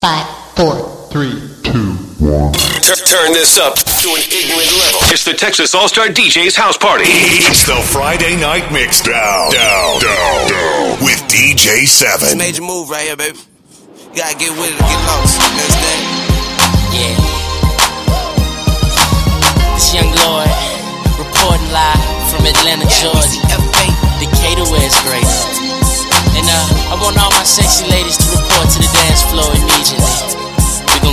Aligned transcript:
Five, 0.00 0.30
four, 0.54 0.78
three, 1.10 1.34
two, 1.66 1.90
one. 2.22 2.54
Turn 3.10 3.34
this 3.34 3.58
up 3.58 3.74
to 3.74 4.08
an 4.14 4.22
ignorant 4.30 4.70
level. 4.78 5.02
It's 5.10 5.24
the 5.24 5.34
Texas 5.34 5.74
All 5.74 5.88
Star 5.88 6.06
DJ's 6.06 6.54
house 6.54 6.76
party. 6.76 7.10
It's 7.50 7.66
the 7.66 7.74
Friday 7.74 8.36
night 8.36 8.70
mix 8.70 9.02
down, 9.02 9.50
down, 9.50 9.98
down, 9.98 10.48
down 10.54 11.02
with 11.02 11.18
DJ 11.26 11.82
Seven. 11.88 12.38
Major 12.38 12.62
move 12.62 12.90
right 12.90 13.08
here, 13.08 13.16
baby. 13.16 13.38
You 13.98 14.14
gotta 14.14 14.38
get 14.38 14.54
with 14.54 14.70
it 14.70 14.78
get 14.78 15.02
lost. 15.10 15.34
You 15.34 15.66
understand? 15.66 16.02
Yeah. 16.94 17.18
This 19.74 19.90
young 19.98 20.14
Lord 20.14 20.46
reporting 21.18 21.74
live 21.74 22.30
from 22.30 22.46
Atlanta, 22.46 22.86
Georgia. 23.02 23.42
Decatur, 24.22 24.62
where 24.70 24.86
it's 24.86 24.94
great. 25.02 25.87
And 26.38 26.46
uh, 26.46 26.94
I 26.94 27.02
want 27.02 27.18
all 27.18 27.30
my 27.32 27.42
sexy 27.42 27.84
ladies 27.90 28.16
to 28.18 28.30
report 28.30 28.70
to 28.70 28.78
the 28.78 28.90
dance 28.94 29.24
floor 29.26 29.50
immediately. 29.58 30.47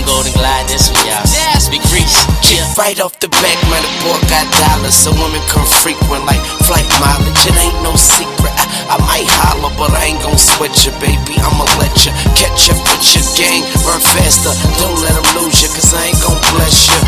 We 0.06 0.14
gon' 0.14 0.22
go 0.22 0.30
and 0.30 0.38
glide 0.38 0.70
this 0.70 0.86
one, 0.86 1.02
y'all. 1.02 1.26
Yes, 1.26 1.66
big 1.66 1.82
Reese. 1.90 2.14
Yeah. 2.46 2.62
Right 2.78 2.94
off 3.02 3.18
the 3.18 3.26
back, 3.26 3.58
man, 3.66 3.82
the 3.82 3.90
boy 4.06 4.14
got 4.30 4.46
dollars. 4.54 4.94
So 4.94 5.10
women 5.10 5.42
come 5.50 5.66
frequent 5.82 6.22
like 6.22 6.38
flight 6.62 6.86
mileage. 7.02 7.42
It 7.42 7.58
ain't 7.58 7.82
no 7.82 7.90
secret. 7.98 8.54
I, 8.54 8.94
I 8.94 8.96
might 9.02 9.26
holler, 9.26 9.74
but 9.74 9.90
I 9.98 10.14
ain't 10.14 10.22
gon' 10.22 10.38
sweat 10.38 10.70
you, 10.86 10.94
baby. 11.02 11.34
I'ma 11.42 11.66
let 11.82 11.90
you 12.06 12.14
catch 12.38 12.70
up 12.70 12.78
with 12.86 13.02
your 13.18 13.26
gang. 13.34 13.66
Run 13.82 13.98
faster, 13.98 14.54
don't 14.78 14.94
let 15.02 15.10
them 15.18 15.26
lose 15.42 15.58
you, 15.58 15.74
cause 15.74 15.90
I 15.90 16.14
ain't 16.14 16.22
gon' 16.22 16.38
bless 16.54 16.86
you. 16.86 17.00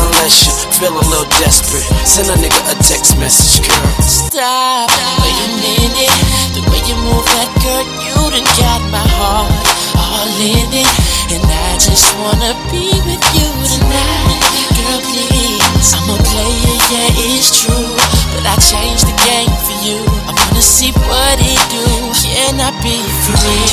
Unless 0.00 0.48
you 0.48 0.52
feel 0.80 0.96
a 0.96 1.04
little 1.12 1.28
desperate. 1.36 1.84
Send 2.08 2.32
a 2.32 2.40
nigga 2.40 2.56
a 2.72 2.74
text 2.80 3.20
message, 3.20 3.68
girl. 3.68 3.84
Stop, 4.00 4.88
wait 5.20 5.36
a 5.44 5.48
minute. 5.60 6.14
The 6.56 6.64
way 6.72 6.80
you 6.88 6.96
move 7.04 7.26
that 7.36 7.52
girl, 7.60 7.84
you 8.00 8.16
done 8.32 8.48
got 8.56 8.80
my 8.88 9.04
heart 9.20 9.76
all 10.16 10.32
in 10.40 10.72
it. 10.72 10.88
And 11.34 11.44
I 11.44 11.76
just 11.76 12.08
wanna 12.16 12.56
be 12.72 12.88
with 13.04 13.24
you 13.36 13.48
tonight. 13.68 14.40
Girl, 14.76 15.00
please. 15.12 15.88
I'm 15.92 16.08
a 16.08 16.16
player, 16.16 16.76
yeah, 16.90 17.26
it's 17.28 17.50
true. 17.60 17.92
But 18.32 18.44
I 18.48 18.56
changed 18.72 19.04
the 19.04 19.16
game 19.28 19.54
for 19.66 19.76
you. 19.84 20.00
I 20.28 20.32
wanna 20.32 20.62
see 20.62 20.92
what 21.04 21.36
it 21.40 21.60
do. 21.68 21.86
Can 22.16 22.60
I 22.60 22.70
be 22.80 22.96
free? 23.28 23.68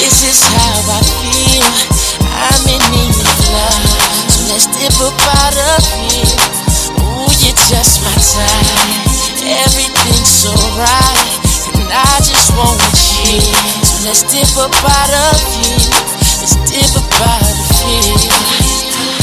This 0.00 0.16
is 0.24 0.40
how 0.40 0.96
I 0.96 1.00
feel. 1.20 1.68
I'm 2.24 2.64
in 2.74 2.82
need 2.92 3.16
of 3.20 3.40
love. 3.52 3.84
So 4.32 4.38
let's 4.48 4.66
dip 4.72 4.96
up 5.04 5.18
out 5.40 5.56
of 5.72 5.82
here. 6.08 6.34
Ooh, 7.04 7.28
you're 7.44 7.60
just 7.68 8.00
my 8.04 8.16
type. 8.16 9.04
Everything's 9.44 10.32
so 10.42 10.52
right. 10.80 11.43
I 11.90 12.20
just 12.20 12.54
want 12.56 12.80
you. 13.28 13.40
So 13.84 14.04
let's 14.06 14.22
dip 14.30 14.56
up 14.56 14.74
out 14.74 15.10
of 15.10 15.40
here. 15.52 15.90
Let's 16.40 16.56
dip 16.70 16.96
up 16.96 17.12
out 17.20 17.42
of 17.42 17.56
here. 17.84 19.14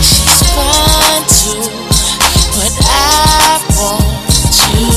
She's 0.00 0.42
fine 0.54 1.24
too, 1.28 1.62
but 2.54 2.74
I 2.84 3.60
want 3.76 4.04
you. 4.74 4.90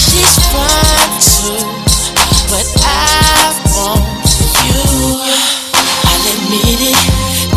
She's 0.00 0.36
fine 0.52 1.12
too, 1.20 1.60
but 2.50 2.66
I 2.82 3.54
want 3.72 4.04
you. 4.64 4.80
I'll 6.08 6.26
admit 6.34 6.80
it, 6.90 6.98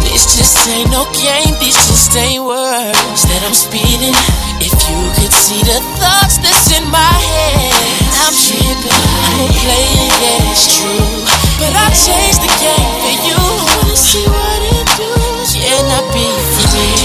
this 0.04 0.24
just 0.38 0.68
ain't 0.70 0.92
no 0.92 1.04
game, 1.14 1.56
just 1.60 1.83
ain't 2.18 2.46
words 2.46 3.22
that 3.26 3.42
I'm 3.42 3.58
speeding. 3.58 4.14
If 4.62 4.76
you 4.86 5.00
could 5.18 5.34
see 5.34 5.62
the 5.66 5.82
thoughts 5.98 6.38
that's 6.38 6.70
in 6.78 6.86
my 6.94 7.00
head, 7.02 7.74
I'm 8.22 8.36
tripping. 8.38 8.94
I'm 8.94 9.42
a 9.42 9.50
player, 9.50 10.10
yeah, 10.22 10.52
it's 10.54 10.78
true. 10.78 11.10
But 11.58 11.74
I 11.74 11.90
changed 11.90 12.46
the 12.46 12.54
game 12.62 12.94
for 13.02 13.16
you. 13.18 13.40
Wanna 13.40 13.98
see 13.98 14.26
what 14.30 14.62
it 14.62 14.88
do? 14.94 15.10
Can 15.58 15.86
I 15.90 16.02
be 16.14 16.28
free? 16.54 17.02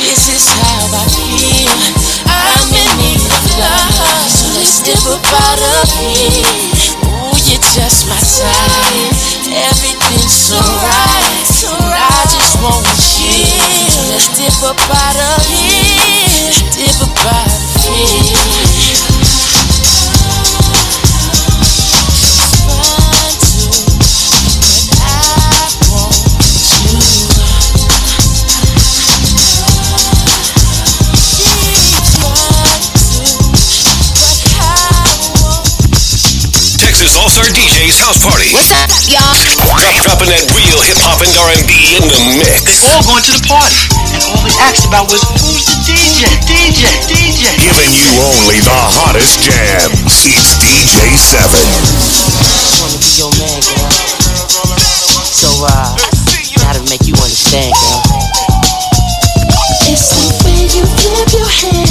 This 0.00 0.32
is 0.32 0.44
how 0.48 0.96
I 0.96 1.04
feel. 1.12 1.76
I'm 2.24 2.72
in 2.72 2.88
need 2.96 3.20
of 3.20 3.44
love, 3.60 4.28
so 4.32 4.48
let's 4.56 4.80
dip 4.80 5.02
up 5.12 5.24
out 5.28 5.60
of 5.60 5.88
here. 5.92 6.48
Ooh, 7.04 7.36
you're 7.52 7.64
just 7.74 8.08
my 8.08 8.16
type. 8.16 9.12
Everything's 9.44 10.32
so 10.32 10.56
right. 10.56 11.05
Up 14.90 14.96
out 14.96 15.16
of 15.16 15.46
here. 15.46 16.50
Dip 16.72 17.02
up 17.02 17.26
out 17.26 17.50
here. 17.88 18.55
Texas 37.36 37.52
DJ's 37.52 38.00
house 38.00 38.16
party. 38.24 38.48
What's 38.56 38.72
up, 38.72 38.88
y'all? 39.12 39.20
Drop, 39.60 39.76
dropping 40.08 40.32
that 40.32 40.48
real 40.56 40.80
hip 40.80 40.96
hop 41.04 41.20
and 41.20 41.28
R&B 41.36 42.00
in 42.00 42.08
the 42.08 42.20
mix. 42.40 42.64
They 42.64 42.80
all 42.88 43.04
going 43.04 43.20
to 43.28 43.32
the 43.36 43.44
party. 43.44 43.76
And 44.16 44.24
all 44.24 44.40
they 44.40 44.56
asked 44.64 44.88
about 44.88 45.12
was, 45.12 45.20
who's 45.44 45.68
the 45.68 45.76
DJ? 45.84 46.32
DJ, 46.48 46.88
DJ. 47.04 47.52
Giving 47.60 47.92
you 47.92 48.08
only 48.40 48.64
the 48.64 48.72
hottest 48.72 49.44
jams. 49.44 50.24
It's 50.24 50.56
DJ 50.64 51.12
Seven. 51.20 51.60
wanna 52.80 52.96
be 53.04 53.12
your 53.20 53.28
man, 53.36 53.60
girl. 53.68 53.92
So, 55.20 55.52
uh, 55.60 55.92
gotta 56.56 56.80
make 56.88 57.04
you 57.04 57.12
understand, 57.20 57.76
girl. 57.76 58.00
It's 59.92 60.08
the 60.08 60.24
way 60.40 60.64
you 60.72 60.88
flip 60.88 61.28
your 61.36 61.50
hair 61.52 61.85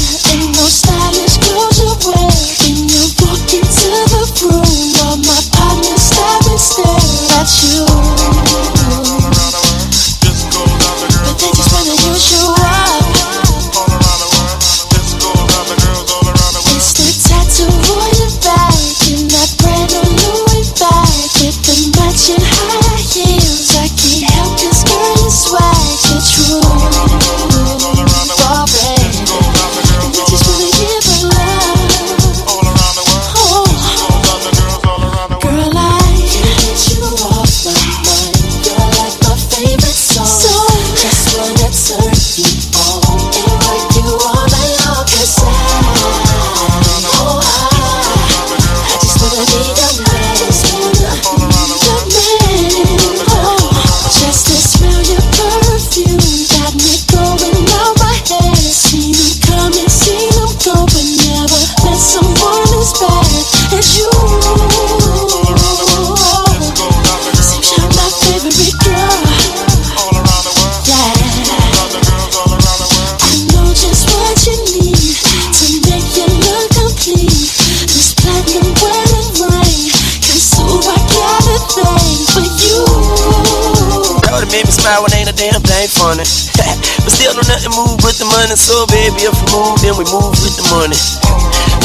money. 88.45 88.57
So 88.57 88.85
baby, 88.87 89.25
if 89.25 89.33
we 89.33 89.45
move, 89.57 89.81
then 89.81 89.97
we 89.97 90.05
move 90.05 90.33
with 90.45 90.55
the 90.57 90.65
money. 90.69 90.97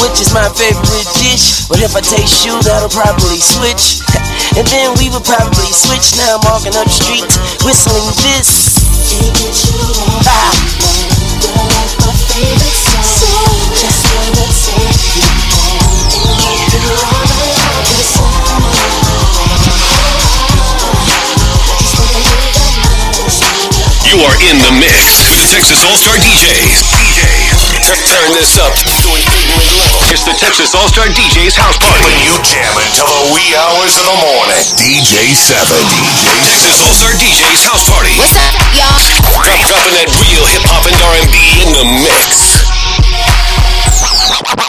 Which 0.01 0.21
is 0.21 0.33
my 0.33 0.45
favorite 0.53 1.09
dish. 1.17 1.65
But 1.67 1.81
if 1.81 1.95
I 1.95 2.01
taste 2.01 2.45
you, 2.45 2.53
that'll 2.61 2.89
probably 2.89 3.41
switch. 3.41 4.01
and 4.57 4.65
then 4.69 4.93
we 4.97 5.09
would 5.09 5.25
probably 5.25 5.71
switch. 5.73 6.13
Now 6.17 6.37
I'm 6.37 6.41
walking 6.45 6.75
up 6.77 6.85
the 6.85 6.93
street, 6.93 7.25
whistling 7.65 8.13
this. 8.21 8.77
Ah. 10.25 10.53
Just 13.73 14.05
wanna 14.13 14.45
take 14.45 15.15
you 15.17 15.50
home 24.09 24.25
are 24.25 24.39
in 24.49 24.57
the 24.57 24.73
mix 24.81 25.21
with 25.29 25.37
the 25.37 25.49
Texas 25.53 25.85
All 25.85 25.97
Star 25.97 26.17
DJs. 26.17 26.89
DJs. 26.89 27.59
Turn 28.09 28.29
this 28.33 28.57
up 28.57 28.73
to 28.73 29.07
an 29.13 29.21
ignorant 29.29 29.73
level. 29.77 30.01
It's 30.09 30.25
the 30.25 30.33
Texas 30.33 30.73
All 30.73 30.89
Star 30.89 31.05
DJs 31.05 31.53
House 31.53 31.77
Party. 31.77 32.01
When 32.01 32.17
you 32.25 32.33
jam 32.41 32.73
till 32.97 33.05
the 33.05 33.23
wee 33.29 33.53
hours 33.53 33.93
of 34.01 34.05
the 34.09 34.17
morning. 34.25 34.61
DJ 34.79 35.37
7. 35.37 35.69
DJ 35.85 36.33
Texas 36.49 36.81
All 36.81 36.95
Star 36.97 37.13
DJs 37.13 37.61
House 37.69 37.85
Party. 37.93 38.13
What's 38.17 38.33
up, 38.33 38.49
y'all? 38.73 38.97
Drop, 39.45 39.61
dropping 39.69 39.95
that 40.01 40.09
real 40.17 40.45
hip 40.49 40.65
hop 40.65 40.83
and 40.89 40.97
R&B 40.97 41.35
in 41.61 41.69
the 41.77 41.85
mix. 42.01 42.80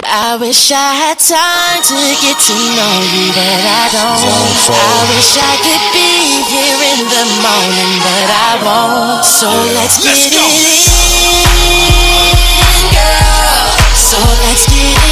I 0.05 0.37
wish 0.37 0.71
I 0.73 0.93
had 0.93 1.19
time 1.19 1.81
to 1.89 2.01
get 2.21 2.37
to 2.37 2.55
know 2.77 2.97
you, 3.17 3.33
but 3.33 3.65
I 3.65 3.85
don't. 3.89 4.21
I 4.69 5.09
wish 5.09 5.33
I 5.41 5.55
could 5.65 5.85
be 5.97 6.45
here 6.53 6.81
in 6.93 7.01
the 7.09 7.25
morning, 7.41 7.93
but 8.05 8.29
I 8.29 8.61
won't. 8.61 9.25
So 9.25 9.49
let's 9.77 9.97
get 10.05 10.13
Let's 10.13 10.29
it 10.29 10.37
go. 10.37 10.45
in, 10.45 10.85
girl. 12.93 13.73
So 13.97 14.19
let's 14.45 14.65
get 14.69 15.01
it 15.09 15.12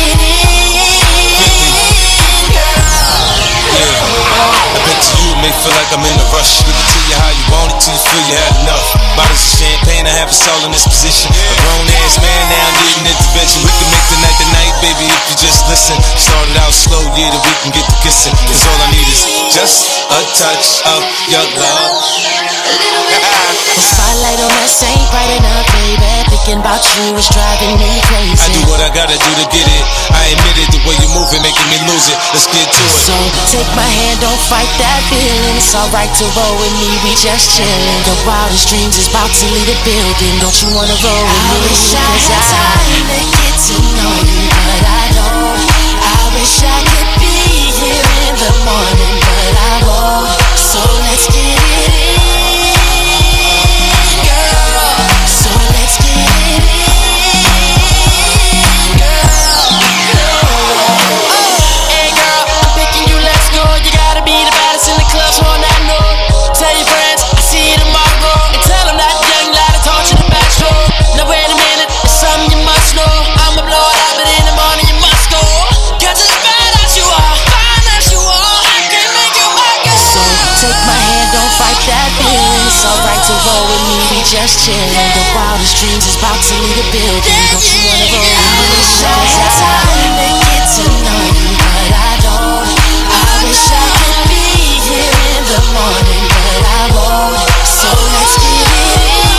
may 5.40 5.52
feel 5.64 5.72
like 5.72 5.90
I'm 5.92 6.04
in 6.04 6.16
a 6.20 6.26
rush. 6.36 6.60
Give 6.64 6.76
it 6.76 6.86
to 6.92 6.98
you 7.08 7.16
how 7.16 7.32
you 7.32 7.44
want 7.48 7.72
it 7.72 7.78
till 7.80 7.96
you 7.96 8.02
feel 8.04 8.24
you 8.28 8.36
had 8.36 8.54
enough. 8.64 8.86
Bottles 9.16 9.40
of 9.40 9.52
champagne, 9.56 10.04
I 10.04 10.14
have 10.20 10.28
us 10.28 10.44
all 10.52 10.60
in 10.68 10.72
this 10.72 10.84
position. 10.84 11.32
A 11.32 11.56
grown 11.64 11.86
ass 12.04 12.20
man 12.20 12.44
now 12.52 12.68
needing 12.76 13.08
intervention. 13.08 13.60
We 13.64 13.72
can 13.80 13.88
make 13.88 14.06
the 14.12 14.18
night 14.20 14.36
the 14.36 14.48
night, 14.52 14.74
baby, 14.84 15.06
if 15.08 15.22
you 15.32 15.36
just 15.40 15.64
listen. 15.72 15.96
Started 16.16 16.56
out 16.60 16.72
slow, 16.76 17.02
yeah, 17.16 17.32
that 17.32 17.40
we 17.40 17.52
can 17.64 17.72
get 17.72 17.84
to 17.88 17.96
kissing. 18.04 18.36
Cause 18.36 18.62
all 18.68 18.80
I 18.84 18.88
need 18.92 19.08
is 19.08 19.22
just 19.56 19.88
a 20.12 20.20
touch 20.36 20.84
of 20.92 21.00
your 21.32 21.46
love. 21.56 21.94
The 23.70 23.86
spotlight 23.86 24.40
on 24.44 24.50
us 24.60 24.82
ain't 24.82 25.08
bright 25.14 25.30
enough, 25.40 25.64
baby. 25.72 26.12
Thinking 26.28 26.58
about 26.60 26.82
you 26.84 27.14
is 27.16 27.24
driving 27.30 27.78
me 27.78 28.02
crazy. 28.02 28.36
I 28.36 28.50
do 28.50 28.60
what 28.66 28.82
I 28.82 28.90
gotta 28.90 29.14
do 29.14 29.30
to 29.40 29.46
get 29.46 29.62
it. 29.62 29.84
I 30.10 30.36
admit 30.36 30.56
it, 30.58 30.68
the 30.74 30.80
way 30.84 30.98
you 30.98 31.08
move 31.14 31.30
it, 31.30 31.40
making 31.40 31.68
me 31.70 31.78
lose 31.86 32.10
it. 32.10 32.18
Let's 32.34 32.50
get 32.50 32.66
to 32.66 32.82
it. 32.82 32.92
So 33.06 33.14
take 33.48 33.70
my 33.78 33.86
hand, 33.86 34.20
don't 34.20 34.42
fight 34.50 34.68
that 34.82 35.00
feeling. 35.30 35.56
It's 35.56 35.74
alright 35.74 36.10
to 36.18 36.26
roll 36.34 36.54
with 36.58 36.74
me, 36.82 36.90
we 37.06 37.14
just 37.14 37.54
chillin'. 37.54 38.02
The 38.02 38.16
wildest 38.26 38.66
dreams 38.68 38.98
is 38.98 39.06
about 39.06 39.30
to 39.30 39.44
leave 39.54 39.68
the 39.70 39.78
building. 39.86 40.34
Don't 40.42 40.58
you 40.62 40.70
wanna 40.74 40.96
roll 41.06 41.24
with 41.30 41.42
me? 41.46 41.54
I 41.54 41.62
wish 41.70 41.94
I 41.94 42.10
had 42.26 42.42
time 42.50 43.06
to 43.06 43.20
get 43.30 43.54
to 43.70 43.76
know 43.94 44.14
you, 44.26 44.42
but 44.50 44.82
I 44.82 45.04
don't. 45.14 45.62
I 46.02 46.18
wish 46.34 46.56
I 46.66 46.78
could 46.82 47.10
be 47.22 47.38
here 47.78 48.06
in 48.26 48.34
the 48.42 48.52
morning, 48.66 49.16
but 49.22 49.54
I 49.54 49.74
won't. 49.86 50.34
So 50.58 50.82
let's 51.06 51.26
get 51.30 51.58
it 51.62 51.94
in, 51.94 52.29
just 84.30 84.62
chillin'. 84.62 85.10
The 85.18 85.26
wildest 85.34 85.82
dreams 85.82 86.06
is 86.06 86.14
about 86.14 86.38
to 86.38 86.54
leave 86.62 86.78
the 86.78 86.86
building. 86.94 87.50
Don't 87.50 87.66
you 87.66 87.82
wanna 87.82 88.06
with? 88.14 88.30
I 88.30 88.62
wish 88.70 89.02
I 89.02 89.18
had 89.26 89.50
time 89.58 89.90
to 89.90 90.30
to 90.70 90.86
know 91.02 91.18
but 91.58 91.90
I 91.98 92.14
don't. 92.22 92.62
I 93.10 93.26
wish 93.42 93.74
I 93.74 93.90
could 93.90 94.22
be 94.30 94.46
here 94.86 95.10
in 95.34 95.42
the 95.50 95.62
morning, 95.74 96.30
but 96.30 96.62
I 96.62 96.82
won't. 96.94 97.42
So 97.66 97.90
let's 97.90 98.38
get 98.38 98.70
it 98.70 99.02
in. 99.02 99.34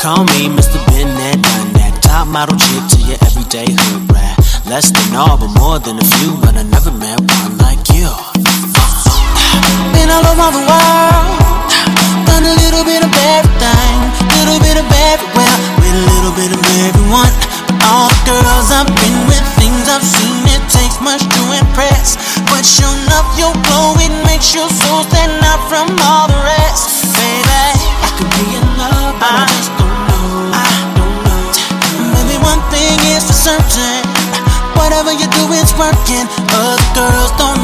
Call 0.00 0.24
me 0.24 0.48
Mr. 0.50 0.82
Ben 0.90 1.06
that 1.06 1.38
done 1.38 1.42
that 1.42 1.65
top 2.16 2.28
model 2.28 2.56
chick 2.56 2.84
to 2.88 2.98
your 3.04 3.20
everyday 3.28 3.68
hood. 3.68 4.08
rat. 4.08 4.40
Less 4.64 4.88
than 4.88 5.12
all, 5.20 5.36
but 5.36 5.52
more 5.60 5.76
than 5.78 6.00
a 6.00 6.06
few, 6.16 6.32
but 6.40 6.56
I 6.56 6.64
never 6.64 6.88
met 6.88 7.20
one 7.20 7.60
like 7.60 7.84
you. 7.92 8.08
Been 9.92 10.08
all 10.08 10.24
over 10.24 10.48
the 10.56 10.64
world, 10.64 11.36
done 12.24 12.44
a 12.48 12.56
little 12.64 12.84
bit 12.88 13.04
of 13.04 13.12
everything, 13.36 13.96
little 14.32 14.60
bit 14.64 14.80
of 14.80 14.88
everywhere, 15.12 15.56
with 15.76 15.92
a 15.92 16.04
little 16.16 16.32
bit 16.40 16.50
of 16.56 16.62
everyone. 16.88 17.34
But 17.68 17.84
all 17.84 18.08
the 18.08 18.20
girls 18.24 18.72
I've 18.72 18.88
been 18.88 19.18
with, 19.28 19.44
things 19.60 19.84
I've 19.84 20.00
seen, 20.00 20.40
it 20.56 20.64
takes 20.72 20.96
much 21.04 21.20
to 21.20 21.42
impress. 21.52 22.16
But 22.48 22.64
sure 22.64 22.96
enough, 23.04 23.28
your 23.36 23.52
glow, 23.68 23.92
it 24.00 24.14
makes 24.24 24.56
your 24.56 24.72
soul 24.72 25.04
stand 25.04 25.36
out 25.44 25.60
from 25.68 25.92
all 26.00 26.32
the 26.32 26.40
rest. 26.48 27.12
Baby, 27.12 27.76
I 28.00 28.08
could 28.16 28.30
be 28.40 28.46
in 28.56 28.64
love, 28.80 29.20
but 29.20 29.32
I, 29.36 29.44
just 29.52 29.75
certain. 33.46 34.02
Whatever 34.74 35.12
you 35.14 35.26
do, 35.30 35.42
it's 35.54 35.70
working. 35.78 36.26
Other 36.50 36.82
girls 36.98 37.30
don't 37.38 37.55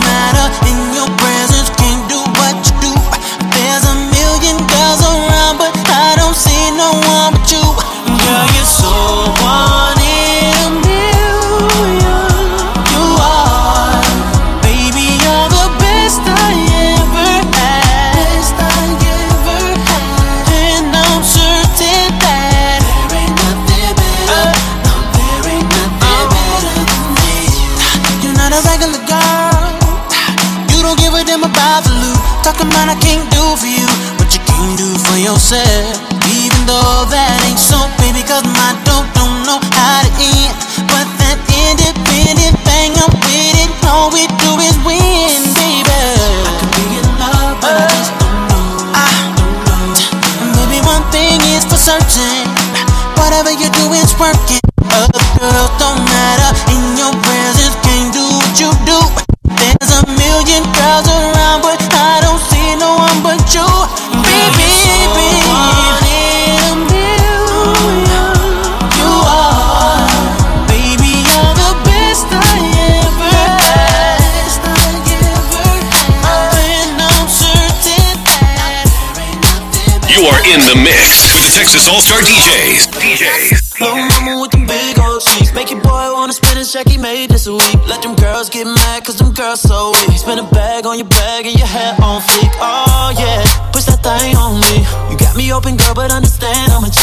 Texas 81.63 81.87
All 81.87 82.01
Star 82.01 82.19
DJs. 82.19 82.91
DJs. 82.91 83.79
Little 83.79 84.41
with 84.41 84.51
them 84.51 84.67
big 84.67 84.99
old 84.99 85.23
cheeks, 85.23 85.55
make 85.55 85.71
your 85.71 85.81
boy 85.81 86.11
wanna 86.11 86.33
check 86.65 86.89
he 86.89 86.99
made 86.99 87.31
this 87.31 87.47
week. 87.47 87.87
Let 87.87 88.03
them 88.03 88.17
girls 88.17 88.51
get 88.51 88.67
mad, 88.67 89.05
cause 89.05 89.17
them 89.17 89.33
girls 89.33 89.61
so 89.61 89.93
weak. 90.09 90.19
A 90.27 90.43
bag 90.51 90.87
on 90.87 90.99
your 90.99 91.07
bag 91.07 91.47
and 91.47 91.55
your 91.55 91.69
on 92.03 92.21
fleek. 92.21 92.51
Oh 92.59 93.15
yeah, 93.15 93.45
push 93.71 93.85
that 93.85 94.03
thing 94.03 94.35
on 94.35 94.59
me. 94.59 94.83
You 95.11 95.17
got 95.17 95.37
me 95.37 95.53
open, 95.53 95.77
girl, 95.77 95.95
but 95.95 96.11
understand 96.11 96.73
I'm 96.73 96.83
a 96.83 96.91
G. 96.91 96.99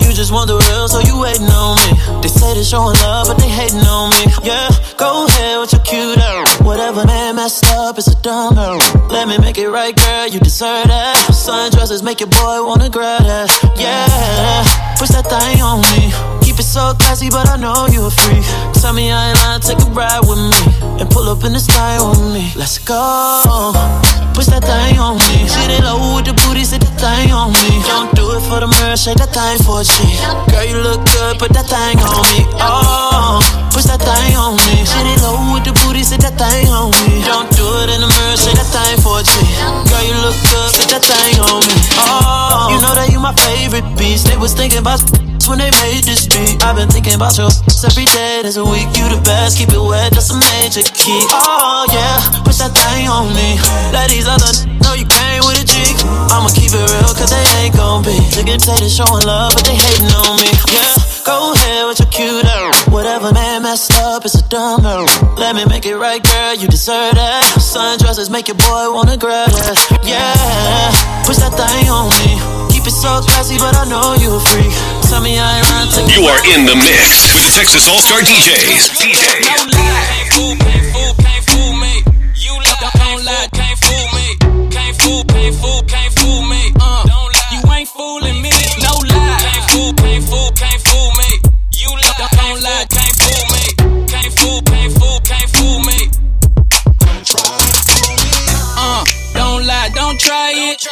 You 0.00 0.14
just 0.14 0.32
want 0.32 0.48
the 0.48 0.56
real, 0.56 0.88
so 0.88 1.00
you 1.00 1.20
waiting 1.20 1.50
on 1.52 1.76
me. 1.76 2.22
They 2.22 2.28
say 2.28 2.54
they 2.54 2.62
showing 2.62 2.96
love, 3.04 3.28
but 3.28 3.36
they 3.36 3.48
hating 3.48 3.84
on 3.84 4.08
me. 4.08 4.24
Yeah, 4.42 4.70
go 4.96 5.26
ahead 5.26 5.60
with 5.60 5.72
your 5.72 5.82
cute 5.82 6.16
ass. 6.16 6.57
Whatever 6.68 7.06
man 7.06 7.36
messed 7.36 7.64
up, 7.64 7.96
it's 7.96 8.08
a 8.08 8.20
dumb 8.20 8.58
error. 8.58 8.78
Let 9.08 9.26
me 9.26 9.38
make 9.38 9.56
it 9.56 9.70
right, 9.70 9.96
girl, 9.96 10.26
you 10.26 10.38
deserve 10.38 10.88
that. 10.88 11.16
Sundresses 11.32 12.02
make 12.02 12.20
your 12.20 12.28
boy 12.28 12.62
wanna 12.62 12.90
grab 12.90 13.22
that. 13.22 13.48
Yeah, 13.74 14.64
push 14.98 15.08
that 15.08 15.24
thing 15.24 15.62
on 15.62 15.80
me. 15.80 16.12
Keep 16.58 16.66
it 16.66 16.74
so 16.74 16.92
classy, 16.98 17.30
but 17.30 17.46
I 17.46 17.54
know 17.54 17.86
you 17.86 18.02
a 18.02 18.10
freak. 18.10 18.42
Tell 18.82 18.90
me 18.90 19.14
I 19.14 19.30
ain't 19.30 19.38
lying, 19.46 19.62
take 19.62 19.78
a 19.78 19.86
ride 19.94 20.26
with 20.26 20.42
me. 20.42 20.58
And 20.98 21.06
pull 21.06 21.30
up 21.30 21.46
in 21.46 21.54
this 21.54 21.70
thing 21.70 22.02
with 22.02 22.18
me. 22.34 22.50
Let's 22.58 22.82
go. 22.82 22.98
Push 24.34 24.50
that 24.50 24.66
thing 24.66 24.98
on 24.98 25.22
me. 25.22 25.46
Sit 25.46 25.70
it 25.70 25.86
low 25.86 26.18
with 26.18 26.26
the 26.26 26.34
booty, 26.34 26.66
sit 26.66 26.82
the 26.82 26.90
thing 26.98 27.30
on 27.30 27.54
me. 27.54 27.78
Don't 27.86 28.10
do 28.10 28.34
it 28.34 28.42
for 28.50 28.58
the 28.58 28.66
mirror, 28.66 28.98
shake 28.98 29.22
that 29.22 29.30
thing 29.30 29.62
for 29.62 29.86
G. 29.86 30.18
Girl, 30.50 30.66
you 30.66 30.82
look 30.82 31.06
good, 31.06 31.38
put 31.38 31.54
that 31.54 31.70
thing 31.70 32.02
on 32.02 32.26
me. 32.26 32.42
Oh, 32.58 33.38
push 33.70 33.86
that 33.86 34.02
thing 34.02 34.34
on 34.34 34.58
me. 34.58 34.82
Sit 34.82 35.06
it 35.06 35.22
low 35.22 35.38
with 35.54 35.62
the 35.62 35.70
booty, 35.86 36.02
sit 36.02 36.26
that 36.26 36.34
thing 36.34 36.66
on 36.74 36.90
me. 37.06 37.22
Don't 37.22 37.46
it 37.84 37.90
in 37.92 38.00
the 38.00 38.08
mirror, 38.08 38.36
shake 38.36 38.56
that 38.56 38.68
thing 38.70 38.96
for 39.00 39.20
a 39.20 39.22
G. 39.24 39.32
Girl, 39.88 40.04
you 40.04 40.16
look 40.24 40.36
good, 40.46 40.68
put 40.76 40.88
that 40.92 41.04
thing 41.04 41.36
on 41.44 41.60
me. 41.64 41.76
Oh, 42.00 42.72
you 42.72 42.78
know 42.80 42.92
that 42.96 43.08
you 43.12 43.20
my 43.20 43.34
favorite 43.34 43.86
beast. 43.96 44.26
They 44.26 44.36
was 44.36 44.54
thinking 44.54 44.80
about 44.80 45.02
when 45.48 45.58
they 45.58 45.72
made 45.80 46.04
this 46.04 46.28
beat. 46.28 46.60
I've 46.60 46.76
been 46.76 46.88
thinking 46.92 47.14
about 47.16 47.36
you 47.40 47.48
every 47.84 48.04
day 48.12 48.44
this 48.44 48.60
week. 48.60 48.88
You 48.96 49.08
the 49.08 49.20
best, 49.24 49.56
keep 49.56 49.72
it 49.72 49.80
wet, 49.80 50.12
that's 50.12 50.28
a 50.30 50.36
major 50.36 50.84
key. 50.84 51.24
Oh 51.32 51.88
yeah, 51.92 52.20
push 52.44 52.60
that 52.60 52.76
thing 52.76 53.08
on 53.08 53.32
me. 53.32 53.56
Let 53.94 54.12
these 54.12 54.28
other 54.28 54.52
know 54.84 54.92
you 54.92 55.08
came 55.08 55.40
with 55.48 55.62
a 55.62 55.64
G. 55.64 55.76
I'ma 56.28 56.52
keep 56.52 56.72
it 56.74 56.84
real, 56.84 57.12
cause 57.16 57.32
they 57.32 57.44
ain't 57.64 57.76
gon' 57.76 58.04
be. 58.04 58.16
Say 58.58 58.74
they 58.82 58.90
showing 58.90 59.24
love, 59.24 59.54
but 59.54 59.64
they 59.64 59.72
hating 59.72 60.10
on 60.26 60.36
me. 60.36 60.50
Yeah, 60.68 60.97
go 61.28 61.52
ahead 61.52 61.84
with 61.86 62.00
your 62.00 62.08
cute. 62.08 62.48
Whatever 62.88 63.32
man 63.32 63.62
messed 63.62 63.92
up, 64.00 64.24
it's 64.24 64.40
a 64.40 64.48
dumb 64.48 64.86
error. 64.86 65.04
Let 65.36 65.54
me 65.54 65.64
make 65.68 65.84
it 65.84 65.96
right, 65.96 66.22
girl, 66.24 66.54
you 66.54 66.66
deserve 66.68 67.14
that. 67.20 67.44
Sundresses 67.60 68.30
make 68.32 68.48
your 68.48 68.56
boy 68.56 68.88
wanna 68.96 69.18
grab 69.20 69.50
that. 69.52 69.76
Yeah, 70.08 70.88
push 71.28 71.36
that 71.44 71.52
thing 71.52 71.92
on 71.92 72.08
me. 72.16 72.40
Keep 72.72 72.88
it 72.88 72.96
so 72.96 73.20
classy, 73.20 73.60
but 73.60 73.76
I 73.76 73.84
know 73.92 74.16
you 74.16 74.32
a 74.32 74.40
freak. 74.40 74.72
Tell 75.04 75.20
me 75.20 75.36
I 75.36 75.60
ain't 75.60 75.68
lying, 75.68 75.90
take 75.92 76.08
You 76.16 76.24
are 76.24 76.40
in 76.48 76.64
the 76.64 76.76
mix 76.80 77.28
with 77.36 77.44
the 77.44 77.52
Texas 77.52 77.84
All 77.92 78.00
Star 78.00 78.24
DJs. 78.24 78.96
DJs. 78.96 80.08
It. 100.68 100.84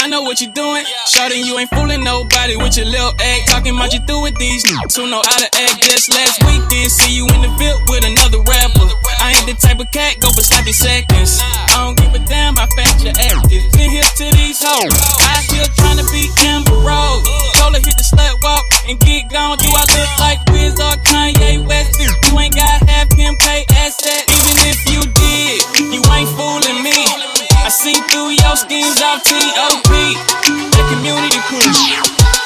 I 0.00 0.08
know 0.08 0.22
what 0.22 0.40
you're 0.40 0.52
doing. 0.52 0.84
Shorty, 1.08 1.40
you 1.40 1.58
ain't 1.58 1.70
fooling 1.70 2.04
nobody 2.04 2.56
with 2.56 2.76
your 2.76 2.86
little 2.86 3.14
egg. 3.20 3.46
Talking 3.46 3.76
about 3.76 3.92
you 3.92 4.00
through 4.04 4.22
with 4.22 4.36
these 4.36 4.62
who 4.96 5.08
know 5.08 5.22
how 5.24 5.38
to 5.40 5.48
act. 5.64 5.80
Just 5.82 6.12
last 6.12 6.42
week, 6.44 6.60
did 6.68 6.90
see 6.90 7.16
you 7.16 7.24
in 7.32 7.40
the 7.40 7.52
field 7.56 7.80
with 7.88 8.04
another 8.04 8.40
rapper. 8.44 8.88
I 9.20 9.32
ain't 9.32 9.46
the 9.48 9.56
type 9.56 9.80
of 9.80 9.90
cat 9.90 10.20
go 10.20 10.28
for 10.30 10.42
sloppy 10.42 10.72
seconds. 10.72 11.40
I 11.40 11.84
don't 11.84 11.96
give 11.96 12.12
a 12.12 12.20
damn 12.28 12.54
about 12.54 12.68
fast 12.76 13.04
your 13.04 13.16
active. 13.16 13.64
Been 13.72 13.90
here 13.90 14.04
to 14.04 14.26
these 14.36 14.60
hoes. 14.60 14.92
I 15.24 15.40
still 15.48 15.68
trying 15.80 15.98
to 15.98 16.06
be 16.12 16.28
Amber 16.44 16.76
Rose. 16.84 17.24
Her 17.56 17.72
hit 17.80 17.96
the 17.96 18.06
slut 18.06 18.38
walk 18.42 18.64
and 18.88 19.00
get 19.00 19.30
gone. 19.30 19.58
Do 19.58 19.68
I 19.72 19.84
look 19.96 20.12
like 20.20 20.38
Wiz 20.52 20.78
or 20.78 20.94
Kanye 21.02 21.66
West? 21.66 21.98
You 21.98 22.38
ain't 22.38 22.54
got 22.54 22.88
half 22.88 23.08
Kim 23.10 23.34
K 23.36 23.64
asset. 23.80 24.22
Even 24.28 24.56
if 24.68 24.78
you 24.92 25.00
did, 25.00 25.58
you 25.92 26.00
ain't 26.12 26.30
fooling 26.36 26.82
me. 26.84 27.43
I 27.64 27.72
see 27.72 27.96
through 28.12 28.36
your 28.36 28.56
schemes 28.60 29.00
off 29.00 29.24
T.O.P. 29.24 29.88
The 29.88 30.82
community 30.92 31.40
crew. 31.48 31.64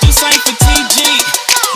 This 0.07 0.23
ain't 0.23 0.39
for 0.47 0.55
TG. 0.55 0.95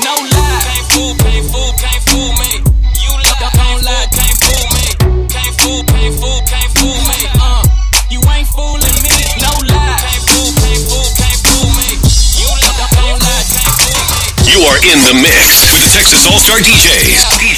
No 0.07 0.15
lie. 0.15 0.63
Can't 0.63 0.87
fool, 0.95 1.11
can't 1.19 1.47
fool, 1.51 1.75
can't 1.75 2.03
fool 2.07 2.31
me. 2.39 2.63
You 3.03 3.11
lie. 3.19 3.35
Don't 3.43 3.83
lie, 3.83 4.07
can't 4.15 4.39
fool 4.47 4.63
me. 4.79 4.87
Can't 5.27 5.55
fool, 5.59 5.83
can't 5.91 6.15
fool, 6.23 6.39
can't 6.47 6.71
fool 6.79 6.95
me. 7.03 7.19
Uh, 7.43 7.67
you 8.15 8.23
ain't 8.31 8.47
fooling 8.47 8.99
me. 9.03 9.19
No 9.43 9.51
lie. 9.75 9.99
Can't 10.07 10.23
fool, 10.23 10.51
can't 10.63 10.83
fool, 10.87 11.09
can't 11.19 11.41
fool 11.43 11.67
me. 11.83 11.99
You 12.39 12.47
lie. 12.47 12.79
Don't 12.95 13.19
lie, 13.27 13.43
can't 13.51 13.75
fool 13.75 13.91
me. 14.07 14.55
You 14.55 14.59
are 14.71 14.79
in 14.87 14.99
the 15.03 15.19
mix 15.19 15.67
with 15.75 15.83
the 15.83 15.91
Texas 15.91 16.31
All 16.31 16.39
Star 16.39 16.63
DJs. 16.63 17.52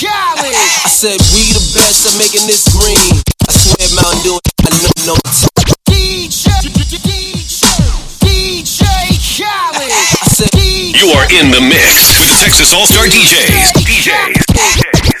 Khaled. 0.00 0.56
I 0.84 0.88
said 0.88 1.20
we 1.32 1.52
the 1.52 1.60
best 1.76 2.06
at 2.08 2.16
making 2.18 2.46
this 2.46 2.64
green. 2.72 3.20
I 3.48 3.52
swear 3.52 3.88
Mountain 4.00 4.22
Dew, 4.24 4.38
I 4.64 4.70
know 4.80 5.12
no 5.12 5.16
DJ, 5.88 6.48
DJ, 6.64 6.96
DJ 8.24 8.84
Khaled. 9.20 9.92
I 9.92 10.28
said 10.28 10.48
You 10.56 11.12
are 11.12 11.26
in 11.36 11.50
the 11.50 11.60
mix 11.60 12.16
with 12.20 12.28
the 12.32 12.38
Texas 12.40 12.72
All 12.72 12.86
Star 12.86 13.04
DJs. 13.04 13.76
DJs. 13.76 14.40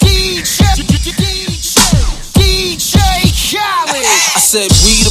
DJ, 0.00 0.64
DJ 2.40 2.96
Khaled. 3.52 4.06
I 4.32 4.40
said 4.40 4.70
we 4.84 5.01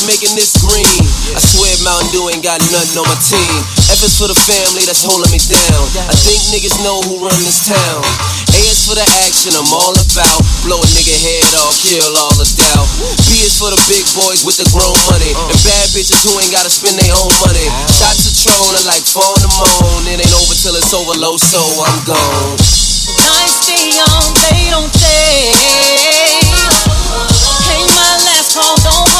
best 0.00 0.08
making 0.08 0.32
this 0.36 0.56
green. 0.64 1.00
I 1.36 1.40
swear 1.40 1.72
Mountain 1.84 2.08
Dew 2.12 2.24
ain't 2.32 2.44
got 2.44 2.60
nothing 2.72 2.96
on 2.96 3.06
my 3.08 3.18
team. 3.20 3.56
F 3.92 4.00
is 4.00 4.16
for 4.16 4.28
the 4.28 4.38
family 4.48 4.84
that's 4.88 5.04
holding 5.04 5.28
me 5.28 5.40
down. 5.44 5.84
I 6.08 6.16
think 6.16 6.40
niggas 6.52 6.80
know 6.80 7.00
who 7.04 7.20
run 7.20 7.36
this 7.44 7.68
town. 7.68 8.00
A 8.56 8.60
is 8.64 8.88
for 8.88 8.96
the 8.96 9.04
action 9.28 9.52
I'm 9.52 9.68
all 9.68 9.92
about. 9.92 10.40
Blow 10.64 10.80
a 10.80 10.88
nigga 10.96 11.16
head 11.20 11.52
off, 11.60 11.76
kill 11.84 12.12
all 12.16 12.34
the 12.40 12.48
doubt. 12.56 12.88
B 13.28 13.44
is 13.44 13.60
for 13.60 13.68
the 13.68 13.80
big 13.92 14.04
boys 14.16 14.44
with 14.44 14.56
the 14.56 14.66
grown 14.72 14.96
money. 15.12 15.32
And 15.36 15.58
bad 15.68 15.86
bitches 15.92 16.24
who 16.24 16.32
ain't 16.40 16.52
gotta 16.52 16.72
spend 16.72 16.96
their 16.96 17.12
own 17.20 17.34
money. 17.44 17.66
Shots 17.92 18.24
of 18.24 18.34
Tron 18.40 18.72
are 18.80 18.86
like 18.88 19.04
in 19.04 19.40
the 19.44 19.52
morning. 19.60 20.16
It 20.16 20.24
ain't 20.24 20.34
over 20.34 20.56
till 20.56 20.76
it's 20.80 20.92
over 20.96 21.14
low, 21.20 21.36
so 21.36 21.60
I'm 21.60 21.98
gone. 22.08 22.56
Nights 23.20 23.68
stay 23.68 24.00
on, 24.00 24.24
they 24.32 24.70
don't 24.72 24.92
stay. 24.96 25.52
Ain't 27.70 27.90
my 27.90 28.12
last 28.24 28.56
call, 28.56 28.76
don't 28.80 29.19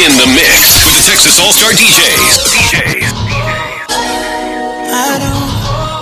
in 0.00 0.16
the 0.16 0.28
mix 0.32 0.80
with 0.86 0.96
the 0.96 1.04
Texas 1.04 1.36
All 1.38 1.52
Star 1.52 1.72
DJs. 1.76 2.40
DJs. 2.48 3.12
I 4.96 5.12
do, 5.20 5.32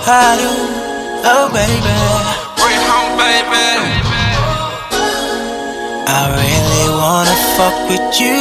I 0.07 0.39
do, 0.39 0.51
oh 1.27 1.51
baby. 1.51 1.99
Bring 2.55 2.79
home, 2.87 3.19
baby. 3.19 3.67
I 6.07 6.31
really 6.31 6.87
wanna 6.95 7.35
fuck 7.59 7.75
with 7.91 8.07
you. 8.23 8.39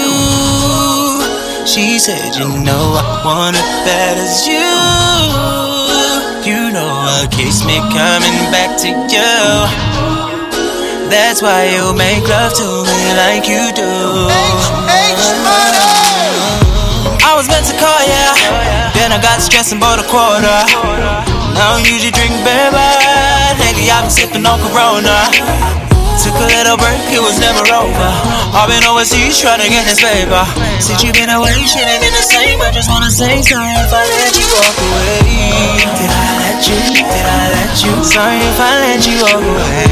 She 1.67 1.99
said, 1.99 2.37
you 2.39 2.47
know 2.63 2.95
I 2.95 3.23
want 3.27 3.57
it 3.57 3.69
bad 3.83 4.17
as 4.17 4.47
you. 4.47 4.71
You 6.49 6.71
know 6.71 6.87
what 6.87 7.33
keeps 7.33 7.65
me 7.67 7.77
coming 7.91 8.39
back 8.55 8.79
to 8.83 8.89
you. 8.89 10.18
That's 11.09 11.41
why 11.41 11.73
you 11.73 11.97
make 11.97 12.29
love 12.29 12.53
to 12.61 12.69
me 12.85 13.01
like 13.17 13.49
you 13.49 13.73
do. 13.73 13.89
I 17.25 17.33
was 17.33 17.49
meant 17.49 17.65
to 17.65 17.77
call 17.81 18.03
ya, 18.05 18.37
then 18.93 19.13
I 19.13 19.19
got 19.21 19.41
stressed 19.41 19.73
and 19.73 19.81
bought 19.81 19.97
a 19.97 20.07
quarter. 20.07 20.45
I 20.45 21.65
don't 21.73 21.89
usually 21.89 22.13
drink 22.13 22.37
beer, 22.45 22.69
but 22.69 23.01
lately 23.57 23.89
I've 23.89 24.05
been 24.05 24.13
sipping 24.13 24.45
on 24.45 24.61
Corona. 24.69 25.33
Took 26.21 26.37
a 26.45 26.49
little 26.51 26.77
break, 26.77 27.01
it 27.09 27.23
was 27.25 27.41
never 27.41 27.65
over. 27.73 28.11
I've 28.53 28.69
been 28.69 28.85
overseas 28.85 29.41
trying 29.41 29.65
to 29.65 29.69
get 29.73 29.89
this 29.89 30.03
paper. 30.03 30.45
Since 30.83 31.01
you've 31.01 31.17
been 31.17 31.33
away, 31.33 31.57
shit 31.65 31.89
ain't 31.89 32.05
been 32.05 32.13
the 32.13 32.27
same. 32.27 32.61
I 32.61 32.69
just 32.69 32.91
wanna 32.91 33.09
say 33.09 33.41
sorry 33.41 33.73
if 33.81 33.93
I 33.95 34.03
let 34.05 34.35
you 34.37 34.45
walk 34.45 34.77
away. 34.77 35.89
Did 35.97 36.11
I 36.13 36.48
let 36.59 36.67
you? 36.69 36.75
Did 36.75 37.27
I 37.27 37.51
let 37.55 37.85
you? 37.85 38.05
Sorry 38.05 38.37
if 38.37 38.59
I 38.59 38.81
let 38.81 39.07
you 39.07 39.23
walk 39.23 39.43
away. 39.43 39.87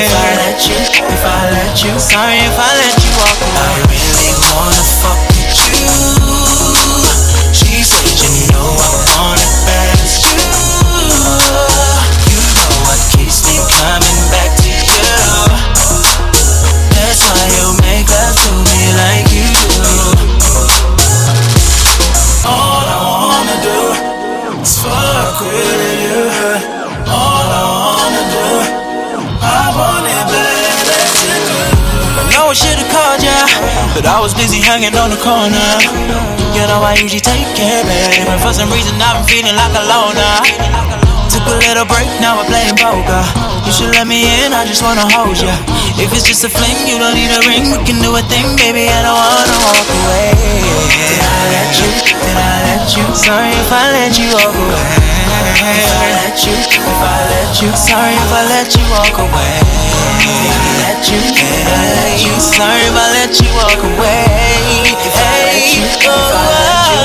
If 0.00 0.14
I 0.14 0.36
let 0.40 0.66
you, 0.66 0.76
if 0.80 1.24
I 1.24 1.50
let 1.50 1.84
you, 1.84 1.98
sorry 2.00 2.38
if 2.38 2.58
I 2.58 2.70
let 2.80 2.96
you 3.04 3.12
walk 3.20 3.40
away. 3.44 3.60
I 3.60 3.84
really 3.92 4.32
wanna 4.56 4.82
fuck 5.00 5.20
with 5.28 6.26
you. 6.26 6.31
But 34.02 34.10
I 34.10 34.18
was 34.18 34.34
busy 34.34 34.58
hanging 34.58 34.98
on 34.98 35.14
the 35.14 35.20
corner. 35.22 35.70
You 36.52 36.66
know 36.66 36.82
I 36.82 36.98
usually 36.98 37.22
take 37.22 37.46
care, 37.54 37.86
babe, 37.86 38.26
but 38.26 38.42
for 38.42 38.52
some 38.52 38.68
reason 38.74 38.98
I've 38.98 39.22
been 39.22 39.30
feeling 39.30 39.54
like 39.54 39.72
a 39.78 39.84
loner. 39.86 40.34
Took 41.30 41.46
a 41.46 41.56
little 41.62 41.86
break, 41.86 42.10
now 42.18 42.36
we're 42.36 42.50
playing 42.50 42.74
poker. 42.76 43.22
You 43.64 43.72
should 43.72 43.94
let 43.94 44.10
me 44.10 44.26
in, 44.42 44.52
I 44.52 44.66
just 44.66 44.82
wanna 44.82 45.06
hold 45.06 45.38
ya. 45.38 45.54
If 45.96 46.10
it's 46.12 46.26
just 46.26 46.42
a 46.42 46.50
fling, 46.50 46.82
you 46.84 46.98
don't 46.98 47.14
need 47.14 47.30
a 47.30 47.40
ring. 47.46 47.70
We 47.70 47.78
can 47.86 48.02
do 48.02 48.10
a 48.18 48.22
thing, 48.26 48.58
baby. 48.58 48.90
I 48.90 49.06
don't 49.06 49.14
wanna 49.14 49.58
walk 49.70 49.86
away. 49.86 50.34
Did 50.90 51.22
I 51.22 51.40
let 51.54 51.70
you? 51.78 51.88
Did 52.10 52.36
I 52.36 52.54
let 52.68 52.84
you? 52.98 53.06
Sorry 53.14 53.54
if 53.54 53.70
I 53.70 53.84
let 53.94 54.12
you 54.18 54.28
walk 54.34 54.52
away. 54.52 55.11
If 55.32 55.88
I 55.96 56.12
let 56.20 56.36
you? 56.44 56.52
If 56.52 57.00
I 57.00 57.16
let 57.32 57.62
you? 57.62 57.70
Sorry 57.72 58.12
if 58.12 58.32
I 58.32 58.42
let 58.52 58.68
you 58.76 58.84
walk 58.92 59.16
away. 59.16 59.56
Did 60.20 60.52
I 60.52 60.68
let 60.84 61.00
you? 61.08 61.20
Did 61.24 61.68
I 61.72 61.84
let 61.96 62.20
you? 62.20 62.34
Sorry 62.36 62.84
if 62.84 62.92
I 62.92 63.06
let 63.16 63.32
you 63.40 63.48
walk 63.56 63.80
away. 63.80 64.28
If 64.92 65.16
I 65.16 65.32
let 65.48 65.64
you? 65.72 65.88
If 65.88 66.04
I 66.04 66.44
let 66.52 66.84
you? 66.92 67.00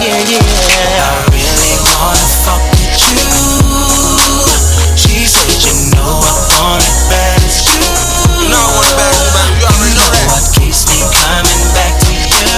Yeah, 0.00 0.32
yeah. 0.32 1.04
I 1.04 1.28
really 1.28 1.74
wanna 1.84 2.26
fuck 2.46 2.62
with 2.72 2.96
you. 3.04 3.20
She 4.96 5.28
said 5.28 5.52
you 5.60 5.74
know 5.92 6.24
I 6.24 6.56
want 6.56 6.80
it 6.80 6.96
bad 7.12 7.42
as 7.44 7.68
you. 7.68 7.76
You 8.40 8.48
know 8.48 8.56
I 8.56 8.72
want 8.72 8.88
it 8.88 8.96
bad 8.96 9.12
as 9.12 9.28
you. 9.28 9.44
You 9.60 9.66
already 9.68 9.94
know 9.98 10.08
that. 10.08 10.26
What 10.32 10.46
keeps 10.56 10.88
me 10.88 10.96
coming 11.12 11.64
back 11.76 11.92
to 12.00 12.12
you? 12.16 12.48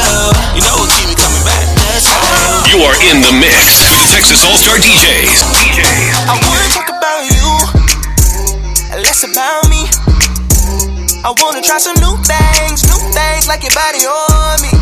You 0.54 0.62
know 0.62 0.76
what 0.78 0.88
keep 0.94 1.08
me 1.10 1.16
coming 1.18 1.42
back. 1.42 1.66
That's 1.82 2.06
why 2.06 2.70
You 2.70 2.78
are 2.86 2.98
in 3.10 3.18
the 3.24 3.32
mix 3.34 3.82
with 3.82 3.90
the 3.90 3.99
Texas 4.20 4.44
All 4.44 4.58
Star 4.58 4.76
DJs. 4.76 5.32
I 6.28 6.36
wanna 6.44 6.68
talk 6.76 6.92
about 6.92 7.24
you, 7.24 9.00
less 9.00 9.24
about 9.24 9.64
me. 9.72 9.88
I 11.24 11.32
wanna 11.40 11.64
try 11.64 11.78
some 11.80 11.96
new 12.04 12.12
things, 12.28 12.84
new 12.84 13.00
things 13.16 13.48
like 13.48 13.64
your 13.64 13.72
body 13.72 14.04
on 14.04 14.60
me. 14.60 14.76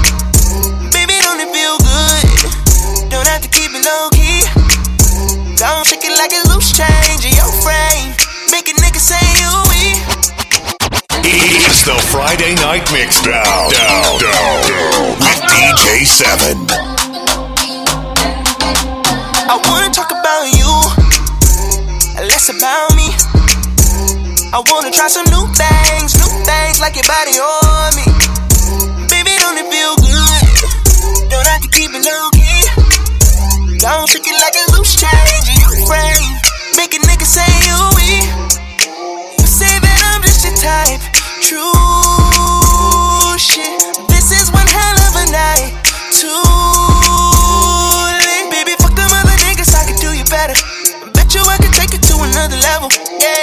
Baby, 0.90 1.22
don't 1.22 1.38
it 1.38 1.54
feel 1.54 1.78
good? 1.78 3.14
Don't 3.14 3.28
have 3.30 3.38
to 3.46 3.50
keep 3.54 3.70
it 3.70 3.86
low 3.86 4.10
key. 4.10 4.42
Don't 5.54 5.86
think 5.86 6.02
it 6.02 6.18
like 6.18 6.34
a 6.34 6.42
loose 6.50 6.74
change 6.74 7.22
in 7.22 7.38
your 7.38 7.54
frame. 7.62 8.10
Make 8.50 8.66
a 8.66 8.74
nigga 8.82 8.98
say 8.98 9.22
you 9.38 9.54
we. 9.70 10.02
It's 11.22 11.86
the 11.86 11.94
Friday 12.10 12.58
Night 12.58 12.90
Mixdown. 12.90 13.70
Down, 13.70 14.18
down, 14.18 14.58
down. 14.66 15.14
With 15.22 15.38
DJ 15.46 16.02
7. 16.10 16.97
I 19.48 19.56
wanna 19.64 19.88
talk 19.88 20.12
about 20.12 20.44
you, 20.52 20.68
less 22.28 22.52
about 22.52 22.92
me. 22.92 23.08
I 24.52 24.60
wanna 24.60 24.92
try 24.92 25.08
some 25.08 25.24
new 25.32 25.48
things, 25.56 26.20
new 26.20 26.28
things 26.44 26.76
like 26.84 27.00
your 27.00 27.08
body 27.08 27.40
on 27.40 27.96
me. 27.96 28.04
Baby, 29.08 29.32
don't 29.40 29.56
it 29.56 29.64
feel 29.72 29.96
good? 30.04 31.32
Don't 31.32 31.46
have 31.48 31.64
to 31.64 31.70
keep 31.72 31.96
it 31.96 32.04
low 32.04 32.28
key. 32.36 32.60
Don't 33.80 34.04
think 34.12 34.28
it 34.28 34.36
like 34.36 34.52
a 34.52 34.64
loose 34.76 34.92
change 34.92 35.48
in 35.48 35.56
your 35.64 35.76
frame. 35.88 36.36
Make 36.76 36.92
a 36.92 37.00
nigga 37.08 37.24
say 37.24 37.48
you 37.64 37.78
we. 37.96 38.20
You 39.40 39.48
say 39.48 39.72
that 39.80 39.98
I'm 40.12 40.20
just 40.28 40.44
your 40.44 40.56
type. 40.60 41.00
True 41.40 41.87
Yeah, 52.90 53.37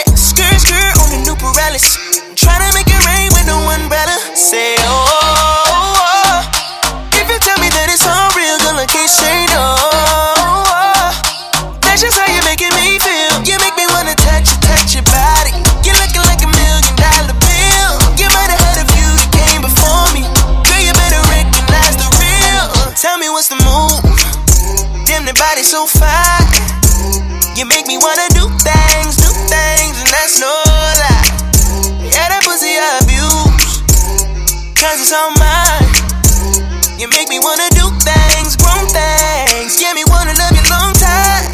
It's 35.06 35.14
all 35.14 35.30
mine. 35.38 36.98
You 36.98 37.06
make 37.14 37.30
me 37.30 37.38
wanna 37.38 37.70
do 37.78 37.94
things, 38.02 38.58
grown 38.58 38.90
things. 38.90 39.78
Yeah, 39.78 39.94
me 39.94 40.02
wanna 40.10 40.34
love 40.34 40.50
you 40.58 40.66
long 40.66 40.98
time. 40.98 41.46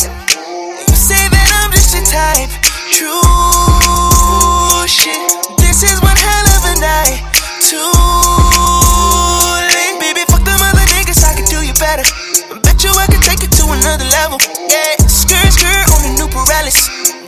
You 0.80 0.96
say 0.96 1.20
that 1.20 1.48
I'm 1.60 1.68
just 1.76 1.92
your 1.92 2.08
type. 2.08 2.48
True 2.96 3.12
shit. 4.88 5.20
This 5.60 5.84
is 5.84 6.00
one 6.00 6.16
hell 6.16 6.48
of 6.56 6.64
a 6.64 6.76
night. 6.80 7.20
Too 7.60 7.92
lit. 9.68 10.00
Baby, 10.00 10.24
fuck 10.32 10.48
them 10.48 10.56
other 10.72 10.88
niggas, 10.96 11.20
I 11.20 11.36
could 11.36 11.52
do 11.52 11.60
you 11.60 11.76
better. 11.76 12.08
Bet 12.64 12.80
you 12.88 12.96
I 12.96 13.04
could 13.12 13.20
take 13.20 13.44
it 13.44 13.52
to 13.60 13.68
another 13.68 14.08
level. 14.16 14.40
Yeah, 14.72 14.96
skirt, 15.12 15.52
skirt 15.52 15.92
on 15.92 16.00
the 16.08 16.24
new 16.24 16.32
Pirellis. 16.32 16.88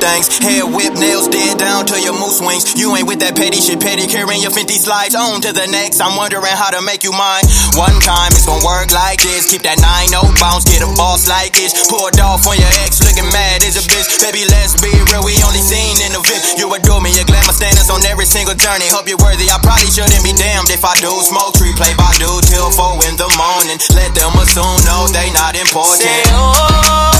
things. 0.00 0.26
Hair 0.40 0.66
whip, 0.66 0.96
nails 0.96 1.28
dead 1.28 1.60
down 1.60 1.84
to 1.92 1.96
your 2.00 2.16
moose 2.16 2.40
wings. 2.40 2.74
You 2.74 2.96
ain't 2.96 3.06
with 3.06 3.20
that 3.20 3.36
petty 3.36 3.60
shit, 3.60 3.78
petty 3.78 4.08
carrying 4.08 4.40
your 4.40 4.50
50 4.50 4.72
slides 4.80 5.14
on 5.14 5.44
to 5.44 5.52
the 5.52 5.68
next. 5.68 6.00
I'm 6.00 6.16
wondering 6.16 6.56
how 6.56 6.72
to 6.72 6.80
make 6.80 7.04
you 7.04 7.12
mine. 7.12 7.44
One 7.76 7.94
time 8.00 8.32
it's 8.32 8.48
gonna 8.48 8.64
work 8.64 8.90
like 8.90 9.20
this. 9.20 9.46
Keep 9.52 9.68
that 9.68 9.78
9 9.78 10.08
0 10.08 10.24
bounce, 10.40 10.64
get 10.64 10.80
a 10.80 10.90
boss 10.96 11.28
like 11.28 11.52
this. 11.52 11.76
Pulled 11.86 12.16
off 12.18 12.48
on 12.48 12.56
your 12.56 12.72
ex, 12.82 13.04
looking 13.04 13.28
mad 13.28 13.60
as 13.62 13.76
a 13.76 13.84
bitch. 13.84 14.08
Baby, 14.24 14.48
let's 14.48 14.74
be 14.80 14.90
real, 15.12 15.22
we 15.22 15.36
only 15.44 15.60
seen 15.60 16.00
in 16.00 16.16
the 16.16 16.22
VIP. 16.24 16.56
You 16.56 16.72
adore 16.72 17.04
me, 17.04 17.12
your 17.12 17.28
glamour 17.28 17.54
standards 17.54 17.92
on 17.92 18.00
every 18.08 18.26
single 18.26 18.56
journey. 18.56 18.88
Hope 18.88 19.06
you're 19.06 19.20
worthy. 19.20 19.52
I 19.52 19.60
probably 19.60 19.92
shouldn't 19.92 20.24
be 20.24 20.32
damned 20.32 20.72
if 20.72 20.82
I 20.82 20.96
do. 20.98 21.12
Smoke 21.20 21.54
tree, 21.60 21.76
play 21.76 21.92
by 22.00 22.10
do 22.16 22.30
till 22.48 22.72
4 22.72 23.04
in 23.12 23.20
the 23.20 23.28
morning. 23.36 23.78
Let 23.92 24.16
them 24.16 24.32
assume, 24.40 24.80
no, 24.88 25.06
they 25.12 25.28
not 25.36 25.54
important. 25.60 26.00
Say, 26.00 26.24
oh. 26.32 27.19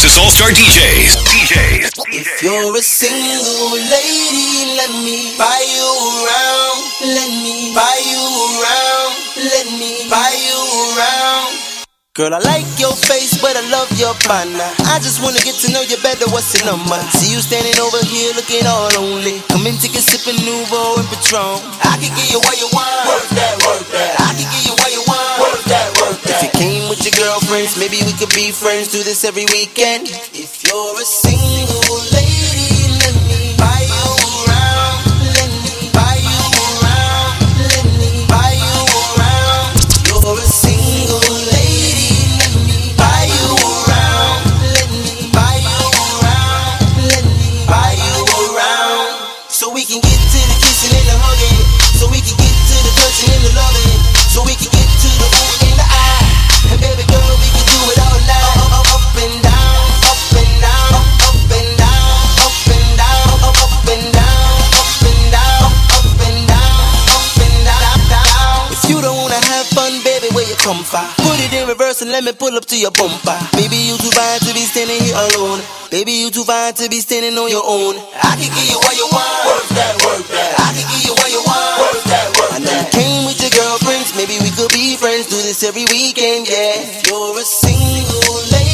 Texas 0.00 0.16
All 0.16 0.32
Star 0.32 0.48
DJs. 0.48 1.12
DJs. 1.28 1.92
If 2.08 2.40
you're 2.40 2.72
a 2.72 2.80
single 2.80 3.76
lady, 3.76 4.72
let 4.80 4.88
me 5.04 5.36
buy 5.36 5.60
you 5.60 5.88
around. 6.24 6.78
Let 7.04 7.28
me 7.44 7.76
buy 7.76 8.00
you 8.08 8.24
around. 8.24 9.12
Let 9.44 9.68
me 9.76 10.08
buy 10.08 10.32
you 10.40 10.56
around. 10.96 11.60
Girl, 12.16 12.32
I 12.32 12.40
like 12.42 12.64
your 12.80 12.96
face, 12.96 13.36
but 13.44 13.52
I 13.54 13.62
love 13.68 13.86
your 13.94 14.16
partner. 14.26 14.66
I 14.88 14.98
just 15.04 15.22
wanna 15.22 15.38
get 15.44 15.54
to 15.62 15.70
know 15.70 15.84
you 15.84 16.00
better. 16.02 16.26
What's 16.34 16.50
your 16.56 16.66
number? 16.66 16.98
See 17.14 17.30
you 17.30 17.44
standing 17.44 17.78
over 17.78 18.02
here 18.02 18.34
looking 18.34 18.66
all 18.66 18.90
lonely. 18.98 19.38
Come 19.46 19.68
in, 19.68 19.78
take 19.78 19.94
a 19.94 20.02
sip 20.02 20.26
of 20.26 20.34
Nuvo 20.42 20.98
and 20.98 21.06
Patron. 21.06 21.62
I 21.86 21.94
can 22.02 22.10
give 22.18 22.26
you 22.34 22.42
what 22.42 22.58
you 22.58 22.66
want. 22.74 23.06
Work 23.06 23.30
that, 23.38 23.54
work 23.62 23.84
that. 23.94 24.18
I 24.26 24.34
can 24.34 24.48
give 24.50 24.64
you 24.66 24.74
what 24.74 24.90
you 24.90 25.04
want. 25.06 25.38
Work 25.38 25.62
that, 25.70 25.86
work 26.02 26.18
that. 26.26 26.34
If 26.34 26.42
you 26.42 26.50
came 26.58 26.82
with 26.89 26.89
your 26.89 26.89
girlfriends, 27.20 27.76
maybe 27.76 28.00
we 28.06 28.12
could 28.16 28.32
be 28.34 28.50
friends. 28.50 28.92
Do 28.92 29.02
this 29.02 29.24
every 29.24 29.44
weekend. 29.52 30.08
If 30.32 30.64
you're 30.64 30.96
a 30.96 31.04
reverse 71.80 72.02
and 72.02 72.10
let 72.12 72.22
me 72.22 72.32
pull 72.36 72.52
up 72.60 72.66
to 72.68 72.76
your 72.76 72.92
bumper. 72.92 73.36
Baby, 73.56 73.80
you 73.88 73.96
too 73.96 74.12
fine 74.12 74.40
to 74.44 74.52
be 74.52 74.68
standing 74.68 75.00
here 75.00 75.16
alone. 75.16 75.64
Baby, 75.88 76.12
you 76.12 76.28
too 76.30 76.44
fine 76.44 76.74
to 76.76 76.84
be 76.92 77.00
standing 77.00 77.32
on 77.40 77.48
your 77.48 77.64
own. 77.64 77.96
I 78.20 78.36
can 78.36 78.52
give 78.52 78.68
you 78.68 78.76
what 78.76 78.94
you 79.00 79.08
want. 79.08 79.48
Work 79.48 79.68
that, 79.72 79.94
work 80.04 80.24
that. 80.28 80.60
I 80.60 80.76
can 80.76 80.84
give 80.92 81.08
you 81.08 81.14
what 81.16 81.30
you 81.32 81.40
want. 81.40 81.72
Work 81.80 82.04
that, 82.04 82.26
work 82.36 82.52
that. 82.52 82.60
I 82.60 82.60
know 82.60 82.76
you 82.76 82.88
came 82.92 83.22
with 83.24 83.40
your 83.40 83.52
girlfriends. 83.56 84.12
Maybe 84.12 84.36
we 84.44 84.52
could 84.52 84.68
be 84.76 85.00
friends. 85.00 85.32
Do 85.32 85.40
this 85.40 85.64
every 85.64 85.88
weekend, 85.88 86.52
yeah. 86.52 86.84
You're 87.08 87.40
a 87.40 87.46
single 87.48 88.36
lady, 88.52 88.69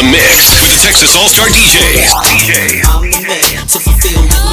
the 0.00 0.08
mix 0.08 0.56
with 0.62 0.72
the 0.72 0.80
Texas 0.80 1.12
All 1.14 1.28
Star 1.28 1.48
DJs. 1.48 2.08
DJs. 2.24 4.49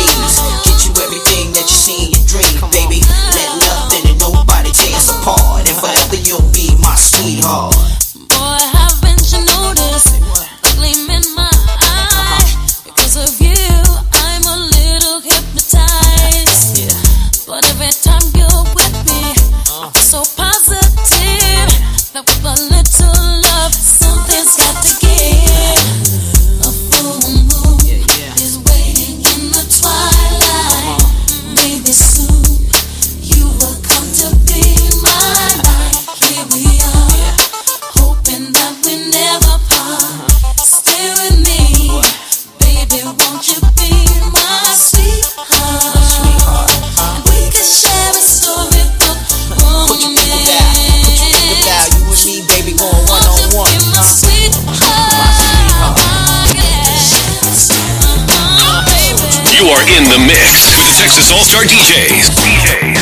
Are 59.78 59.86
in 59.94 60.04
the 60.10 60.18
mix 60.26 60.74
with 60.74 60.88
the 60.90 60.96
Texas 60.98 61.30
All 61.32 61.46
Star 61.46 61.62
DJs. 61.62 62.34
DJs. 62.34 62.98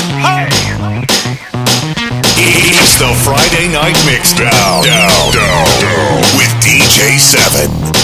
It's 2.38 3.00
the 3.00 3.14
Friday 3.24 3.72
Night 3.72 3.96
Mix 4.06 4.34
Down. 4.34 4.84
Down, 4.84 5.32
down, 5.32 5.68
down. 5.80 6.22
With 6.36 6.52
DJ 6.60 7.18
7. 7.20 7.95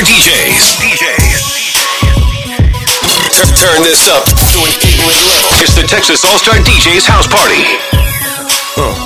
Texas 0.00 0.80
DJs. 0.80 0.80
DJs. 0.80 1.44
Turn, 3.36 3.52
turn 3.52 3.82
this 3.84 4.08
up 4.08 4.24
to 4.24 4.58
an 4.64 4.72
E-grade 4.80 5.24
level. 5.28 5.60
It's 5.60 5.76
the 5.76 5.84
Texas 5.84 6.24
All 6.24 6.38
Star 6.40 6.56
DJs 6.56 7.04
House 7.04 7.28
Party. 7.28 7.60
Uh. 8.80 8.96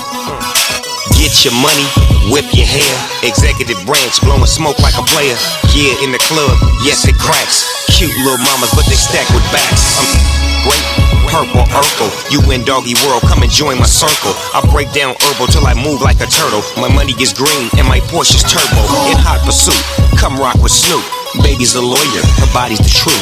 Get 1.19 1.43
your 1.43 1.55
money, 1.59 1.83
whip 2.31 2.47
your 2.55 2.71
hair. 2.71 2.95
Executive 3.27 3.83
branch 3.83 4.23
blowing 4.23 4.47
smoke 4.47 4.79
like 4.79 4.95
a 4.95 5.03
player. 5.11 5.35
Yeah, 5.75 5.99
in 6.07 6.15
the 6.15 6.23
club, 6.31 6.55
yes 6.87 7.03
it 7.11 7.19
cracks. 7.19 7.67
Cute 7.91 8.15
little 8.23 8.39
mamas, 8.39 8.71
but 8.79 8.87
they 8.87 8.95
stack 8.95 9.27
with 9.35 9.43
backs. 9.51 9.99
I'm 9.99 10.07
great, 10.63 10.87
purple, 11.27 11.67
Urkel. 11.75 12.11
You 12.31 12.39
in 12.55 12.63
doggy 12.63 12.95
world, 13.03 13.27
come 13.27 13.43
and 13.43 13.51
join 13.51 13.83
my 13.83 13.91
circle. 13.91 14.31
I 14.55 14.63
break 14.71 14.95
down 14.95 15.19
herbal 15.19 15.51
till 15.51 15.67
I 15.67 15.75
move 15.75 16.03
like 16.03 16.23
a 16.23 16.29
turtle. 16.31 16.63
My 16.79 16.87
money 16.87 17.19
is 17.19 17.35
green 17.35 17.67
and 17.75 17.87
my 17.89 17.99
Porsche's 18.13 18.47
turbo. 18.47 18.83
In 19.11 19.19
hot 19.19 19.43
pursuit, 19.43 19.81
come 20.17 20.37
rock 20.37 20.59
with 20.63 20.73
Snoop. 20.73 21.05
Baby's 21.43 21.75
a 21.75 21.83
lawyer, 21.83 22.25
her 22.39 22.51
body's 22.55 22.79
the 22.79 22.91
truth. 22.91 23.19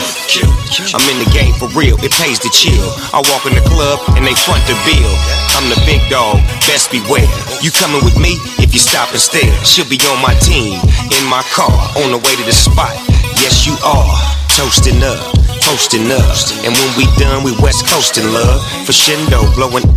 I'm 0.92 1.04
in 1.08 1.18
the 1.24 1.30
game 1.32 1.56
for 1.56 1.68
real, 1.72 1.96
it 2.04 2.12
pays 2.12 2.38
to 2.44 2.50
chill. 2.52 2.92
I 3.16 3.24
walk 3.32 3.48
in 3.48 3.56
the 3.56 3.64
club 3.64 4.00
and 4.16 4.26
they 4.26 4.36
front 4.36 4.60
the 4.68 4.76
bill. 4.84 5.12
I'm 5.56 5.68
the 5.72 5.80
big 5.88 6.04
dog, 6.12 6.40
best 6.68 6.92
beware. 6.92 7.28
You 7.64 7.72
coming 7.72 8.04
with 8.04 8.20
me 8.20 8.36
if 8.60 8.76
you 8.76 8.80
stop 8.80 9.08
and 9.16 9.20
stare. 9.20 9.52
She'll 9.64 9.88
be 9.88 9.96
on 10.12 10.20
my 10.20 10.36
team, 10.44 10.76
in 11.08 11.24
my 11.32 11.40
car, 11.48 11.72
on 12.04 12.12
the 12.12 12.20
way 12.20 12.34
to 12.36 12.44
the 12.44 12.52
spot. 12.52 12.92
Yes, 13.40 13.64
you 13.64 13.76
are. 13.80 14.12
Toasting 14.52 15.00
up, 15.00 15.20
toasting 15.64 16.12
up. 16.12 16.36
And 16.68 16.76
when 16.76 16.90
we 17.00 17.08
done, 17.16 17.40
we 17.40 17.56
west 17.64 17.88
coasting 17.88 18.28
love. 18.36 18.60
For 18.84 18.92
Shindo, 18.92 19.40
blowing 19.56 19.88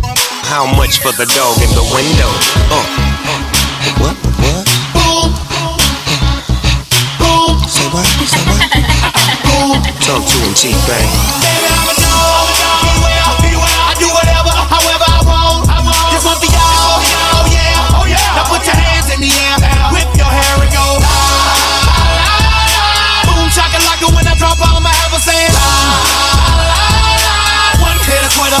how 0.48 0.64
much 0.64 1.04
for 1.04 1.12
the 1.12 1.28
dog 1.36 1.56
in 1.60 1.70
the 1.76 1.84
window? 1.92 2.30
Uh. 2.72 2.84
What? 4.00 4.25
What? 7.86 8.02
What? 8.02 8.66
Talk 10.02 10.18
to 10.26 10.36
him, 10.42 10.54
T-Pain. 10.58 11.06
I 13.86 13.94
do 13.94 14.10
whatever, 14.10 14.50
however 14.50 15.06
I 15.06 15.22
want. 15.22 15.70
This 16.10 16.26
one 16.26 16.34
for 16.34 16.50
y'all. 16.50 16.98
Oh 16.98 17.46
yeah, 17.46 17.94
oh 17.94 18.02
yeah. 18.10 18.18
Now 18.34 18.50
put 18.50 18.66
your 18.66 18.74
hands 18.74 19.06
in 19.14 19.22
the 19.22 19.30
air, 19.30 19.54
whip 19.94 20.10
your 20.18 20.26
hair 20.26 20.66
and 20.66 20.72
go. 20.74 20.98
Boom 23.30 23.46
shakalaka 23.54 24.10
when 24.18 24.26
I 24.26 24.34
drop 24.34 24.58
all 24.66 24.82
my 24.82 24.90
ever 25.06 25.22
saying. 25.22 25.54
One 27.78 27.94
a 27.94 28.58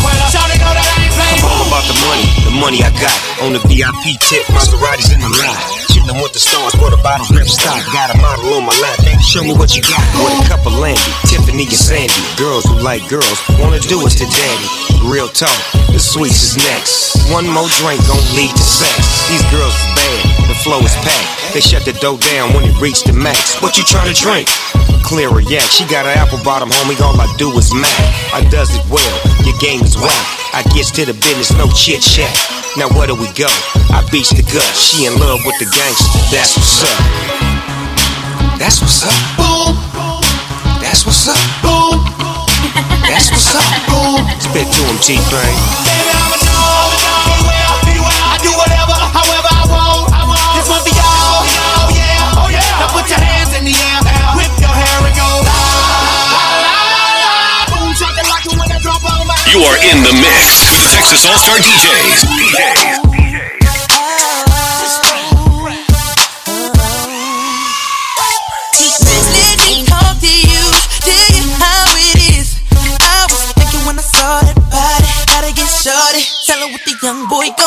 know 0.62 0.70
that 0.70 0.86
I 0.86 1.02
ain't 1.02 1.14
playing. 1.18 1.42
I'm 1.42 1.66
about 1.66 1.82
the 1.90 1.98
money, 2.06 2.30
the 2.46 2.54
money 2.54 2.78
I 2.86 2.94
got. 2.94 3.18
On 3.42 3.50
the 3.52 3.58
VIP 3.66 4.22
tip, 4.22 4.46
Maseratis 4.54 5.10
in 5.12 5.18
the 5.18 5.28
lot. 5.42 5.85
With 6.06 6.32
the 6.32 6.38
stars, 6.38 6.74
for 6.78 6.88
the 6.88 6.96
bottles 7.02 7.30
never 7.34 7.50
stop. 7.50 7.82
Got 7.92 8.14
a 8.14 8.18
model 8.22 8.54
on 8.54 8.64
my 8.64 8.74
lap, 8.78 8.98
show 9.20 9.42
me 9.42 9.52
what 9.58 9.74
you 9.74 9.82
got. 9.82 10.00
With 10.22 10.38
a 10.38 10.46
cup 10.46 10.62
of 10.62 10.78
Landy, 10.78 11.02
Tiffany 11.26 11.66
and 11.66 11.74
Sandy. 11.74 12.14
Girls 12.38 12.64
who 12.64 12.78
like 12.78 13.02
girls, 13.10 13.36
wanna 13.58 13.82
do 13.84 14.00
it 14.06 14.14
to 14.22 14.26
daddy. 14.26 14.68
Real 15.02 15.28
talk, 15.28 15.54
the 15.90 15.98
sweets 15.98 16.40
is 16.40 16.54
next. 16.62 17.30
One 17.30 17.44
more 17.50 17.68
drink 17.82 18.00
gon' 18.06 18.22
lead 18.38 18.54
to 18.54 18.64
sex. 18.64 18.96
These 19.28 19.44
girls 19.50 19.74
is 19.74 19.86
bad, 19.98 20.18
the 20.46 20.56
flow 20.62 20.80
is 20.80 20.94
packed. 21.02 21.52
They 21.52 21.60
shut 21.60 21.84
the 21.84 21.92
dough 21.98 22.18
down 22.18 22.54
when 22.54 22.64
it 22.64 22.74
reach 22.80 23.02
the 23.02 23.12
max. 23.12 23.60
What 23.60 23.76
you 23.76 23.84
tryna 23.84 24.14
drink? 24.16 24.48
Clear 25.04 25.30
yak, 25.42 25.68
she 25.68 25.84
got 25.86 26.06
an 26.06 26.16
apple 26.16 26.40
bottom, 26.42 26.70
homie. 26.70 26.98
All 27.02 27.18
I 27.20 27.28
do 27.36 27.50
is 27.58 27.74
mac. 27.74 28.00
I 28.32 28.46
does 28.48 28.74
it 28.74 28.82
well, 28.88 29.16
your 29.44 29.58
game 29.58 29.82
is 29.82 29.98
whack. 29.98 30.24
I 30.54 30.62
gets 30.74 30.90
to 30.96 31.04
the 31.04 31.14
business, 31.14 31.52
no 31.54 31.68
chit 31.76 32.00
chat. 32.00 32.65
Now 32.76 32.92
where 32.92 33.06
do 33.06 33.14
we 33.16 33.32
go? 33.32 33.48
I 33.88 34.04
beats 34.12 34.36
the 34.36 34.44
gut. 34.44 34.68
She 34.76 35.08
in 35.08 35.16
love 35.16 35.40
with 35.48 35.56
the 35.56 35.64
gangster. 35.64 36.20
That's 36.28 36.60
what's 36.60 36.84
up. 36.84 37.00
That's 38.60 38.84
what's 38.84 39.00
up. 39.00 39.16
Boom. 39.40 39.72
That's 40.84 41.08
what's 41.08 41.24
up. 41.24 41.40
Boom. 41.64 42.04
That's 43.08 43.32
what's 43.32 43.56
up. 43.56 43.64
Boom. 43.88 44.20
Spit 44.44 44.68
to 44.68 44.82
him, 44.84 44.98
T-Pain. 45.00 45.56
Baby, 45.88 46.12
I'm 46.20 46.36
a 46.36 46.38
dog. 46.44 46.92
I 48.28 48.36
do 48.44 48.52
whatever, 48.52 48.92
however 48.92 49.48
I 49.56 49.64
want. 49.72 50.12
This 50.60 50.68
one 50.68 50.84
for 50.84 50.92
y'all. 50.92 51.48
Oh 51.48 51.88
yeah, 51.96 52.40
oh 52.44 52.48
yeah. 52.52 52.80
Now 52.84 52.92
put 52.92 53.08
your 53.08 53.24
hands 53.24 53.56
in 53.56 53.64
the 53.64 53.72
air, 53.72 54.04
whip 54.36 54.52
your 54.60 54.68
hair 54.68 55.00
and 55.00 55.16
go. 55.16 55.28
La, 55.48 55.56
la, 56.60 56.76
la, 56.92 57.08
la. 57.24 57.72
Boom 57.72 57.88
shakalaka 57.96 58.52
when 58.52 58.68
I 58.68 58.76
drop 58.84 59.00
all 59.00 59.24
my. 59.24 59.32
You 59.48 59.64
are 59.64 59.80
in 59.80 60.04
the 60.04 60.12
mix 60.12 60.44
with 60.44 60.60
the 60.60 60.65
Texas 61.06 61.30
All 61.30 61.38
Star 61.38 61.58
DJs. 61.58 62.24
DJs. 62.34 63.06
Tell 76.46 76.60
her 76.60 76.72
what 76.72 76.80
the 76.84 76.94
young 77.02 77.28
boy 77.28 77.46
gon' 77.58 77.65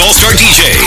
All 0.00 0.14
Star 0.14 0.32
DJs. 0.32 0.79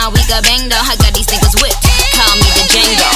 Wife? 0.00 0.12
Nah, 0.12 0.14
we 0.14 0.20
got 0.28 0.42
bang 0.42 0.68
though. 0.68 0.76
I 0.76 0.96
got 0.96 1.14
these 1.14 1.26
niggas 1.26 1.60
whipped. 1.60 1.82
Call 2.14 2.36
me 2.36 2.48
the 2.56 2.64
Django. 2.68 3.08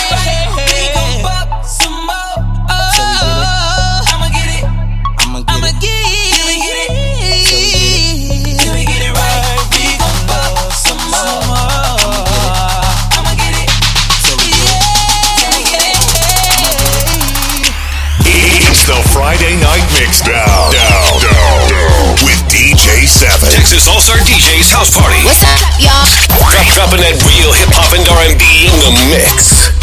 Oh, 2.69 4.01
I'ma 4.13 4.29
get 4.29 4.49
it. 4.59 4.65
I'ma 5.19 5.41
get 5.81 5.97
it. 5.97 6.17
Till 8.61 8.73
we 8.75 8.85
get 8.85 9.03
it 9.03 9.13
right. 9.13 9.61
We 9.73 9.97
gon' 9.97 10.29
fuck 10.29 10.73
some 10.73 11.01
more. 11.09 11.57
I'ma 13.17 13.33
get 13.37 13.55
it. 13.55 13.69
Till 14.25 14.37
we 14.41 14.51
get 14.53 15.85
it. 15.85 16.05
It's 18.69 18.85
the 18.87 19.01
Friday 19.13 19.57
Night 19.57 19.87
Mixdown. 19.97 20.73
Down, 20.73 21.21
down, 21.21 21.69
down. 21.69 22.25
With 22.25 22.41
DJ 22.49 23.07
7. 23.07 23.51
Texas 23.51 23.89
All 23.89 24.01
Star 24.01 24.19
DJs 24.45 24.77
House 24.77 24.91
Party. 24.93 25.25
What's 25.25 25.41
up, 25.41 25.57
y'all? 25.81 26.05
Drop, 26.37 26.69
dropping 26.77 27.01
that 27.01 27.17
real 27.25 27.49
hip 27.57 27.73
hop 27.73 27.97
and 27.97 28.05
R&B 28.05 28.69
in 28.69 28.77
the 28.77 28.93
mix. 29.09 29.74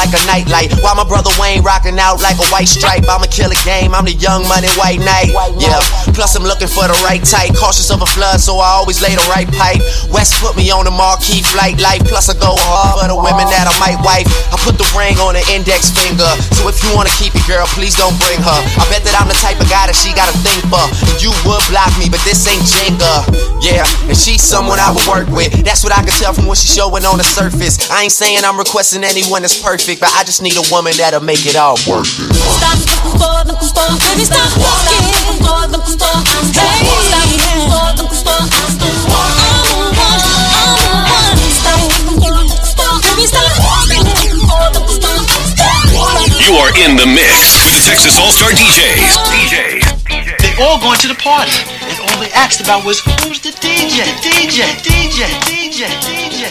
Like 0.00 0.16
a 0.16 0.22
nightlight. 0.24 0.72
While 0.80 0.96
my 0.96 1.04
brother 1.04 1.28
Wayne 1.36 1.60
rocking 1.62 2.00
out 2.00 2.24
like 2.24 2.40
a 2.40 2.48
white 2.48 2.68
stripe. 2.68 3.04
I'ma 3.04 3.28
kill 3.28 3.52
a 3.52 3.60
game, 3.68 3.92
I'm 3.92 4.08
the 4.08 4.16
young 4.16 4.48
money 4.48 4.72
white 4.80 5.00
knight. 5.04 5.28
Yeah, 5.60 5.76
plus 6.20 6.36
I'm 6.36 6.44
looking 6.44 6.68
for 6.68 6.84
the 6.84 6.92
right 7.00 7.24
type. 7.24 7.56
Cautious 7.56 7.88
of 7.88 8.04
a 8.04 8.10
flood, 8.12 8.44
so 8.44 8.60
I 8.60 8.76
always 8.76 9.00
lay 9.00 9.16
the 9.16 9.24
right 9.32 9.48
pipe. 9.56 9.80
West 10.12 10.36
put 10.36 10.52
me 10.52 10.68
on 10.68 10.84
the 10.84 10.92
marquee 10.92 11.40
flight 11.40 11.80
life. 11.80 12.04
Plus 12.04 12.28
I 12.28 12.36
go 12.36 12.52
hard 12.60 13.00
for 13.00 13.08
the 13.08 13.16
women 13.16 13.48
that 13.48 13.64
I 13.64 13.72
might 13.80 13.96
wife. 14.04 14.28
I 14.52 14.60
put 14.60 14.76
the 14.76 14.84
ring 14.92 15.16
on 15.16 15.32
the 15.32 15.40
index 15.48 15.88
finger. 15.88 16.28
So 16.60 16.68
if 16.68 16.76
you 16.84 16.92
wanna 16.92 17.08
keep 17.16 17.32
it, 17.32 17.40
girl, 17.48 17.64
please 17.72 17.96
don't 17.96 18.12
bring 18.20 18.36
her. 18.36 18.58
I 18.76 18.84
bet 18.92 19.00
that 19.08 19.16
I'm 19.16 19.32
the 19.32 19.38
type 19.40 19.56
of 19.64 19.72
guy 19.72 19.88
that 19.88 19.96
she 19.96 20.12
gotta 20.12 20.36
think 20.44 20.60
for. 20.68 20.84
And 21.08 21.16
you 21.24 21.32
would 21.48 21.64
block 21.72 21.88
me, 21.96 22.12
but 22.12 22.20
this 22.28 22.44
ain't 22.44 22.68
Jenga. 22.68 23.24
Yeah, 23.64 23.88
and 24.04 24.16
she's 24.16 24.44
someone 24.44 24.76
I 24.76 24.92
would 24.92 25.08
work 25.08 25.32
with. 25.32 25.56
That's 25.64 25.80
what 25.80 25.96
I 25.96 26.04
can 26.04 26.12
tell 26.20 26.36
from 26.36 26.44
what 26.44 26.60
she's 26.60 26.76
showing 26.76 27.08
on 27.08 27.16
the 27.16 27.24
surface. 27.24 27.88
I 27.88 28.04
ain't 28.04 28.12
saying 28.12 28.44
I'm 28.44 28.60
requesting 28.60 29.08
anyone 29.08 29.40
that's 29.40 29.56
perfect, 29.56 30.04
but 30.04 30.12
I 30.12 30.28
just 30.28 30.44
need 30.44 30.60
a 30.60 30.66
woman 30.68 30.92
that'll 31.00 31.24
make 31.24 31.48
it 31.48 31.56
all 31.56 31.80
work. 31.88 32.04
Stop 32.04 32.76
looking 32.76 33.16
for, 33.16 33.32
looking 33.48 33.72
for, 33.72 33.88
baby, 34.04 34.28
stop 34.28 34.52
walking. 34.60 35.29
The 35.70 35.78
the 35.78 35.84
the 35.86 36.10
the 37.94 38.02
the. 38.02 38.30
You 46.42 46.58
are 46.58 46.74
in 46.74 46.96
the 46.98 47.06
mix 47.06 47.54
with 47.62 47.74
the 47.78 47.82
Texas 47.86 48.18
All 48.18 48.32
Star 48.32 48.50
DJs. 48.50 49.14
DJs. 49.30 49.86
They 50.42 50.50
all 50.58 50.80
going 50.80 50.98
to 50.98 51.06
the 51.06 51.14
party, 51.14 51.52
and 51.86 52.00
all 52.00 52.18
they 52.18 52.32
asked 52.32 52.60
about 52.60 52.84
was 52.84 52.98
who's 53.22 53.38
the 53.38 53.50
DJ, 53.62 54.02
DJ, 54.18 54.74
DJ, 54.82 55.30
DJ, 55.46 55.86
DJ, 56.02 56.50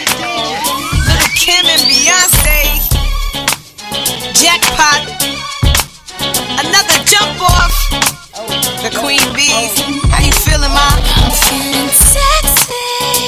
Lil' 1.04 1.28
Kim 1.36 1.66
and 1.68 1.84
Beyonce. 1.84 2.80
Jackpot. 4.32 5.04
Another 6.64 7.04
jump 7.04 7.42
off. 7.42 8.09
The 8.48 8.90
Queen 8.98 9.20
Bees. 9.34 9.80
How 10.10 10.24
you 10.24 10.32
feeling, 10.32 10.70
Ma? 10.70 10.96
I'm 11.20 11.30
feeling 11.30 11.88
sexy. 11.90 13.19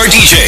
our 0.00 0.06
DJ. 0.06 0.39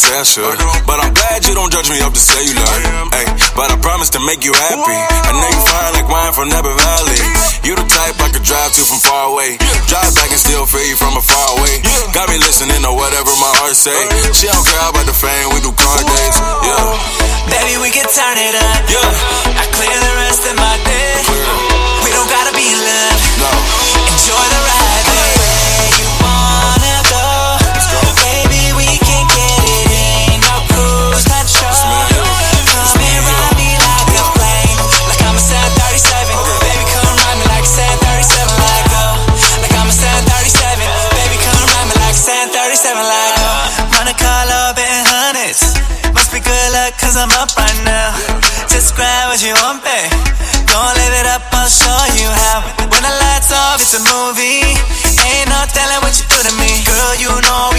But 0.00 0.96
I'm 1.04 1.12
glad 1.12 1.44
you 1.44 1.52
don't 1.52 1.68
judge 1.68 1.92
me 1.92 2.00
off 2.00 2.16
the 2.16 2.24
cellular. 2.24 2.64
Hey, 3.12 3.28
but 3.52 3.68
I 3.68 3.76
promise 3.84 4.08
to 4.16 4.20
make 4.24 4.40
you 4.40 4.52
happy. 4.56 4.96
I 4.96 5.30
know 5.36 5.44
you 5.52 5.60
fine 5.60 5.92
like 5.92 6.08
wine 6.08 6.32
from 6.32 6.48
Napa 6.48 6.72
Valley. 6.72 7.20
You 7.68 7.76
the 7.76 7.84
type 7.84 8.16
I 8.16 8.32
could 8.32 8.40
drive 8.40 8.72
to 8.80 8.82
from 8.88 8.96
far 9.04 9.36
away. 9.36 9.60
Drive 9.92 10.12
back 10.16 10.32
and 10.32 10.40
still 10.40 10.64
feel 10.64 10.88
you 10.88 10.96
from 10.96 11.20
a 11.20 11.20
far 11.20 11.48
away. 11.60 11.84
Got 12.16 12.32
me 12.32 12.40
listening 12.40 12.80
to 12.80 12.92
whatever 12.96 13.28
my 13.44 13.52
heart 13.60 13.76
say. 13.76 14.00
She 14.32 14.48
don't 14.48 14.64
care 14.64 14.88
about 14.88 15.04
the 15.04 15.12
fame, 15.12 15.52
we 15.52 15.60
do 15.60 15.68
car 15.76 16.00
days. 16.00 16.36
Yeah. 16.64 17.52
Baby, 17.52 17.74
we 17.84 17.92
can 17.92 18.08
turn 18.08 18.36
it 18.40 18.56
up. 18.56 18.80
Yeah. 18.88 19.04
I 19.52 19.64
clear 19.68 19.96
the 20.00 20.14
rest 20.16 20.42
of 20.48 20.56
my 20.56 20.76
day. 20.80 21.12
We 22.00 22.08
don't 22.08 22.30
gotta 22.32 22.56
be 22.56 22.64
in 22.64 22.80
love. 22.80 23.20
No. 23.36 23.50
Enjoy 24.16 24.44
the 24.48 24.60
ride. 24.64 24.79
I'm 47.20 47.28
up 47.36 47.52
right 47.52 47.80
now. 47.84 48.16
Just 48.72 48.96
grab 48.96 49.28
what 49.28 49.44
you 49.44 49.52
want, 49.60 49.84
babe. 49.84 50.08
Gonna 50.64 50.96
live 50.96 51.12
it 51.20 51.28
up, 51.28 51.44
I'll 51.52 51.68
show 51.68 52.00
you 52.16 52.24
how. 52.24 52.64
When 52.88 53.02
the 53.04 53.12
lights 53.12 53.52
off, 53.52 53.76
it's 53.76 53.92
a 53.92 54.00
movie. 54.00 54.64
Ain't 55.28 55.52
no 55.52 55.60
telling 55.68 56.00
what 56.00 56.16
you 56.16 56.24
do 56.24 56.38
to 56.40 56.52
me, 56.56 56.80
girl. 56.88 57.12
You 57.20 57.28
know 57.44 57.69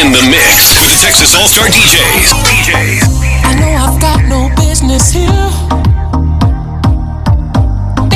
in 0.00 0.10
the 0.10 0.22
mix 0.30 0.72
with 0.80 0.88
the 0.90 0.98
Texas 1.04 1.34
All 1.34 1.48
Star 1.48 1.66
DJs. 1.68 2.32
DJs. 2.48 3.02
I 3.44 3.52
know 3.60 3.72
I've 3.84 4.00
got 4.00 4.24
no 4.24 4.48
business 4.56 5.10
here 5.12 5.48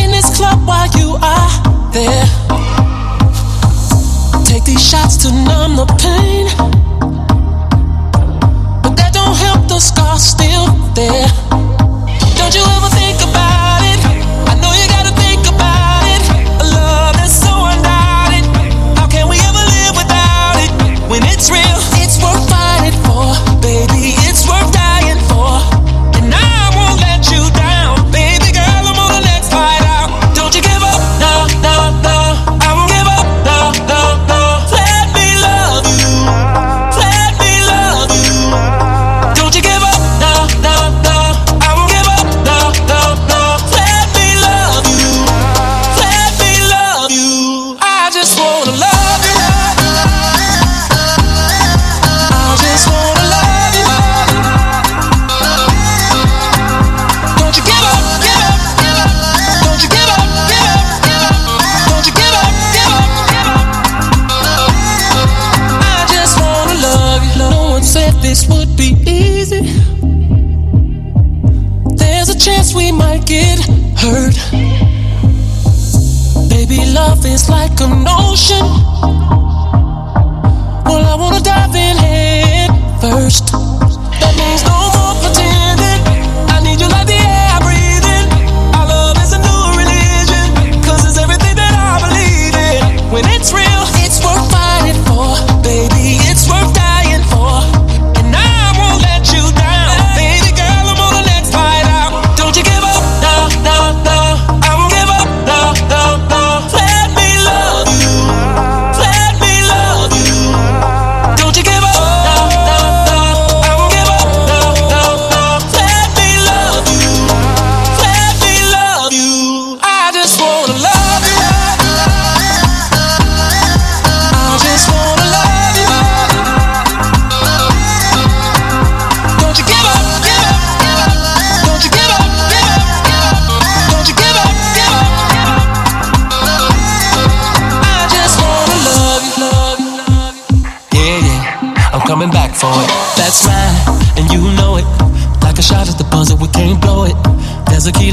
in 0.01 0.11
this 0.11 0.35
club 0.37 0.66
while 0.66 0.89
you 0.97 1.18
are 1.20 1.51
there. 1.93 2.24
Take 4.45 4.64
these 4.64 4.81
shots 4.81 5.16
to 5.18 5.29
numb 5.29 5.77
the 5.77 5.87
pain, 6.01 6.47
but 8.83 8.97
that 8.97 9.12
don't 9.12 9.37
help 9.37 9.68
the 9.68 9.79
scars 9.79 10.22
still 10.22 10.66
there. 10.95 11.29
Don't 12.39 12.55
you 12.55 12.64
ever 12.77 12.95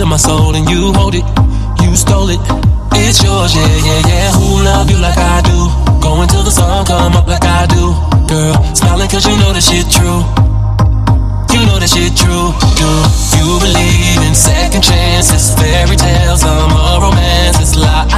A 0.04 0.06
to 0.06 0.10
my 0.10 0.18
soul, 0.18 0.54
and 0.56 0.70
you 0.70 0.92
hold 0.92 1.16
it. 1.16 1.24
You 1.82 1.96
stole 1.96 2.30
it. 2.30 2.40
It's 2.92 3.24
yours, 3.24 3.56
yeah, 3.56 3.88
yeah, 3.88 4.02
yeah. 4.12 4.32
Who 4.36 4.60
love 4.64 4.92
you 4.92 4.98
like 4.98 5.18
I 5.18 5.40
do? 5.42 5.58
Going 6.02 6.28
till 6.28 6.44
the 6.44 6.52
sun 6.52 6.86
come 6.86 7.14
up 7.16 7.26
like 7.26 7.46
I 7.46 7.66
do. 7.68 7.96
Girl, 8.28 8.54
smiling 8.76 9.08
cause 9.08 9.26
you 9.26 9.36
know 9.40 9.54
that 9.54 9.64
shit 9.64 9.88
true. 9.88 10.20
You 11.56 11.66
know 11.68 11.80
that 11.80 11.88
shit 11.88 12.12
true. 12.20 12.52
Do 12.76 12.90
you 13.40 13.48
believe 13.64 14.20
in 14.28 14.36
second 14.36 14.84
chances, 14.84 15.56
fairy 15.56 15.96
tales, 15.96 16.42
summer 16.42 17.00
romance? 17.00 17.62
It's 17.62 17.76
like 17.78 18.12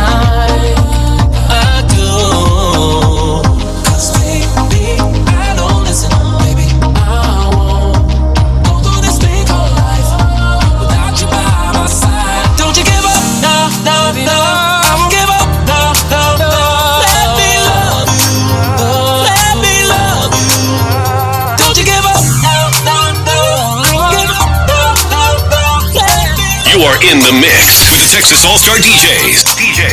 are 26.96 27.04
in 27.12 27.20
the 27.20 27.34
mix 27.44 27.92
with 27.92 28.00
the 28.00 28.10
Texas 28.16 28.48
All 28.48 28.56
Star 28.56 28.80
DJs. 28.80 29.44
DJ. 29.60 29.84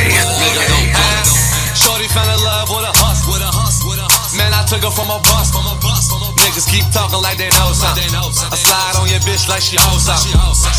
Shorty 1.75 2.07
fell 2.07 2.27
in 2.31 2.41
love 2.47 2.71
with 2.71 2.87
a 2.87 2.95
hus, 2.95 3.27
with 3.27 3.43
a 3.43 3.51
hus, 3.51 3.83
with 3.83 3.99
a 3.99 4.07
hus. 4.07 4.39
Man, 4.39 4.55
I 4.55 4.63
took 4.71 4.87
her 4.87 4.95
from 4.95 5.11
a 5.11 5.19
bus, 5.19 5.51
from 5.51 5.67
a 5.67 5.75
bus, 5.83 6.07
from 6.07 6.23
a 6.23 6.31
bus. 6.31 6.47
Niggas 6.47 6.69
keep 6.71 6.87
talking 6.95 7.19
like 7.19 7.43
they 7.43 7.51
know 7.59 7.75
something. 7.75 8.07
I 8.07 8.55
slide 8.55 8.95
on 9.03 9.11
your 9.11 9.19
bitch 9.27 9.51
like 9.51 9.65
she 9.65 9.75
knows 9.83 10.07
something. 10.07 10.31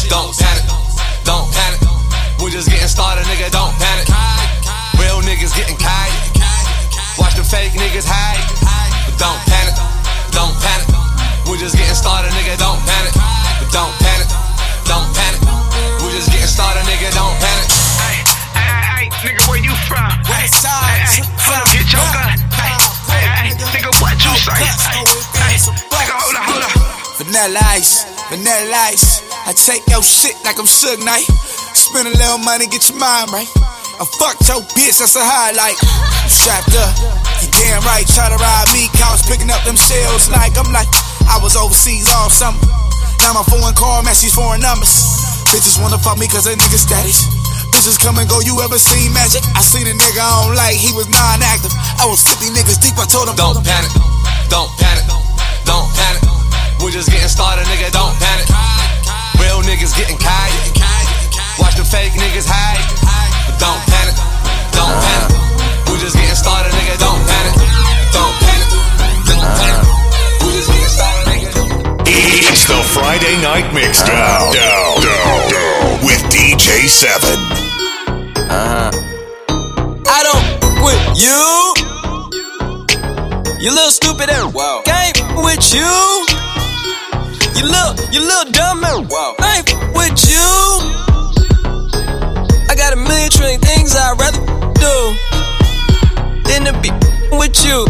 Don't 0.07 0.32
panic, 0.39 0.63
don't 1.28 1.47
panic. 1.51 1.82
We 2.39 2.51
just 2.55 2.71
getting 2.71 2.88
started, 2.88 3.28
nigga. 3.28 3.51
Don't 3.51 3.76
panic. 3.76 4.07
Real 4.95 5.19
niggas 5.28 5.51
getting 5.51 5.76
kite. 5.76 6.15
Watch 7.19 7.36
the 7.36 7.43
fake 7.43 7.76
niggas 7.76 8.07
hide. 8.07 8.39
But 9.03 9.19
don't 9.19 9.41
panic, 9.49 9.76
don't 10.32 10.55
panic. 10.63 10.88
We 11.51 11.59
just 11.59 11.76
getting 11.76 11.97
started, 11.97 12.32
nigga. 12.32 12.55
Don't 12.55 12.80
panic. 12.88 13.11
But 13.59 13.69
don't 13.76 13.93
panic, 13.99 14.30
don't 14.88 15.09
panic. 15.11 15.32
Just 16.14 16.30
getting 16.30 16.45
started, 16.45 16.86
nigga. 16.86 17.09
Don't 17.18 17.34
panic. 17.41 17.74
Hey, 18.53 19.09
nigga, 19.26 19.41
where 19.49 19.57
you 19.57 19.74
from? 19.89 20.14
West 20.30 20.61
side. 20.61 21.09
Hey, 21.09 21.26
hold 21.41 21.57
up, 21.57 21.66
get 21.74 21.89
your 21.89 22.05
gun. 22.14 22.38
Hey, 22.53 22.70
hey, 23.09 23.26
hey, 23.34 23.49
nigga, 23.57 23.89
what 23.97 24.14
you 24.22 24.30
say? 24.38 24.53
Hey, 24.53 25.09
hey, 25.41 25.57
nigga, 25.57 26.14
hold 26.14 26.38
up, 26.38 26.45
hold 26.45 26.64
up. 26.70 26.74
Vanilla 27.18 27.57
ice, 27.74 28.05
vanilla 28.30 28.93
ice. 28.93 29.26
I 29.49 29.57
take 29.57 29.82
your 29.89 30.05
shit 30.05 30.38
like 30.45 30.61
I'm 30.61 30.70
Suge 30.70 31.01
Knight. 31.01 31.26
Spend 31.74 32.05
a 32.05 32.14
little 32.14 32.38
money, 32.45 32.70
get 32.70 32.86
your 32.93 33.01
mind 33.01 33.34
right. 33.34 33.49
I 33.97 34.05
fucked 34.05 34.45
your 34.45 34.61
bitch, 34.78 35.01
that's 35.01 35.18
a 35.18 35.26
highlight. 35.26 35.82
I'm 35.82 36.30
strapped 36.30 36.78
up, 36.78 36.93
you 37.41 37.49
damn 37.57 37.82
right. 37.89 38.05
Try 38.05 38.30
to 38.30 38.38
ride 38.38 38.70
me, 38.70 38.86
couch 39.01 39.26
picking 39.26 39.49
up 39.49 39.66
them 39.66 39.82
shells 39.82 40.30
like 40.30 40.61
I'm 40.61 40.70
like 40.70 40.93
I 41.26 41.41
was 41.41 41.57
overseas 41.57 42.05
all 42.14 42.30
summer. 42.30 42.61
Now 43.26 43.34
my 43.34 43.45
foreign 43.49 43.74
car 43.74 44.05
matches 44.05 44.38
foreign 44.38 44.61
numbers. 44.61 45.22
Bitches 45.54 45.78
wanna 45.78 46.01
fuck 46.01 46.18
me 46.18 46.26
cause 46.28 46.49
they 46.49 46.58
nigga 46.58 46.82
status. 46.82 47.30
Bitches 47.70 48.01
come 48.01 48.18
and 48.18 48.28
go, 48.28 48.41
you 48.41 48.58
ever 48.66 48.82
seen 48.82 49.14
magic? 49.14 49.45
I 49.54 49.62
seen 49.62 49.86
a 49.86 49.93
nigga 49.93 50.20
I 50.20 50.49
don't 50.49 50.56
like, 50.58 50.76
he 50.76 50.89
was 50.97 51.08
non-active. 51.08 51.72
I 52.01 52.10
was 52.10 52.26
50 52.26 52.49
niggas 52.58 52.82
deep, 52.82 52.97
I 52.97 53.06
told 53.06 53.30
him 53.30 53.38
Don't 53.38 53.62
panic, 53.64 53.93
don't 54.49 54.74
panic, 54.82 55.06
don't 55.64 55.88
panic. 55.93 56.34
We 56.84 56.91
just 56.91 57.10
getting 57.10 57.30
started, 57.30 57.64
nigga. 57.68 57.93
Don't 57.93 58.12
panic. 58.20 58.45
Real 59.39 59.62
niggas 59.64 59.95
getting 59.95 60.18
kite. 60.18 60.51
Watch 61.58 61.78
the 61.78 61.86
fake 61.86 62.12
niggas 62.12 62.43
hide. 62.45 62.84
But 63.47 63.58
don't 63.58 63.80
panic, 63.88 64.20
don't 64.76 64.91
panic. 64.91 65.88
We 65.88 65.97
just 66.04 66.18
getting 66.18 66.36
started, 66.36 66.74
nigga. 66.76 66.99
Don't 66.99 67.24
panic, 67.24 67.56
don't 68.12 68.36
panic, 68.36 68.70
don't 69.24 69.47
panic. 69.56 69.82
It's 72.16 72.68
the 72.68 72.78
Friday 72.93 73.41
Night 73.41 73.66
Mixdown. 73.74 74.53
Down, 74.53 75.01
down, 75.01 75.49
down. 75.49 76.05
With 76.05 76.22
DJ 76.30 76.88
7. 76.88 77.18
Uh 78.38 78.53
huh. 78.70 78.91
I 80.05 80.22
don't 80.22 80.45
quit 80.78 80.99
you. 81.18 81.74
You 83.59 83.72
little 83.74 83.89
stupid 83.89 84.30
ass. 84.30 84.53
Wow. 84.53 84.84
Game 84.86 85.14
with 85.41 85.74
you. 85.74 85.82
You 87.57 87.66
little, 87.66 87.95
you 88.14 88.22
little 88.22 88.51
dumb 88.51 88.84
ass. 88.84 89.09
Wow. 89.09 89.34
I 89.39 89.57
ain't 89.57 89.74
with 89.97 90.20
you. 90.30 90.49
I 92.70 92.76
got 92.76 92.93
a 92.93 92.95
million 92.95 93.32
trillion 93.32 93.59
things 93.61 93.95
I'd 93.95 94.20
rather 94.20 94.38
do 94.78 95.16
than 96.45 96.66
to 96.70 96.74
be 96.80 96.91
with 97.36 97.57
you. 97.66 97.88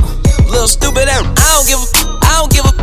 Little 0.47 0.67
stupid 0.67 1.09
ass. 1.09 1.27
I 1.27 1.47
don't 1.59 1.67
give 1.67 1.79
a, 1.83 1.87
I 2.23 2.39
don't 2.39 2.51
give 2.53 2.65
a, 2.65 2.71
I 2.71 2.82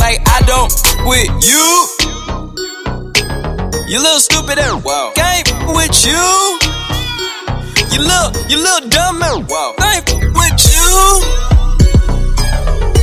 like 0.00 0.20
I 0.24 0.40
don't 0.48 0.72
with 1.04 1.28
you. 1.44 1.64
You 3.86 4.00
little 4.00 4.20
stupid 4.20 4.58
ass. 4.58 4.82
Wow. 4.82 5.12
Game 5.14 5.44
with 5.76 5.92
you. 6.08 6.24
You 7.92 8.00
little, 8.00 8.30
you 8.48 8.56
little 8.56 8.88
dumb 8.88 9.22
ass. 9.22 9.44
Wow. 9.44 9.76
Game 9.76 10.32
with 10.32 10.58
you. 10.72 10.90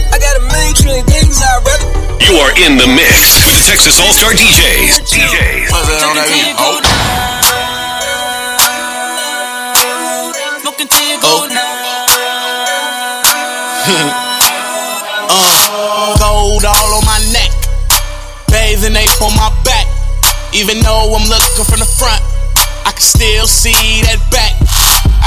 I 0.10 0.18
got 0.18 0.34
a 0.42 0.44
million 0.50 0.74
trillion 0.74 1.06
things 1.06 1.38
I'd 1.38 1.62
rather. 1.62 1.88
You 2.26 2.34
are 2.42 2.52
in 2.66 2.82
the 2.82 2.88
mix 2.90 3.38
with 3.46 3.56
the 3.56 3.64
Texas 3.70 4.00
All 4.02 4.12
Star 4.18 4.34
DJs. 4.34 5.06
DJs. 5.06 5.70
What's 5.72 5.88
that 5.88 6.02
on 6.02 6.16
that 6.18 6.28
beat? 6.34 6.56
Oh. 6.58 6.82
Smoking 10.62 10.88
till 10.88 11.06
you 11.08 11.22
go 11.22 11.48
uh, 15.30 15.77
bathing 18.78 18.96
ape 18.96 19.22
on 19.22 19.34
my 19.36 19.50
back. 19.64 19.88
Even 20.54 20.80
though 20.82 21.16
I'm 21.16 21.28
looking 21.30 21.66
from 21.66 21.80
the 21.80 21.86
front, 21.86 22.22
I 22.86 22.92
can 22.92 23.02
still 23.02 23.48
see 23.48 24.02
that 24.06 24.22
back. 24.32 24.54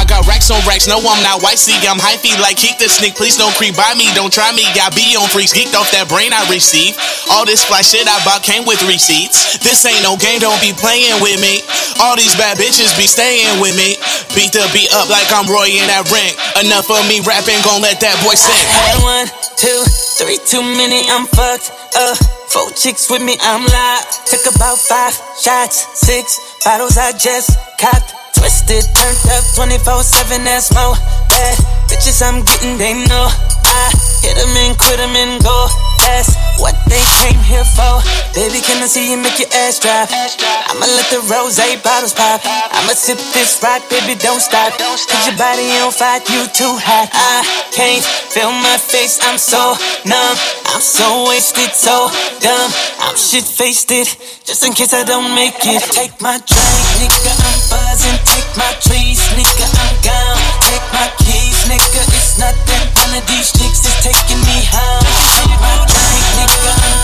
I 0.00 0.08
got 0.08 0.24
racks 0.24 0.48
on 0.48 0.64
racks, 0.64 0.88
no, 0.88 0.96
I'm 0.96 1.20
not. 1.20 1.44
See, 1.60 1.76
I'm 1.84 2.00
hyphy 2.00 2.32
like 2.40 2.56
Keak 2.56 2.80
da 2.80 2.88
Sneak. 2.88 3.20
Please 3.20 3.36
don't 3.36 3.52
creep 3.60 3.76
by 3.76 3.92
me, 4.00 4.08
don't 4.16 4.32
try 4.32 4.48
me. 4.56 4.64
I 4.80 4.88
be 4.96 5.12
on 5.12 5.28
freaks, 5.28 5.52
geeked 5.52 5.76
off 5.76 5.92
that 5.92 6.08
brain 6.08 6.32
I 6.32 6.40
receive. 6.48 6.96
All 7.28 7.44
this 7.44 7.60
fly 7.60 7.84
shit 7.84 8.08
I 8.08 8.16
bought 8.24 8.40
came 8.40 8.64
with 8.64 8.80
receipts. 8.88 9.60
This 9.60 9.84
ain't 9.84 10.00
no 10.00 10.16
game, 10.16 10.40
don't 10.40 10.56
be 10.64 10.72
playing 10.72 11.20
with 11.20 11.36
me. 11.44 11.60
All 12.00 12.16
these 12.16 12.32
bad 12.40 12.56
bitches 12.56 12.96
be 12.96 13.04
staying 13.04 13.60
with 13.60 13.76
me. 13.76 14.00
Beat 14.32 14.56
the 14.56 14.64
beat 14.72 14.88
up 14.96 15.12
like 15.12 15.28
I'm 15.28 15.44
Roy 15.44 15.68
in 15.68 15.84
that 15.92 16.08
ring. 16.08 16.32
Enough 16.64 16.88
of 16.88 17.04
me 17.04 17.20
rapping, 17.20 17.60
gon' 17.60 17.84
let 17.84 18.00
that 18.00 18.16
boy 18.24 18.40
sing. 18.40 18.56
Had 18.72 19.04
one, 19.04 19.28
two, 19.60 19.84
three, 20.16 20.40
too 20.48 20.64
many, 20.64 21.04
I'm 21.12 21.28
fucked 21.28 21.76
up. 22.00 22.16
Four 22.48 22.72
chicks 22.72 23.12
with 23.12 23.20
me, 23.20 23.36
I'm 23.44 23.68
live. 23.68 24.08
Took 24.24 24.48
about 24.48 24.80
five 24.80 25.12
shots, 25.36 25.84
six 25.92 26.40
bottles 26.64 26.96
I 26.96 27.12
just 27.12 27.52
copped. 27.76 28.19
Twisted, 28.34 28.84
turned 28.94 29.18
up 29.32 29.44
24 29.54 30.02
7, 30.02 30.44
that's 30.44 30.72
more. 30.74 30.94
Bad 31.28 31.56
bitches 31.88 32.22
I'm 32.22 32.42
getting, 32.44 32.78
they 32.78 32.94
know. 33.06 33.28
I 33.28 33.90
hit 34.22 34.36
them 34.36 34.56
and 34.56 34.78
quit 34.78 34.98
them 34.98 35.14
and 35.16 35.42
go. 35.42 35.89
That's 36.00 36.32
what 36.56 36.76
they 36.88 37.04
came 37.20 37.40
here 37.44 37.64
for. 37.64 38.00
Baby, 38.32 38.64
can 38.64 38.80
I 38.80 38.88
see 38.88 39.12
you 39.12 39.18
make 39.20 39.36
your 39.36 39.52
ass 39.52 39.76
drop? 39.80 40.08
I'ma 40.12 40.86
let 40.86 41.08
the 41.12 41.20
rose 41.28 41.60
bottles 41.84 42.12
pop. 42.12 42.40
I'ma 42.44 42.96
sip 42.96 43.18
this 43.36 43.60
rock, 43.62 43.84
baby, 43.90 44.16
don't 44.16 44.40
stop. 44.40 44.72
Cause 44.80 45.26
your 45.28 45.36
body 45.36 45.68
on 45.80 45.92
fire, 45.92 46.20
you 46.32 46.48
too 46.52 46.72
hot. 46.80 47.10
I 47.12 47.44
can't 47.72 48.04
feel 48.04 48.52
my 48.52 48.76
face, 48.80 49.20
I'm 49.24 49.36
so 49.36 49.76
numb. 50.08 50.36
I'm 50.72 50.80
so 50.80 51.26
wasted, 51.28 51.72
so 51.74 52.08
dumb. 52.40 52.70
I'm 53.02 53.16
shit 53.16 53.44
faced 53.44 53.90
it, 53.92 54.08
just 54.44 54.64
in 54.64 54.72
case 54.72 54.94
I 54.94 55.04
don't 55.04 55.34
make 55.34 55.58
it. 55.66 55.82
Take 55.92 56.16
my 56.22 56.38
drink, 56.38 56.80
nigga, 56.96 57.32
I'm 57.34 57.60
buzzing. 57.68 58.20
Take 58.24 58.50
my 58.56 58.72
trees, 58.80 59.20
nigga, 59.36 59.66
I'm 59.68 59.96
gone. 60.00 60.38
Take 60.64 60.86
my 60.94 61.08
keys, 61.18 61.39
nigga, 61.70 62.02
it's 62.10 62.34
nothing. 62.42 62.82
One 62.98 63.14
of 63.14 63.24
these 63.30 63.54
chicks 63.54 63.86
is 63.86 63.96
taking 64.02 64.42
me 64.42 64.58
home. 64.66 65.06
Take 65.38 65.54
my 65.62 65.74
drink, 65.86 66.26
nigga, 66.34 66.70
I'm. 66.82 66.98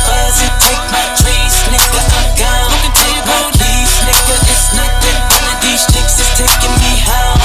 Take 0.67 0.85
my 0.91 1.07
trees, 1.15 1.55
nigga, 1.71 2.03
I'm 2.03 2.27
gone. 2.35 2.71
My 3.31 3.41
keys, 3.55 3.93
nigga, 4.03 4.37
it's 4.51 4.67
nothing. 4.75 5.17
One 5.31 5.47
of 5.55 5.59
these 5.63 5.87
chicks 5.87 6.19
is 6.19 6.31
taking 6.35 6.75
me 6.83 6.93
home. 7.07 7.39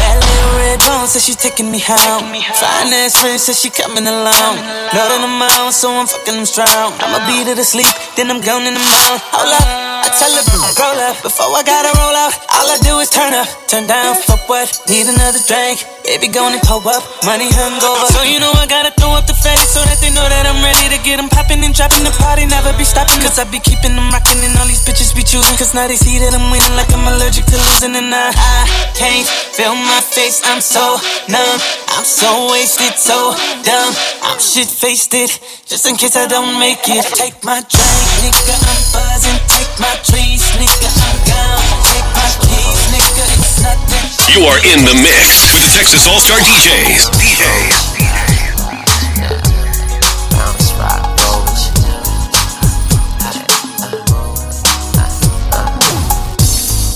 That 0.00 0.16
little 0.24 0.52
red 0.56 0.80
bone 0.88 1.08
says 1.08 1.24
she's 1.24 1.36
taking 1.36 1.68
me 1.68 1.80
home. 1.84 2.32
Fine 2.32 2.92
ass 2.96 3.20
friend 3.20 3.38
says 3.38 3.60
she 3.60 3.68
coming 3.68 4.08
along. 4.08 4.56
Know 4.96 5.04
that 5.04 5.20
I'm 5.20 5.72
so 5.72 5.92
I'm 5.92 6.06
fucking 6.06 6.34
them 6.34 6.46
strong. 6.48 6.96
I'ma 7.00 7.20
beat 7.28 7.46
her 7.48 7.56
to 7.56 7.64
sleep, 7.64 7.92
then 8.16 8.30
I'm 8.30 8.40
gone 8.40 8.64
in 8.64 8.72
the 8.72 8.80
mouth. 8.80 9.20
Hold 9.36 9.52
up. 9.52 9.84
I 10.04 10.12
tell 10.12 10.32
her 10.32 10.44
roll 10.76 11.00
up 11.08 11.16
before 11.24 11.48
I 11.56 11.62
gotta 11.64 11.92
roll 11.96 12.12
out. 12.12 12.34
All 12.52 12.68
I 12.68 12.76
do 12.84 13.00
is 13.00 13.08
turn 13.08 13.32
up, 13.32 13.48
turn 13.66 13.86
down 13.88 14.14
for 14.20 14.36
what? 14.46 14.68
Need 14.88 15.08
another 15.08 15.40
drink, 15.48 15.80
baby, 16.04 16.28
go 16.28 16.46
and 16.46 16.60
pull 16.62 16.84
up. 16.86 17.02
Money 17.24 17.48
hungover, 17.48 18.04
so 18.12 18.22
you 18.22 18.38
know 18.38 18.52
I 18.52 18.68
gotta 18.68 18.92
throw 19.00 19.16
up 19.16 19.26
the 19.26 19.34
fatty 19.34 19.64
so 19.64 19.80
that 19.88 19.98
they 20.04 20.12
know 20.12 20.24
that 20.28 20.44
I'm 20.44 20.60
ready 20.60 20.92
to 20.92 21.00
get 21.00 21.16
them 21.16 21.32
popping 21.32 21.64
and 21.64 21.72
dropping 21.72 22.04
the 22.04 22.12
party. 22.20 22.44
Never 22.44 22.70
be 22.76 22.84
stopping, 22.84 23.18
cause 23.24 23.40
I 23.40 23.48
be 23.48 23.58
keeping 23.58 23.96
them 23.96 24.12
rocking 24.12 24.38
and 24.44 24.52
all 24.60 24.68
these 24.68 24.84
bitches 24.84 25.16
be 25.16 25.24
choosing. 25.24 25.56
Cause 25.56 25.72
now 25.72 25.88
they 25.88 25.96
see 25.96 26.20
that 26.20 26.36
I'm 26.36 26.52
winning 26.52 26.76
like 26.76 26.92
I'm 26.92 27.08
allergic 27.08 27.48
to 27.48 27.56
losing. 27.56 27.96
And 27.96 28.12
I, 28.12 28.30
I 28.30 28.60
can't 28.94 29.26
feel 29.56 29.74
my 29.74 30.00
face, 30.04 30.44
I'm 30.44 30.60
so 30.60 31.00
numb. 31.32 31.58
I'm 31.96 32.04
so 32.04 32.50
wasted, 32.52 32.94
so 33.00 33.32
dumb. 33.64 33.92
I'm 34.22 34.38
shit 34.38 34.68
faced 34.68 35.14
it, 35.14 35.40
just 35.64 35.88
in 35.88 35.96
case 35.96 36.16
I 36.16 36.28
don't 36.28 36.58
make 36.60 36.84
it. 36.84 37.04
Take 37.16 37.40
my 37.42 37.64
drink, 37.64 38.04
nigga, 38.20 38.54
I'm 38.60 38.80
buzzing. 38.92 39.40
Take 39.48 39.72
my 39.80 39.94
trees, 40.04 40.44
nigga, 40.60 40.90
I'm 40.90 41.16
gone. 41.24 41.64
Take 41.88 42.08
my 42.12 42.28
keys, 42.44 42.80
nigga, 42.92 43.24
it's 43.40 43.62
nothing. 43.62 44.03
You 44.32 44.40
are 44.46 44.56
in 44.56 44.80
the 44.84 44.94
mix 45.02 45.52
with 45.52 45.62
the 45.62 45.70
Texas 45.76 46.06
All 46.08 46.18
Star 46.18 46.38
DJs. 46.38 47.12
DJs. 47.20 47.94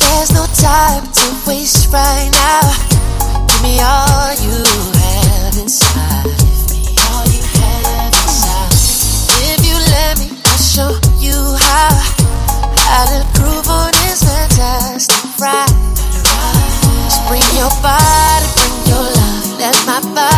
There's 0.01 0.33
no 0.33 0.47
time 0.57 1.05
to 1.12 1.26
waste 1.47 1.93
right 1.93 2.31
now. 2.33 2.72
Give 3.47 3.62
me 3.62 3.81
all 3.81 4.33
you 4.41 4.64
have 4.99 5.57
inside. 5.59 6.26
All 7.12 7.26
you 7.29 7.43
have 7.61 8.12
inside. 8.14 8.72
If 9.53 9.61
you 9.68 9.76
let 9.93 10.18
me, 10.18 10.33
I'll 10.45 10.57
show 10.57 10.91
you 11.20 11.57
how. 11.61 11.93
How 12.89 13.05
to 13.05 13.39
groove 13.39 13.68
on 13.68 13.93
this 13.93 14.24
fantastic 14.24 15.39
ride. 15.39 16.08
Bring 17.29 17.43
your 17.61 17.68
body, 17.83 18.47
bring 18.57 18.89
your 18.89 19.05
love. 19.05 19.59
Let 19.61 19.76
my 19.87 20.01
body 20.14 20.38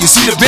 You 0.00 0.06
see 0.06 0.30
the 0.30 0.39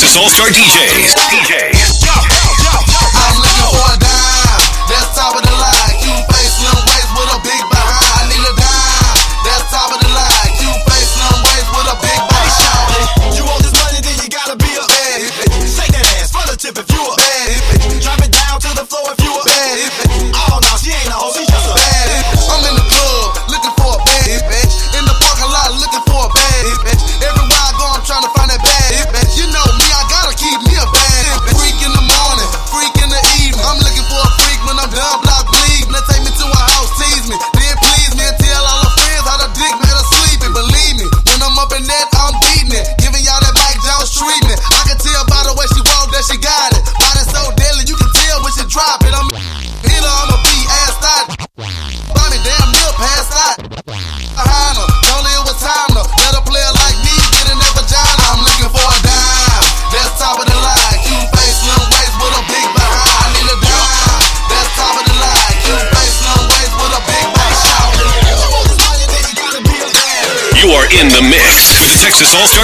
All 0.00 0.30
Star. 0.30 0.48
DJs. 0.48 1.49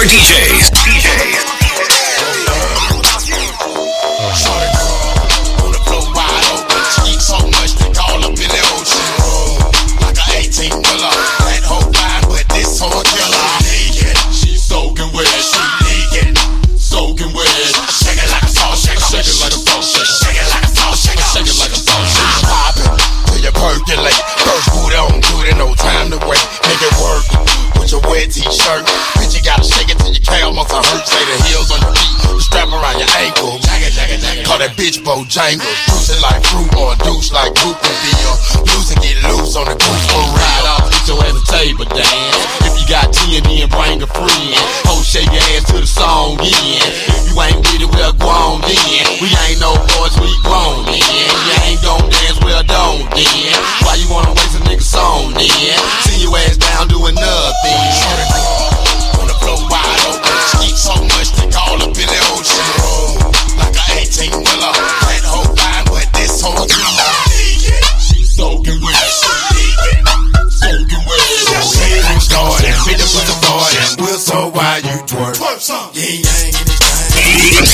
The 0.07 0.46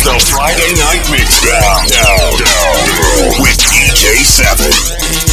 the 0.04 0.20
Friday 0.20 0.74
Night 0.76 1.06
Mixdown 1.08 1.88
with 3.40 3.58
DJ 3.58 4.26
Seven. 4.26 5.33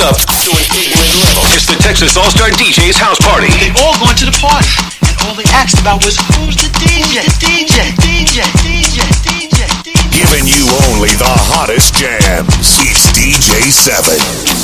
up 0.00 0.16
to 0.40 0.50
an 0.56 0.64
ignorant 0.72 1.12
level. 1.20 1.42
It's 1.52 1.66
the 1.66 1.76
Texas 1.76 2.16
All 2.16 2.30
Star 2.30 2.48
DJ's 2.48 2.96
house 2.96 3.18
party. 3.20 3.48
They 3.60 3.68
all 3.84 3.98
going 4.00 4.16
to 4.16 4.24
the 4.24 4.36
party, 4.40 4.72
and 5.04 5.14
all 5.26 5.34
they 5.34 5.44
asked 5.52 5.80
about 5.80 6.04
was 6.04 6.16
who's 6.32 6.56
the 6.56 6.70
DJ, 6.80 7.20
DJ, 7.36 7.92
DJ, 8.00 8.40
DJ, 8.64 9.00
DJ, 9.20 9.66
DJ. 9.84 10.12
Giving 10.16 10.46
you 10.48 10.64
only 10.88 11.10
the 11.20 11.28
hottest 11.28 11.94
jams. 11.96 12.48
It's 12.80 13.10
DJ 13.12 13.68
Seven. 13.68 14.61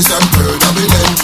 Christian 0.00 0.24
predominant. 0.32 1.20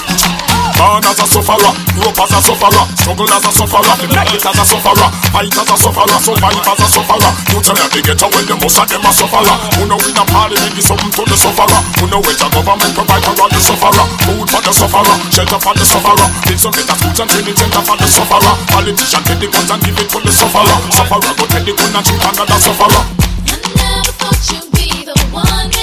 Born 0.76 1.00
as 1.08 1.16
a 1.16 1.24
sufferer, 1.24 1.72
grew 1.96 2.12
as 2.12 2.28
a 2.28 2.40
sufferer, 2.44 2.84
struggle 2.92 3.32
as 3.32 3.48
a 3.48 3.50
sufferer, 3.56 3.94
make 4.04 4.36
it 4.36 4.44
as 4.44 4.52
a 4.52 4.64
sufferer, 4.68 5.08
fight 5.32 5.48
as 5.48 5.64
a 5.64 5.76
sufferer, 5.80 6.18
survive 6.20 6.60
as 6.60 6.80
a 6.84 6.86
sufferer. 6.92 7.32
You 7.56 7.64
tell 7.64 7.72
me 7.72 8.04
get 8.04 8.20
away, 8.20 8.44
the 8.44 8.52
most 8.60 8.76
of 8.76 8.84
them 8.84 9.00
a 9.00 9.10
sufferer. 9.16 9.56
Who 9.80 9.88
know 9.88 9.96
in 10.04 10.20
a 10.20 10.24
party, 10.28 10.60
give 10.76 10.84
something 10.84 11.08
to 11.08 11.22
the 11.24 11.36
sufferer. 11.40 11.80
Who 11.96 12.04
know 12.12 12.20
which 12.20 12.44
a 12.44 12.52
government 12.52 12.92
provide 12.92 13.24
for 13.24 13.48
the 13.48 13.60
sufferer. 13.64 14.04
Food 14.28 14.44
for 14.52 14.60
the 14.60 14.72
sufferer, 14.76 15.16
shelter 15.32 15.56
for 15.56 15.72
the 15.72 15.84
sufferer. 15.88 16.28
Things 16.44 16.64
of 16.68 16.72
better 16.76 16.96
food 17.00 17.16
and 17.16 17.28
training 17.32 17.56
center 17.56 17.80
for 17.80 17.96
the 17.96 18.08
sufferer. 18.12 18.52
Politician 18.76 19.22
take 19.24 19.40
the 19.40 19.48
guns 19.48 19.72
and 19.72 19.80
give 19.88 19.96
it 19.96 20.08
to 20.12 20.18
the 20.20 20.32
sufferer. 20.36 20.76
Sufferer 20.92 21.32
go 21.32 21.44
take 21.48 21.64
the 21.64 21.72
gun 21.72 21.96
and 21.96 22.04
shoot 22.04 22.20
another 22.20 22.60
sufferer. 22.60 23.02
I 23.48 23.56
never 23.72 24.12
thought 24.20 24.44
you'd 24.52 24.68
be 24.76 24.84
the 25.08 25.16
one. 25.32 25.75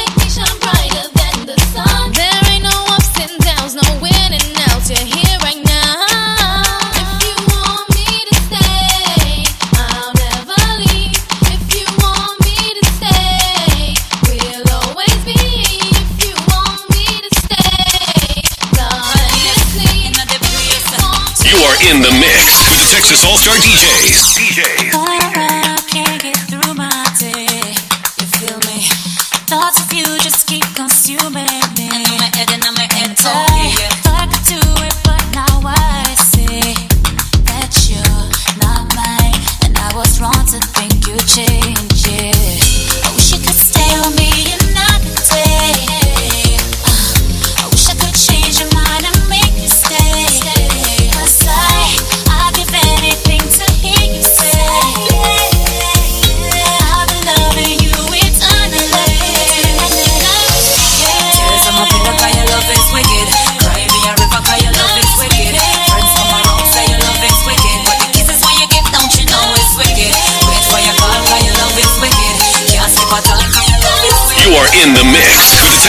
in 21.94 22.02
the 22.02 22.12
mix 22.18 22.66
with 22.70 22.80
the 22.80 22.90
Texas 22.90 23.24
All 23.24 23.38
Star 23.38 23.54
DJs. 23.56 24.34
DJs. 24.34 24.93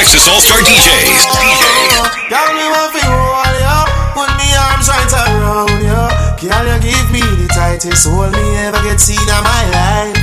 Texas 0.04 0.28
All 0.28 0.36
Star 0.36 0.60
DJs. 0.60 1.16
DJs. 1.32 2.28
Girl, 2.28 2.50
me 2.52 2.68
want 2.68 2.92
to 2.92 3.00
hold 3.08 3.56
you, 3.56 3.80
put 4.12 4.28
me 4.36 4.52
arms 4.52 4.84
right 4.84 5.12
around 5.16 5.80
you. 5.80 6.04
Girl, 6.44 6.64
you 6.68 6.76
give 6.84 7.08
me 7.08 7.24
the 7.40 7.48
tightest 7.48 8.04
hold 8.04 8.28
me 8.36 8.44
ever 8.68 8.84
get 8.84 9.00
seen 9.00 9.16
in 9.16 9.40
my 9.40 9.64
life. 9.72 10.20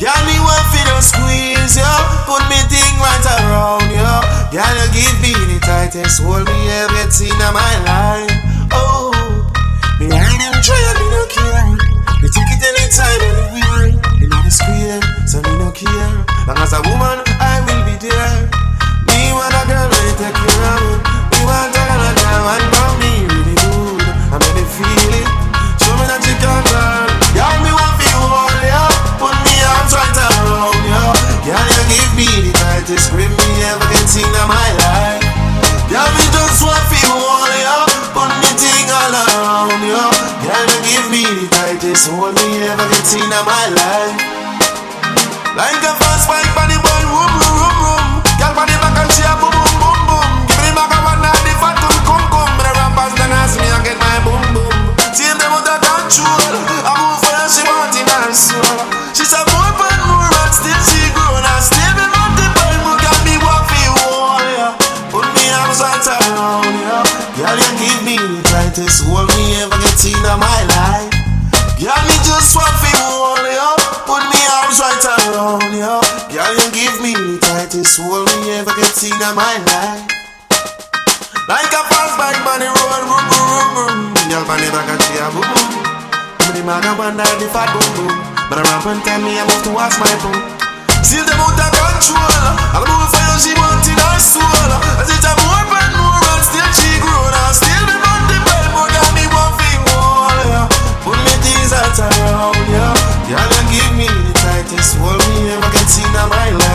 Girl, 0.00 0.20
me 0.24 0.40
want 0.40 0.64
to 0.72 1.04
squeeze 1.04 1.76
you, 1.76 1.94
put 2.24 2.40
me 2.48 2.56
thing 2.72 2.96
right 2.96 3.26
around 3.44 3.92
you. 3.92 4.08
Girl, 4.56 4.72
you 4.80 4.88
give 4.96 5.16
me 5.20 5.36
the 5.52 5.60
tightest 5.68 6.24
hold 6.24 6.48
me 6.48 6.56
ever 6.80 6.96
get 6.96 7.12
seen 7.12 7.28
in 7.28 7.52
my 7.52 7.74
life. 7.84 8.32
Oh, 8.72 9.12
me 10.00 10.08
I 10.08 10.32
am 10.32 10.56
trying, 10.64 10.96
me 10.96 11.06
no 11.12 11.22
care. 11.28 11.68
Me 12.24 12.28
take 12.32 12.52
it 12.56 12.62
anytime, 12.72 13.20
anywhere. 13.36 14.00
Me 14.16 14.26
not 14.32 14.48
squeal, 14.48 14.96
so 15.28 15.44
me 15.44 15.52
no 15.60 15.68
care. 15.76 16.24
Long 16.48 16.56
as 16.56 16.72
a 16.72 16.80
woman. 16.88 17.29
in 79.20 79.36
my 79.36 79.60
life. 79.68 80.00
Like 81.44 81.68
a 81.76 81.82
fastback 81.92 82.40
on 82.40 82.56
the 82.56 82.72
road, 82.72 83.04
boom, 83.04 83.24
boom, 83.28 83.44
boom, 83.52 83.68
boom. 83.76 83.92
Girl, 84.32 84.48
on 84.48 84.56
the 84.56 84.68
back 84.72 84.88
of 84.88 84.96
the 84.96 85.20
boom, 85.28 85.44
boom. 85.44 85.84
I'm 86.40 86.56
the 86.56 86.60
man 86.64 86.80
that 86.80 86.96
wonder 86.96 87.28
if 87.44 87.52
I 87.52 87.68
boom, 87.68 87.84
boom. 88.00 88.12
But 88.48 88.64
around 88.64 88.80
one 88.88 89.00
tell 89.04 89.20
me, 89.20 89.36
I 89.36 89.44
move 89.44 89.60
to 89.68 89.70
watch 89.76 89.92
my 90.00 90.08
boom. 90.24 90.40
Still 91.04 91.28
them 91.28 91.36
out 91.36 91.52
control. 91.52 92.32
I'll 92.72 92.86
move 92.88 93.12
for 93.12 93.20
you, 93.20 93.36
she 93.44 93.52
wanted 93.60 94.00
her 94.00 94.16
soul. 94.24 94.72
As 94.96 95.12
it's 95.12 95.26
a 95.28 95.32
more 95.44 95.68
and 95.68 95.92
more, 96.00 96.16
and 96.16 96.42
still 96.48 96.70
she 96.72 96.88
grown. 97.04 97.28
And 97.28 97.52
still 97.52 97.84
be 97.84 97.96
on 98.00 98.22
the 98.24 98.38
bed, 98.40 98.66
more 98.72 98.88
than 98.88 99.08
me 99.12 99.24
one 99.28 99.52
thing 99.60 99.80
more. 99.92 100.32
Yeah. 100.48 100.66
Put 101.04 101.20
me 101.28 101.34
things 101.44 101.76
out 101.76 101.98
around, 102.08 102.56
yeah. 102.72 102.96
Y'all 103.28 103.64
give 103.68 103.92
me 104.00 104.08
the 104.08 104.32
tightest 104.40 104.96
hold 104.96 105.20
me 105.36 105.52
ever 105.52 105.68
can 105.76 105.84
see 105.84 106.08
in 106.08 106.12
my 106.16 106.56
life. 106.56 106.69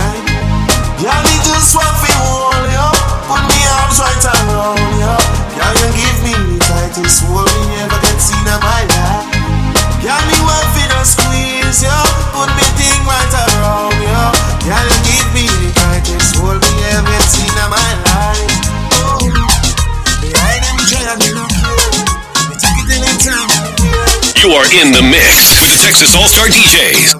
are 24.55 24.65
in 24.71 24.91
the 24.93 25.01
mix 25.01 25.59
with 25.61 25.69
the 25.69 25.79
Texas 25.83 26.15
All 26.15 26.27
Star 26.29 26.47
DJs. 26.47 27.14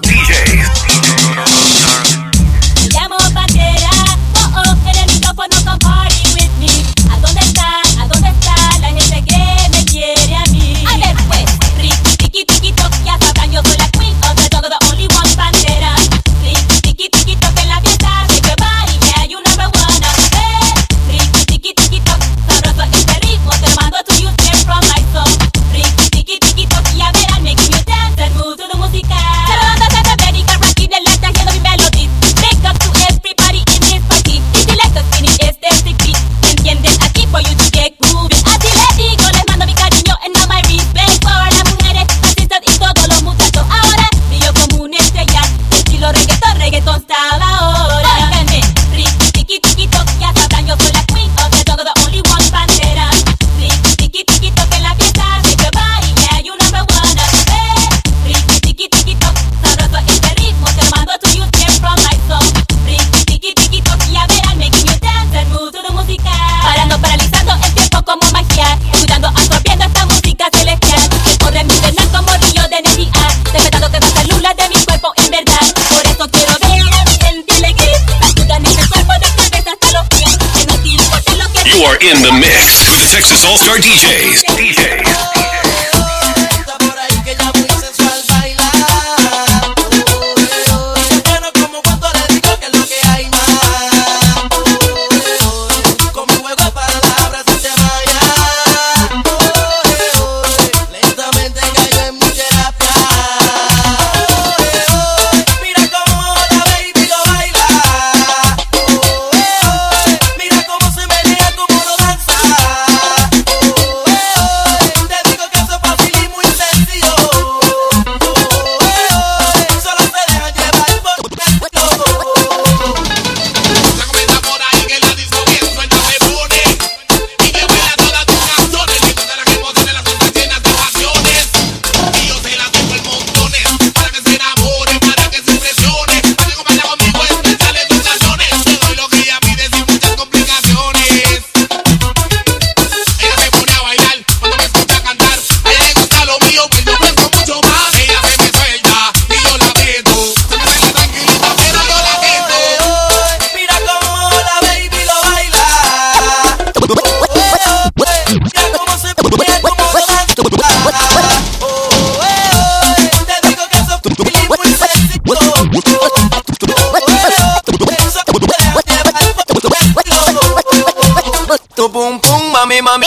in 82.06 82.22
the 82.22 82.30
mix 82.38 82.86
with 82.88 83.00
the 83.00 83.08
Texas 83.10 83.44
All 83.44 83.58
Star 83.58 83.78
DJs. 83.78 84.45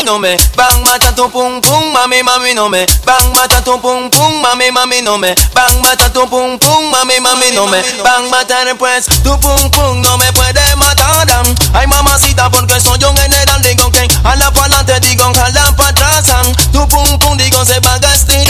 No 0.09 0.17
me 0.17 0.35
bang 0.57 0.81
mata 0.85 1.13
tu 1.13 1.29
pum 1.29 1.61
pum 1.61 1.93
mami 1.93 2.23
mami 2.23 2.55
no 2.55 2.67
me 2.67 2.83
bang 3.05 3.31
mata 3.31 3.61
tu 3.61 3.77
pum 3.79 4.09
pum 4.09 4.41
mami 4.41 4.71
mami 4.71 5.03
no 5.03 5.17
me 5.19 5.35
bang 5.53 5.75
mata 5.81 6.09
tu 6.09 6.25
pum 6.25 6.57
pum 6.57 6.89
mami 6.91 7.19
mami 7.19 7.51
no 7.53 7.67
me 7.67 7.79
bang 8.03 8.25
mata 8.31 8.57
pues 8.79 9.05
tu 9.23 9.37
pum 9.37 9.69
pum 9.69 10.01
no 10.01 10.17
me 10.17 10.33
puede 10.33 10.75
matar. 10.77 11.09
Ay 11.73 11.85
mamacita 11.87 12.49
porque 12.49 12.79
soy 12.79 12.97
un 13.03 13.15
general 13.15 13.61
digo 13.61 13.91
que 13.91 14.07
a 14.23 14.35
la 14.35 14.51
pa'lante 14.51 14.99
digo 15.01 15.25
a 15.25 15.49
la 15.49 15.71
pa' 15.75 15.89
atrás 15.89 16.25
tu 16.71 16.87
pum 16.87 17.19
pum 17.19 17.37
digo 17.37 17.63
se 17.63 17.79
va 17.79 17.99
a 18.01 18.13
estirar 18.15 18.48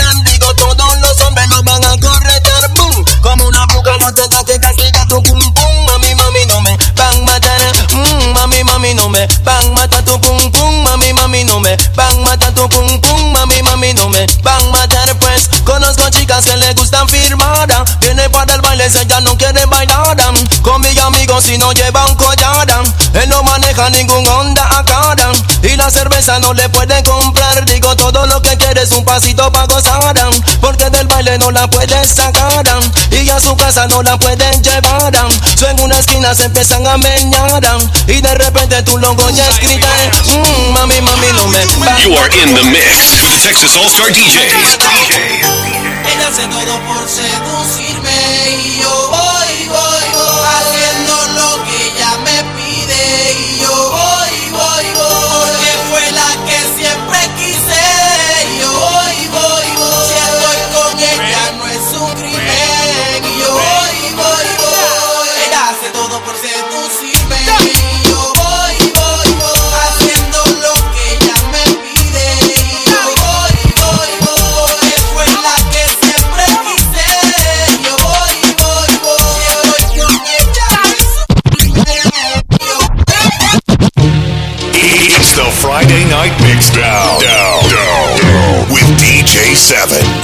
chicas 16.40 16.46
que 16.46 16.58
le 16.58 16.74
gustan 16.74 17.08
firmada. 17.08 17.84
Viene 18.02 18.30
para 18.30 18.54
el 18.54 18.62
baile 18.62 18.86
ella 18.88 19.20
no 19.22 19.38
quiere 19.38 19.66
bailar. 19.66 20.18
Con 20.62 20.82
mi 20.82 20.98
amigo 21.00 21.42
si 21.42 21.58
no 21.58 21.72
lleva 21.72 22.06
un 22.06 22.16
collar. 22.16 22.68
Él 23.14 23.30
no 23.30 23.44
maneja 23.44 23.90
ningún 23.90 24.28
Honda 24.28 24.64
Accord 24.78 25.20
y 25.64 25.76
la 25.76 25.90
cerveza 25.90 26.40
no 26.40 26.54
le 26.54 26.70
puede 26.70 27.04
comprar. 27.04 27.66
Digo 27.66 27.96
todo 27.96 28.26
lo 28.28 28.42
que 28.42 28.58
quiere 28.58 28.84
es 28.84 28.92
un 28.92 29.04
pasito 29.04 29.52
para 29.52 29.68
gozar. 29.68 30.16
Porque 30.62 30.90
del 30.90 31.08
baile 31.08 31.38
no 31.38 31.52
la 31.52 31.68
puedes 31.68 32.10
sacar. 32.10 32.66
Y 33.12 33.30
a 33.30 33.40
su 33.40 33.56
casa 33.56 33.88
no 33.88 34.02
la 34.04 34.18
pueden 34.18 34.64
llevar. 34.64 35.14
So 35.58 35.68
en 35.68 35.80
una 35.82 36.00
esquina 36.00 36.36
se 36.36 36.46
empiezan 36.46 36.86
a 36.88 36.98
meñar 36.98 37.64
y 38.08 38.22
de 38.22 38.34
repente 38.36 38.82
tu 38.84 38.98
logo 38.98 39.30
ya 39.30 39.48
escrita 39.50 39.88
mmm, 40.26 40.74
mami 40.74 41.02
mami 41.02 41.28
no 41.34 41.48
me 41.48 41.60
You 42.04 42.16
are 42.16 42.30
in 42.42 42.54
the 42.54 42.64
mix. 42.64 43.12
with 43.22 43.32
the 43.32 43.40
Texas 43.42 43.76
All 43.76 43.90
Star 43.90 44.10
DJs 44.10 45.59
das 46.20 46.40
en 46.40 46.54
oro 46.54 46.80
por 46.88 47.08
segundo. 47.08 47.59
Seven. 89.60 90.19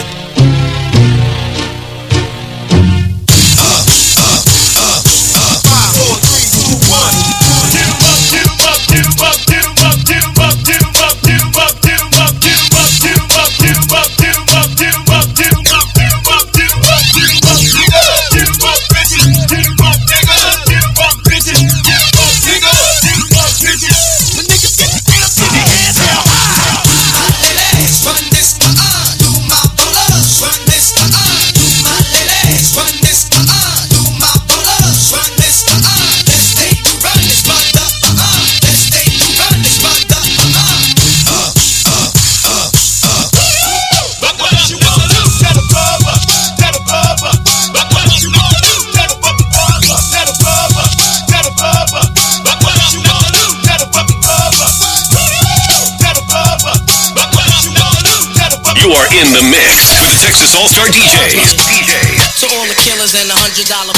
In 59.15 59.31
the 59.31 59.43
mix 59.47 59.95
with 60.03 60.11
the 60.11 60.19
Texas 60.27 60.51
All 60.59 60.67
Star 60.67 60.91
DJs. 60.91 61.55
DJs. 61.55 62.19
To 62.43 62.45
all 62.51 62.67
the 62.67 62.75
killers 62.83 63.15
and 63.15 63.31
the 63.31 63.37
hundred 63.39 63.63
dollar 63.71 63.94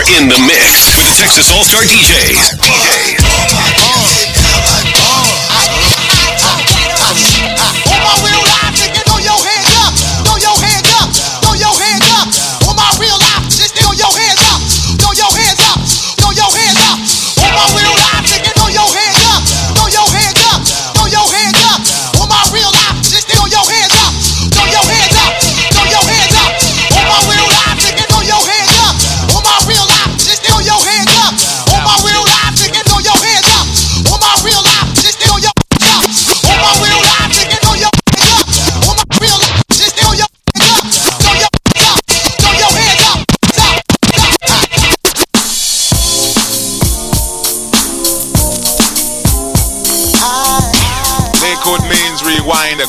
are 0.00 0.22
in 0.22 0.28
the 0.28 0.38
mix 0.48 0.96
with 0.96 1.04
the 1.04 1.16
Texas 1.20 1.50
All 1.52 1.64
Star 1.64 1.82
DJs. 1.82 2.32
DJs. 2.32 2.99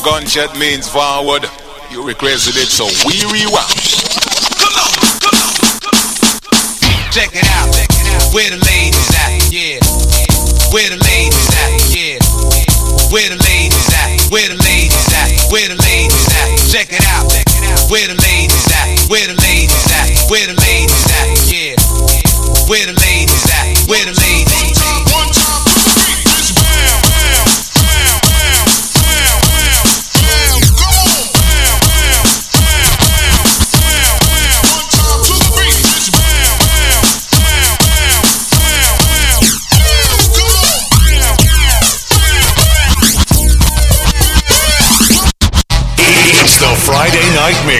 Gunshot 0.04 0.58
means 0.58 0.88
forward. 0.88 1.44
You 1.90 2.06
requested 2.06 2.56
it, 2.56 2.68
so 2.68 2.86
we 3.06 3.22
rewind. 3.30 3.91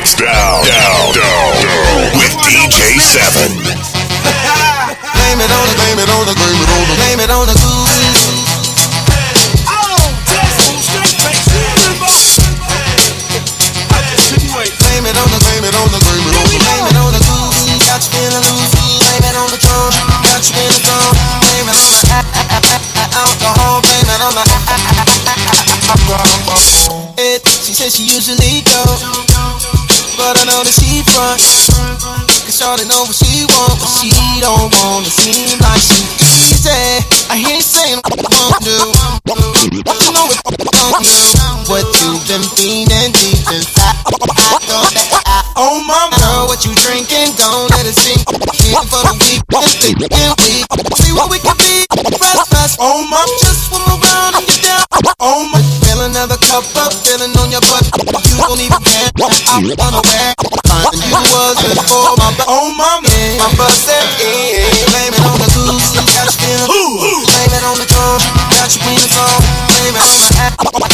down 0.02 0.51
I 59.32 59.64
wanna 59.64 60.02
back. 60.04 60.36
Finding 60.68 61.08
you 61.08 61.24
wasn't 61.32 61.80
for 61.88 62.16
my 62.20 62.28
butt. 62.36 62.44
Oh, 62.48 62.68
my 62.76 63.00
man. 63.00 63.40
My 63.40 63.48
butt 63.56 63.72
said, 63.72 64.04
yeah. 64.20 64.68
Blame 64.92 65.16
it 65.16 65.24
on 65.24 65.40
the 65.40 65.48
booze, 65.56 65.96
got 65.96 66.28
you 66.28 66.36
feeling. 66.36 66.68
Blame 66.68 67.52
it 67.56 67.64
on 67.64 67.80
the 67.80 67.86
drum, 67.88 68.20
got 68.52 68.68
you 68.68 68.80
feeling 68.84 69.08
song. 69.08 69.40
Blame 69.72 69.96
it 69.96 70.04
on 70.04 70.12
the 70.12 70.36
alcohol. 70.36 70.92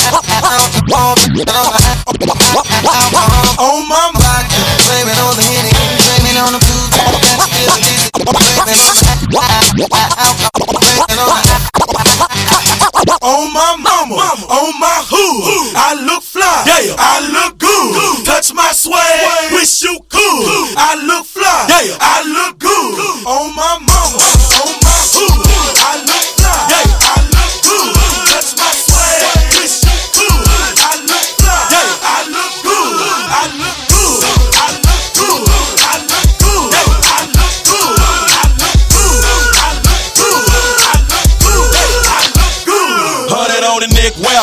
Oh, 3.59 3.83
my 3.91 4.07
vodka. 4.15 4.55
Blame 4.87 5.11
it 5.11 5.19
on 5.19 5.35
the 5.35 5.43
Henny. 5.43 5.75
Blame 5.99 6.31
it 6.31 6.39
on 6.39 6.55
the 6.55 6.61
booze, 6.63 6.95
got 6.95 7.11
you 7.11 7.51
feeling 7.59 7.83
dizzy. 7.83 8.07
Blame 8.23 8.71
it 8.71 8.79
on 8.79 8.95
the 8.95 10.28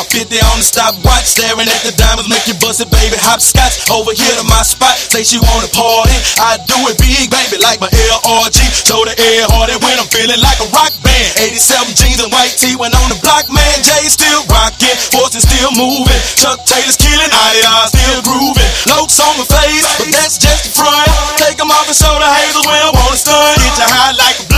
50 0.04 0.36
on 0.52 0.60
the 0.60 0.66
stopwatch, 0.68 1.24
staring 1.24 1.70
at 1.72 1.82
the 1.88 1.96
diamonds, 1.96 2.28
make 2.28 2.44
you 2.50 2.58
bust 2.60 2.84
it, 2.84 2.92
baby. 2.92 3.16
Hopscotch 3.16 3.88
over 3.88 4.12
here 4.12 4.36
to 4.36 4.44
my 4.52 4.60
spot. 4.66 4.98
Say 4.98 5.24
she 5.24 5.40
wanna 5.40 5.72
party, 5.72 6.18
I 6.42 6.60
do 6.68 6.76
it 6.92 7.00
big, 7.00 7.32
baby, 7.32 7.62
like 7.64 7.80
my 7.80 7.88
LRG. 7.88 8.60
Show 8.84 9.08
the 9.08 9.16
air 9.16 9.48
hard 9.48 9.72
when 9.80 9.96
I'm 9.96 10.10
feeling 10.12 10.42
like 10.44 10.60
a 10.60 10.68
rock 10.76 10.92
band. 11.00 11.30
87 11.40 11.96
jeans 11.96 12.20
and 12.20 12.32
white 12.34 12.58
tee 12.60 12.76
when 12.76 12.92
on 12.92 13.08
the 13.08 13.20
block, 13.24 13.48
man. 13.48 13.76
Jay 13.86 14.04
still 14.12 14.44
rocking, 14.52 14.96
Fortune 15.16 15.40
still 15.40 15.72
moving. 15.78 16.20
Chuck 16.36 16.60
Taylor's 16.68 17.00
killing, 17.00 17.32
I, 17.32 17.88
still 17.88 18.20
grooving. 18.26 18.72
Lokes 18.92 19.22
on 19.24 19.38
my 19.40 19.48
face, 19.48 19.86
but 19.96 20.12
that's 20.12 20.36
just 20.36 20.68
the 20.68 20.72
front. 20.76 21.08
Take 21.40 21.56
them 21.56 21.72
off 21.72 21.88
and 21.88 21.96
show 21.96 22.12
the 22.20 22.28
hazels 22.28 22.68
when 22.68 22.80
I 22.82 22.92
wanna 22.92 23.16
stun. 23.16 23.56
Get 23.64 23.80
you 23.80 23.88
high 23.88 24.16
like 24.18 24.38
a 24.44 24.55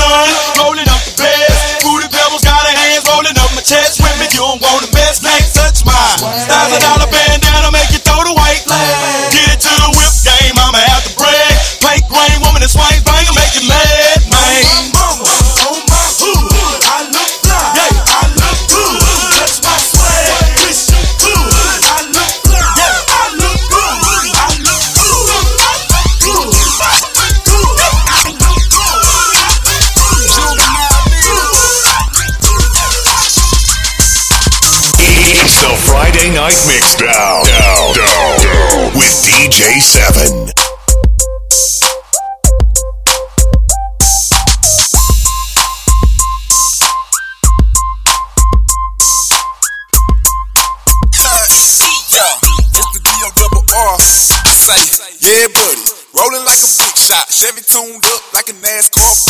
ass 58.78 58.90
cough 58.90 59.27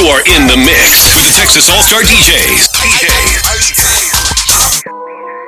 You 0.00 0.06
are 0.06 0.20
in 0.20 0.46
the 0.48 0.56
mix 0.56 1.12
with 1.14 1.36
Texas 1.36 1.68
All 1.68 1.82
Star 1.82 2.00
DJs. 2.00 2.72
DJs. 2.72 3.44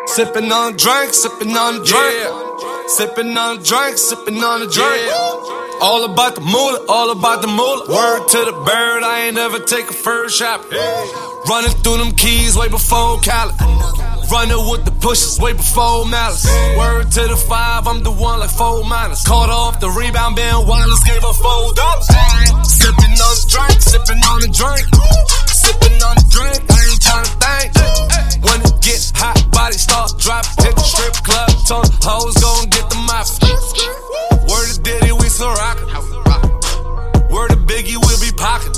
Sipping 0.09 0.53
on 0.53 0.77
drink, 0.77 1.15
sipping 1.15 1.57
on 1.57 1.77
drink, 1.77 2.21
yeah. 2.21 2.87
sipping 2.87 3.35
on 3.39 3.63
drink, 3.63 3.97
sipping 3.97 4.45
on 4.45 4.61
a 4.61 4.67
drink. 4.67 5.07
Yeah. 5.07 5.81
All 5.81 6.05
about 6.05 6.35
the 6.35 6.43
moolah, 6.43 6.85
all 6.87 7.13
about 7.13 7.41
the 7.41 7.49
moolah. 7.49 7.89
Word 7.89 8.29
to 8.29 8.45
the 8.45 8.53
bird, 8.53 9.03
I 9.03 9.25
ain't 9.29 9.39
ever 9.39 9.59
take 9.59 9.89
a 9.89 9.95
first 9.95 10.37
shot. 10.37 10.67
Yeah. 10.71 11.03
Running 11.49 11.71
through 11.83 11.97
them 12.05 12.13
keys 12.13 12.55
way 12.55 12.69
before 12.69 13.21
Cali. 13.21 13.55
Running 14.33 14.65
with 14.65 14.87
the 14.87 14.93
pushes 14.97 15.39
way 15.39 15.53
before 15.53 16.09
malice. 16.09 16.49
Word 16.73 17.13
to 17.13 17.23
the 17.29 17.37
five, 17.37 17.87
I'm 17.87 18.03
the 18.03 18.11
one 18.11 18.41
like 18.41 18.49
four 18.49 18.83
minus. 18.83 19.29
Caught 19.29 19.51
off 19.51 19.79
the 19.79 19.91
rebound, 19.91 20.37
Ben 20.37 20.57
Wallace 20.67 21.05
gave 21.05 21.21
her 21.21 21.37
four 21.37 21.77
dollars. 21.77 22.09
Sipping 22.65 23.13
on 23.13 23.33
the 23.37 23.45
drink, 23.53 23.77
sipping 23.85 24.25
on 24.25 24.41
the 24.41 24.49
drink. 24.49 24.89
Sipping 25.53 26.01
on 26.01 26.17
the 26.17 26.25
drink, 26.33 26.65
I 26.65 26.81
ain't 26.81 27.03
trying 27.05 27.29
to 27.29 27.35
think. 27.45 27.77
When 28.41 28.59
it 28.65 28.73
get 28.81 29.05
hot, 29.21 29.37
body 29.53 29.77
start 29.77 30.17
dropping. 30.17 30.65
Hit 30.65 30.81
the 30.81 30.87
strip 30.89 31.13
club, 31.21 31.53
told 31.69 31.93
the 31.93 32.01
hoes 32.01 32.33
go 32.41 32.57
and 32.65 32.73
get 32.73 32.89
the 32.89 32.97
mop. 33.05 33.29
Word 34.49 34.65
to 34.65 34.81
Diddy, 34.81 35.13
we 35.13 35.29
still 35.29 35.53
rockin'. 35.53 35.93
Word 37.29 37.53
to 37.53 37.61
Biggie, 37.69 38.01
we'll 38.01 38.21
be 38.25 38.33
pockin'. 38.33 38.73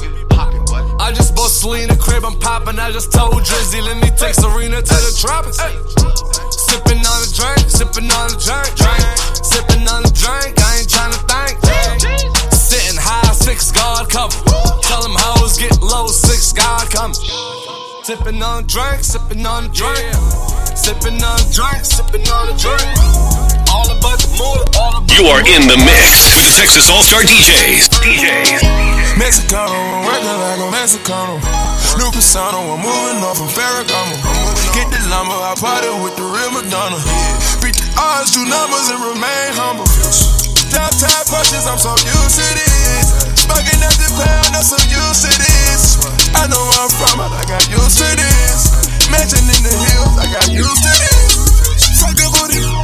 I 1.00 1.12
just 1.12 1.34
bought 1.34 1.50
Selena 1.50 1.96
crib, 1.96 2.24
I'm 2.24 2.38
poppin'. 2.38 2.78
I 2.78 2.90
just 2.90 3.12
told 3.12 3.34
Drizzy, 3.34 3.82
let 3.82 3.96
me 3.96 4.10
take 4.16 4.34
Serena 4.34 4.80
to 4.80 4.96
the 5.06 5.12
tropics. 5.20 5.58
Sippin' 5.58 7.02
on 7.02 7.18
the 7.22 7.30
drink, 7.34 7.66
sippin' 7.68 8.10
on 8.10 8.26
the 8.30 8.38
drink, 8.40 8.70
drink. 8.78 9.04
Sippin' 9.42 9.86
on 9.90 10.02
the 10.02 10.12
drink, 10.14 10.54
I 10.58 10.78
ain't 10.80 10.88
tryna 10.88 11.20
think. 11.28 11.58
Sitting 12.52 12.98
high, 12.98 13.32
six 13.32 13.70
guard 13.70 14.08
cover. 14.08 14.34
Tell 14.82 15.02
them 15.02 15.14
hoes 15.14 15.58
get 15.58 15.76
low, 15.82 16.06
six 16.06 16.52
guard 16.52 16.90
coming. 16.90 17.16
Sippin' 18.04 18.42
on 18.42 18.62
the 18.62 18.68
drink, 18.68 19.02
sippin' 19.02 19.44
on 19.44 19.68
the 19.68 19.72
drink. 19.74 20.14
Sippin' 20.74 21.20
on 21.20 21.36
the 21.42 21.48
drink, 21.52 21.84
sippin' 21.84 22.26
on 22.32 22.48
the 22.48 22.56
drink. 22.56 23.68
All 23.70 23.90
about 23.90 24.23
You 24.35 25.31
are 25.31 25.47
in 25.47 25.70
the 25.70 25.78
mix 25.78 26.27
with 26.35 26.43
the 26.43 26.55
Texas 26.59 26.90
All 26.90 27.06
Star 27.06 27.23
DJs. 27.23 27.86
DJs. 28.02 28.66
Mexicano, 29.15 29.78
working 30.02 30.39
like 30.43 30.59
a 30.59 30.69
Mexicano. 30.74 31.39
New 31.94 32.11
persona, 32.11 32.59
I'm 32.59 32.82
moving 32.82 33.23
off 33.23 33.39
from 33.39 33.47
Ferragamo. 33.47 34.19
Get 34.74 34.90
the 34.90 34.98
lumber, 35.06 35.39
I 35.39 35.55
party 35.55 35.86
with 36.02 36.19
the 36.19 36.27
real 36.27 36.51
Madonna. 36.51 36.98
Beat 37.62 37.78
the 37.78 37.86
odds, 37.94 38.35
do 38.35 38.43
numbers, 38.43 38.90
and 38.90 39.06
remain 39.06 39.55
humble. 39.55 39.86
Top 40.66 40.90
top 40.98 41.31
punches, 41.31 41.70
I'm 41.70 41.78
so 41.78 41.94
used 42.02 42.35
to 42.35 42.47
this. 42.59 43.39
Smoking 43.39 43.86
at 43.86 43.94
the 44.02 44.11
pound, 44.19 44.51
I'm 44.51 44.66
so 44.66 44.82
used 44.90 45.31
to 45.31 45.32
this. 45.39 46.02
I 46.35 46.51
know 46.51 46.59
where 46.59 46.82
I'm 46.82 46.90
from, 46.90 47.23
but 47.23 47.31
I 47.31 47.47
got 47.47 47.62
used 47.70 48.02
to 48.02 48.09
this. 48.19 48.82
Mansion 49.15 49.47
in 49.47 49.62
the 49.62 49.74
hills, 49.78 50.19
I 50.19 50.27
got 50.27 50.51
used 50.51 50.82
to 50.82 50.90
this. 50.90 52.02
Fucking 52.02 52.31
booty, 52.35 52.84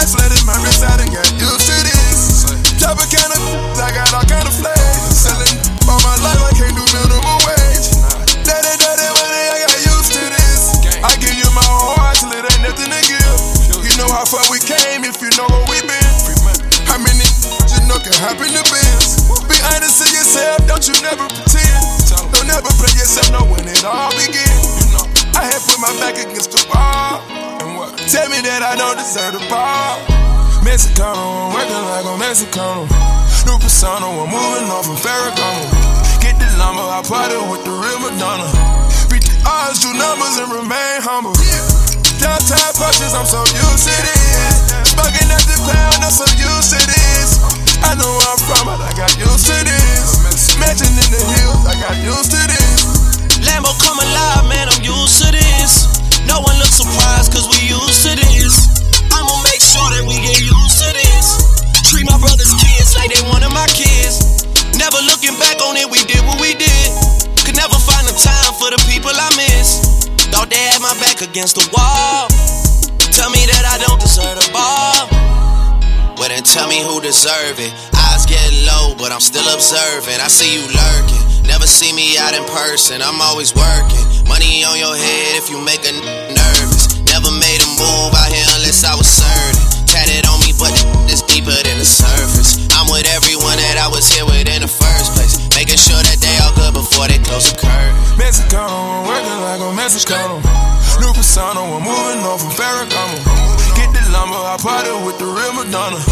Ice 0.00 0.12
flooded 0.14 0.42
my 0.46 0.56
wrist, 0.62 0.82
I 0.82 0.96
done 0.98 1.12
got 1.12 1.26
used 1.38 1.66
to 1.70 1.76
this. 1.86 2.44
Drop 2.78 2.98
a 2.98 3.06
can 3.06 3.30
of, 3.30 3.42
I 3.78 3.90
got 3.94 4.10
all 4.14 4.26
kind 4.26 4.46
of 4.46 4.54
flavors. 4.54 5.14
Selling 5.14 5.56
all 5.88 6.00
my 6.02 6.16
life, 6.20 6.42
I 6.42 6.52
can't 6.58 6.74
do 6.74 6.84
minimum 6.90 7.38
wage. 7.46 7.88
Daddy, 8.44 8.74
daddy, 8.80 9.08
money, 9.14 9.42
I 9.54 9.56
got 9.64 9.78
used 9.86 10.12
to 10.18 10.22
this. 10.26 10.62
I 11.00 11.12
give 11.22 11.36
you 11.38 11.48
my 11.54 11.64
whole 11.64 11.96
heart 11.96 12.18
till 12.18 12.32
it 12.34 12.42
ain't 12.42 12.62
nothing 12.66 12.90
to 12.90 13.00
give. 13.06 13.38
You 13.86 13.92
know 13.96 14.10
how 14.10 14.26
far 14.26 14.42
we 14.50 14.58
came 14.58 15.06
if 15.06 15.22
you 15.22 15.30
know 15.38 15.46
where 15.48 15.66
we 15.70 15.78
been. 15.86 16.12
How 16.90 16.98
many 16.98 17.26
you 17.70 17.80
know 17.86 17.98
can 18.02 18.14
happen 18.18 18.50
to 18.50 18.62
biz? 18.66 19.24
Be 19.46 19.56
honest 19.72 20.02
to 20.02 20.06
yourself, 20.10 20.58
don't 20.66 20.84
you 20.84 20.96
never 21.02 21.26
pretend. 21.30 21.82
Don't 22.34 22.50
ever 22.50 22.72
play 22.76 22.92
yourself, 22.98 23.30
know 23.30 23.46
when 23.46 23.66
it 23.68 23.84
all 23.84 24.10
begin. 24.18 25.13
I 25.34 25.44
had 25.50 25.60
put 25.66 25.78
my 25.82 25.90
back 25.98 26.14
against 26.14 26.54
the 26.54 26.62
wall. 26.70 27.20
And 27.60 27.76
what? 27.76 27.98
Tell 28.08 28.28
me 28.30 28.38
that 28.46 28.62
I 28.62 28.78
don't 28.78 28.96
deserve 28.96 29.34
the 29.34 29.42
ball. 29.50 29.98
Mexicano, 30.62 31.50
I'm 31.50 31.52
working 31.52 31.84
like 31.92 32.06
a 32.06 32.14
Mexicano. 32.16 32.86
New 33.44 33.58
persona, 33.60 34.08
I'm 34.08 34.30
moving 34.30 34.70
off 34.72 34.88
from 34.88 34.96
Ferragamo. 34.96 35.68
Get 36.24 36.40
the 36.40 36.48
lumber, 36.56 36.86
I 36.86 37.04
party 37.04 37.36
with 37.52 37.66
the 37.68 37.74
real 37.74 38.00
Madonna. 38.00 38.48
Beat 39.12 39.28
the 39.28 39.36
odds, 39.44 39.84
do 39.84 39.92
numbers, 39.92 40.40
and 40.40 40.48
remain 40.48 41.02
humble. 41.04 41.36
Top 42.24 42.40
punches, 42.80 43.12
I'm 43.12 43.28
so 43.28 43.44
used 43.44 43.84
to 43.84 43.96
this. 44.00 44.72
Smoking 44.96 45.28
at 45.28 45.44
the 45.44 45.56
pound, 45.68 46.00
I'm 46.00 46.08
so 46.08 46.24
used 46.40 46.72
to 46.72 46.80
this. 46.80 47.36
I 47.84 47.92
know 48.00 48.08
where 48.08 48.30
I'm 48.32 48.40
from, 48.48 48.64
but 48.72 48.80
I 48.80 48.92
got 48.96 49.12
used 49.20 49.44
to 49.44 49.56
this. 49.60 50.56
Mansion 50.56 50.88
in 50.88 51.08
the 51.12 51.20
hills, 51.20 51.64
I 51.68 51.76
got 51.80 51.96
used 52.00 52.32
to 52.32 52.40
this. 52.48 52.83
Lambo 53.54 53.70
come 53.78 54.02
alive, 54.02 54.50
man, 54.50 54.66
I'm 54.66 54.82
used 54.82 55.22
to 55.22 55.30
this. 55.30 55.86
No 56.26 56.42
one 56.42 56.58
looks 56.58 56.74
surprised, 56.74 57.30
cause 57.30 57.46
we 57.46 57.62
used 57.70 58.02
to 58.02 58.18
this. 58.18 58.50
I'ma 59.14 59.30
make 59.46 59.62
sure 59.62 59.94
that 59.94 60.02
we 60.02 60.18
get 60.18 60.42
used 60.42 60.82
to 60.82 60.90
this. 60.90 61.38
Treat 61.86 62.02
my 62.02 62.18
brother's 62.18 62.50
kids 62.58 62.98
like 62.98 63.14
they 63.14 63.22
one 63.30 63.46
of 63.46 63.54
my 63.54 63.70
kids. 63.70 64.42
Never 64.74 64.98
looking 65.06 65.38
back 65.38 65.62
on 65.62 65.78
it, 65.78 65.86
we 65.86 66.02
did 66.02 66.18
what 66.26 66.42
we 66.42 66.58
did. 66.58 66.88
Could 67.46 67.54
never 67.54 67.78
find 67.78 68.02
the 68.10 68.16
time 68.18 68.58
for 68.58 68.74
the 68.74 68.80
people 68.90 69.14
I 69.14 69.30
miss. 69.38 70.02
Thought 70.34 70.50
they 70.50 70.58
had 70.58 70.82
my 70.82 70.98
back 70.98 71.22
against 71.22 71.54
the 71.54 71.62
wall. 71.70 72.26
Tell 73.14 73.30
me 73.30 73.38
that 73.54 73.62
I 73.70 73.78
don't 73.86 74.02
deserve 74.02 74.34
the 74.34 74.50
ball. 74.50 74.98
Well, 76.18 76.26
then 76.26 76.42
tell 76.42 76.66
me 76.66 76.82
who 76.82 76.98
deserve 76.98 77.62
it. 77.62 77.70
Eyes 77.94 78.26
get 78.26 78.42
low, 78.66 78.98
but 78.98 79.14
I'm 79.14 79.22
still 79.22 79.46
observing. 79.46 80.18
I 80.18 80.26
see 80.26 80.58
you 80.58 80.66
lurking. 80.74 81.33
Never 81.46 81.66
see 81.66 81.92
me 81.92 82.16
out 82.18 82.34
in 82.34 82.44
person, 82.44 83.02
I'm 83.02 83.20
always 83.20 83.54
working. 83.54 84.04
Money 84.28 84.64
on 84.64 84.78
your 84.78 84.96
head 84.96 85.36
if 85.38 85.50
you 85.50 85.60
make 85.60 85.84
a 85.84 85.92
n- 85.92 86.02
nervous. 86.32 87.00
Never 87.04 87.30
made 87.30 87.60
a 87.60 87.68
move 87.78 88.12
out 88.16 88.32
here 88.32 88.48
unless 88.56 88.84
I 88.84 88.96
was 88.96 89.06
certain. 89.06 89.86
Tatted 89.86 90.26
on 90.26 90.40
me, 90.42 90.50
but 90.58 90.72
it's 91.06 91.22
deeper 91.22 91.54
than 91.54 91.78
the 91.78 91.86
surface. 91.86 92.66
I'm 92.74 92.90
with 92.90 93.06
everyone 93.06 93.56
that 93.60 93.78
I 93.78 93.86
was 93.86 94.08
here 94.10 94.26
with 94.26 94.48
in 94.50 94.64
the 94.64 94.68
first 94.68 95.14
place. 95.14 95.38
Making 95.54 95.78
sure 95.78 96.02
that 96.02 96.18
they 96.18 96.34
all 96.42 96.50
good 96.58 96.74
before 96.74 97.06
they 97.06 97.22
close 97.22 97.52
the 97.52 97.56
curtain. 97.62 97.94
Mexicano, 98.18 98.74
I'm 98.74 99.06
working 99.06 99.38
like 99.44 99.60
a 99.62 99.70
Mexicano. 99.76 100.42
New 100.98 101.12
persona, 101.14 101.62
I'm 101.62 101.84
moving 101.84 102.26
off 102.26 102.42
from 102.42 102.50
Ferragamo. 102.58 103.18
Get 103.78 103.94
the 103.94 104.02
lumber, 104.10 104.34
I 104.34 104.58
party 104.58 104.90
with 105.06 105.18
the 105.22 105.28
real 105.30 105.54
Madonna. 105.54 106.02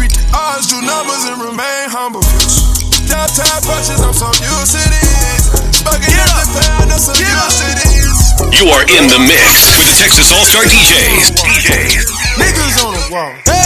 Beat 0.00 0.16
the 0.16 0.24
odds, 0.32 0.70
do 0.72 0.80
numbers, 0.80 1.24
and 1.28 1.36
remain 1.42 1.92
humble. 1.92 2.24
Top 3.08 3.32
top 3.32 3.64
punches, 3.64 4.04
I'm 4.04 4.12
so 4.12 4.28
used 4.36 4.76
to 4.76 4.84
this. 4.92 5.48
Smoking 5.80 6.12
at 6.12 6.28
the 6.28 6.60
pound, 6.60 6.92
I'm 6.92 7.00
so 7.00 7.16
used 7.16 7.56
to 7.56 7.68
this. 7.80 8.18
You 8.52 8.68
are 8.68 8.84
in 8.84 9.08
the 9.08 9.18
mix 9.24 9.72
with 9.72 9.88
the 9.88 9.96
Texas 9.96 10.28
All 10.30 10.44
Star 10.44 10.64
DJs. 10.68 11.32
DJs. 11.32 12.04
Niggas 12.36 12.84
on 12.84 12.92
the 12.92 13.08
wall. 13.10 13.57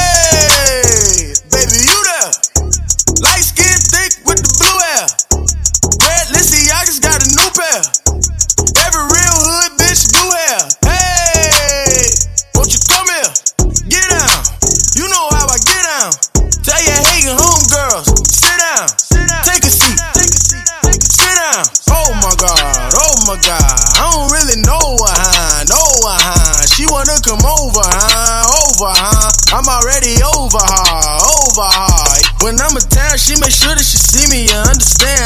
She 33.22 33.38
make 33.38 33.54
sure 33.54 33.70
that 33.70 33.86
she 33.86 33.98
see 34.02 34.26
me, 34.34 34.50
you 34.50 34.58
understand? 34.66 35.21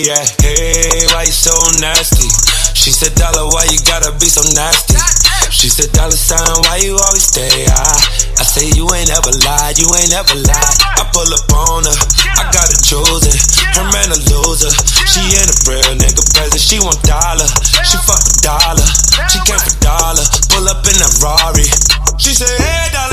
Yeah, 0.00 0.16
yeah. 0.16 0.24
Hey, 0.40 1.04
why 1.12 1.28
you 1.28 1.34
so 1.36 1.52
nasty? 1.76 2.24
She 2.72 2.88
said, 2.88 3.12
Dollar, 3.20 3.52
why 3.52 3.68
you 3.68 3.76
gotta 3.84 4.16
be 4.16 4.32
so 4.32 4.40
nasty? 4.56 4.96
She 5.52 5.68
said, 5.68 5.92
Dollar 5.92 6.16
sign, 6.16 6.40
why 6.64 6.80
you 6.80 6.96
always 6.96 7.28
stay 7.28 7.68
high? 7.68 8.00
I 8.40 8.44
say, 8.48 8.72
you 8.72 8.88
ain't 8.96 9.12
ever 9.12 9.28
lied, 9.44 9.76
you 9.76 9.84
ain't 9.92 10.16
ever 10.16 10.32
lied. 10.40 10.76
I 10.96 11.04
pull 11.12 11.28
up 11.28 11.52
on 11.52 11.84
her, 11.84 11.96
I 12.32 12.48
got 12.48 12.72
a 12.72 12.76
choosing. 12.80 13.36
Her 13.76 13.84
man 13.92 14.08
a 14.08 14.18
loser. 14.32 14.72
She 15.04 15.20
in 15.36 15.44
a 15.44 15.56
real 15.68 15.92
nigga 16.00 16.24
present. 16.32 16.60
She 16.62 16.80
want 16.80 16.96
dollar. 17.04 17.44
She 17.84 18.00
fuck 18.00 18.24
a 18.24 18.32
dollar. 18.40 18.88
She 19.28 19.36
came 19.44 19.60
for 19.60 19.76
dollar. 19.84 20.24
Pull 20.48 20.64
up 20.64 20.80
in 20.88 20.96
that 20.96 21.12
Rari. 21.20 21.68
She 22.16 22.32
said, 22.32 22.56
hey, 22.56 22.88
dollar, 22.94 23.09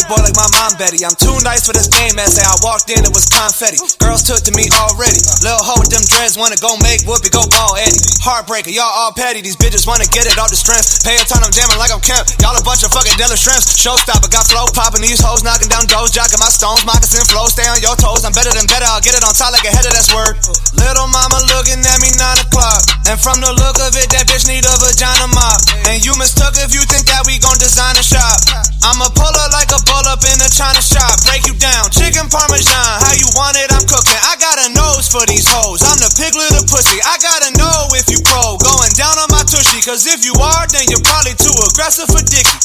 White 0.00 0.16
boy 0.16 0.24
like 0.24 0.38
my 0.38 0.48
mom 0.56 0.80
Betty. 0.80 1.04
I'm 1.04 1.12
too 1.12 1.36
nice 1.44 1.68
for 1.68 1.76
this 1.76 1.84
game. 1.84 2.16
Say 2.16 2.40
I 2.40 2.56
walked 2.64 2.88
in, 2.88 3.04
it 3.04 3.12
was 3.12 3.28
confetti. 3.28 3.76
Girls 4.00 4.24
took 4.24 4.40
to 4.48 4.52
me 4.56 4.64
already. 4.80 5.20
Lil' 5.44 5.60
hoe 5.60 5.76
with 5.76 5.92
them 5.92 6.00
dreads 6.08 6.40
wanna 6.40 6.56
go 6.56 6.80
make 6.80 7.04
Whoopi 7.04 7.28
go 7.28 7.44
ball 7.44 7.76
Eddie. 7.76 8.00
Heartbreaker, 8.24 8.72
y'all 8.72 8.88
all 8.88 9.12
petty. 9.12 9.44
These 9.44 9.60
bitches 9.60 9.84
wanna 9.84 10.08
get 10.08 10.24
it 10.24 10.40
off 10.40 10.48
the 10.48 10.56
strength. 10.56 11.04
Pay 11.04 11.20
a 11.20 11.24
ton, 11.28 11.44
I'm 11.44 11.52
jamming 11.52 11.76
like 11.76 11.92
I'm 11.92 12.00
Kemp. 12.00 12.24
Y'all 12.40 12.56
a 12.56 12.64
bunch 12.64 12.80
of 12.80 12.96
fucking 12.96 13.12
Della 13.20 13.36
shrimps. 13.36 13.76
Showstopper, 13.76 14.32
got 14.32 14.48
flow 14.48 14.64
popping 14.72 15.04
these 15.04 15.20
hoes, 15.20 15.44
knocking 15.44 15.68
down 15.68 15.84
doors, 15.84 16.16
jocking 16.16 16.40
my 16.40 16.48
stones, 16.48 16.80
moccasin 16.88 17.28
flow. 17.28 17.44
Stay 17.52 17.68
on 17.68 17.84
your 17.84 17.92
toes, 18.00 18.24
I'm 18.24 18.32
better 18.32 18.56
than 18.56 18.64
better. 18.64 18.88
I'll 18.88 19.04
get 19.04 19.12
it 19.12 19.20
on 19.20 19.36
top 19.36 19.52
like 19.52 19.68
a 19.68 19.72
header, 19.74 19.92
that's 19.92 20.08
word. 20.16 20.40
Little 20.80 21.12
mama 21.12 21.44
looking 21.52 21.76
at 21.76 22.00
me 22.00 22.08
nine 22.16 22.40
o'clock. 22.40 22.88
And 23.04 23.20
from 23.20 23.44
the 23.44 23.52
look 23.52 23.76
of 23.84 23.92
it, 24.00 24.08
that 24.16 24.24
bitch 24.24 24.48
need 24.48 24.64
a 24.64 24.74
vagina 24.80 25.28
mop. 25.28 25.60
And 25.92 26.00
you 26.00 26.16
mistook 26.16 26.56
if 26.56 26.72
you 26.72 26.88
think 26.88 27.04
that 27.12 27.28
we 27.28 27.36
gon' 27.36 27.60
design 27.60 28.00
a 28.00 28.04
shop. 28.06 28.40
I'ma 28.80 29.12
pull 29.12 29.28
up 29.28 29.52
like 29.52 29.68
a 29.68 29.80
bull 29.84 30.06
up 30.08 30.24
in 30.24 30.40
a 30.40 30.48
China 30.48 30.80
shop. 30.80 31.20
Break 31.28 31.44
you 31.44 31.52
down, 31.60 31.92
chicken 31.92 32.26
parmesan. 32.32 32.96
How 33.04 33.12
you 33.12 33.28
want 33.36 33.60
it, 33.60 33.68
I'm 33.68 33.84
cooking. 33.84 34.20
I 34.24 34.40
got 34.40 34.56
a 34.56 34.68
nose 34.72 35.04
for 35.04 35.20
these 35.28 35.44
hoes. 35.44 35.84
I'm 35.84 36.00
the 36.00 36.08
piglet 36.16 36.56
of 36.56 36.64
pussy. 36.64 36.96
I 37.04 37.20
gotta 37.20 37.52
know 37.60 37.92
if 37.92 38.08
you 38.08 38.24
pro. 38.24 38.56
Going 38.56 38.92
down 38.96 39.20
on 39.20 39.28
my 39.28 39.44
tushy. 39.44 39.84
Cause 39.84 40.08
if 40.08 40.24
you 40.24 40.32
are, 40.40 40.64
then 40.72 40.88
you're 40.88 41.04
probably 41.04 41.36
too 41.36 41.52
aggressive 41.68 42.08
for 42.08 42.24
dicky. 42.24 42.56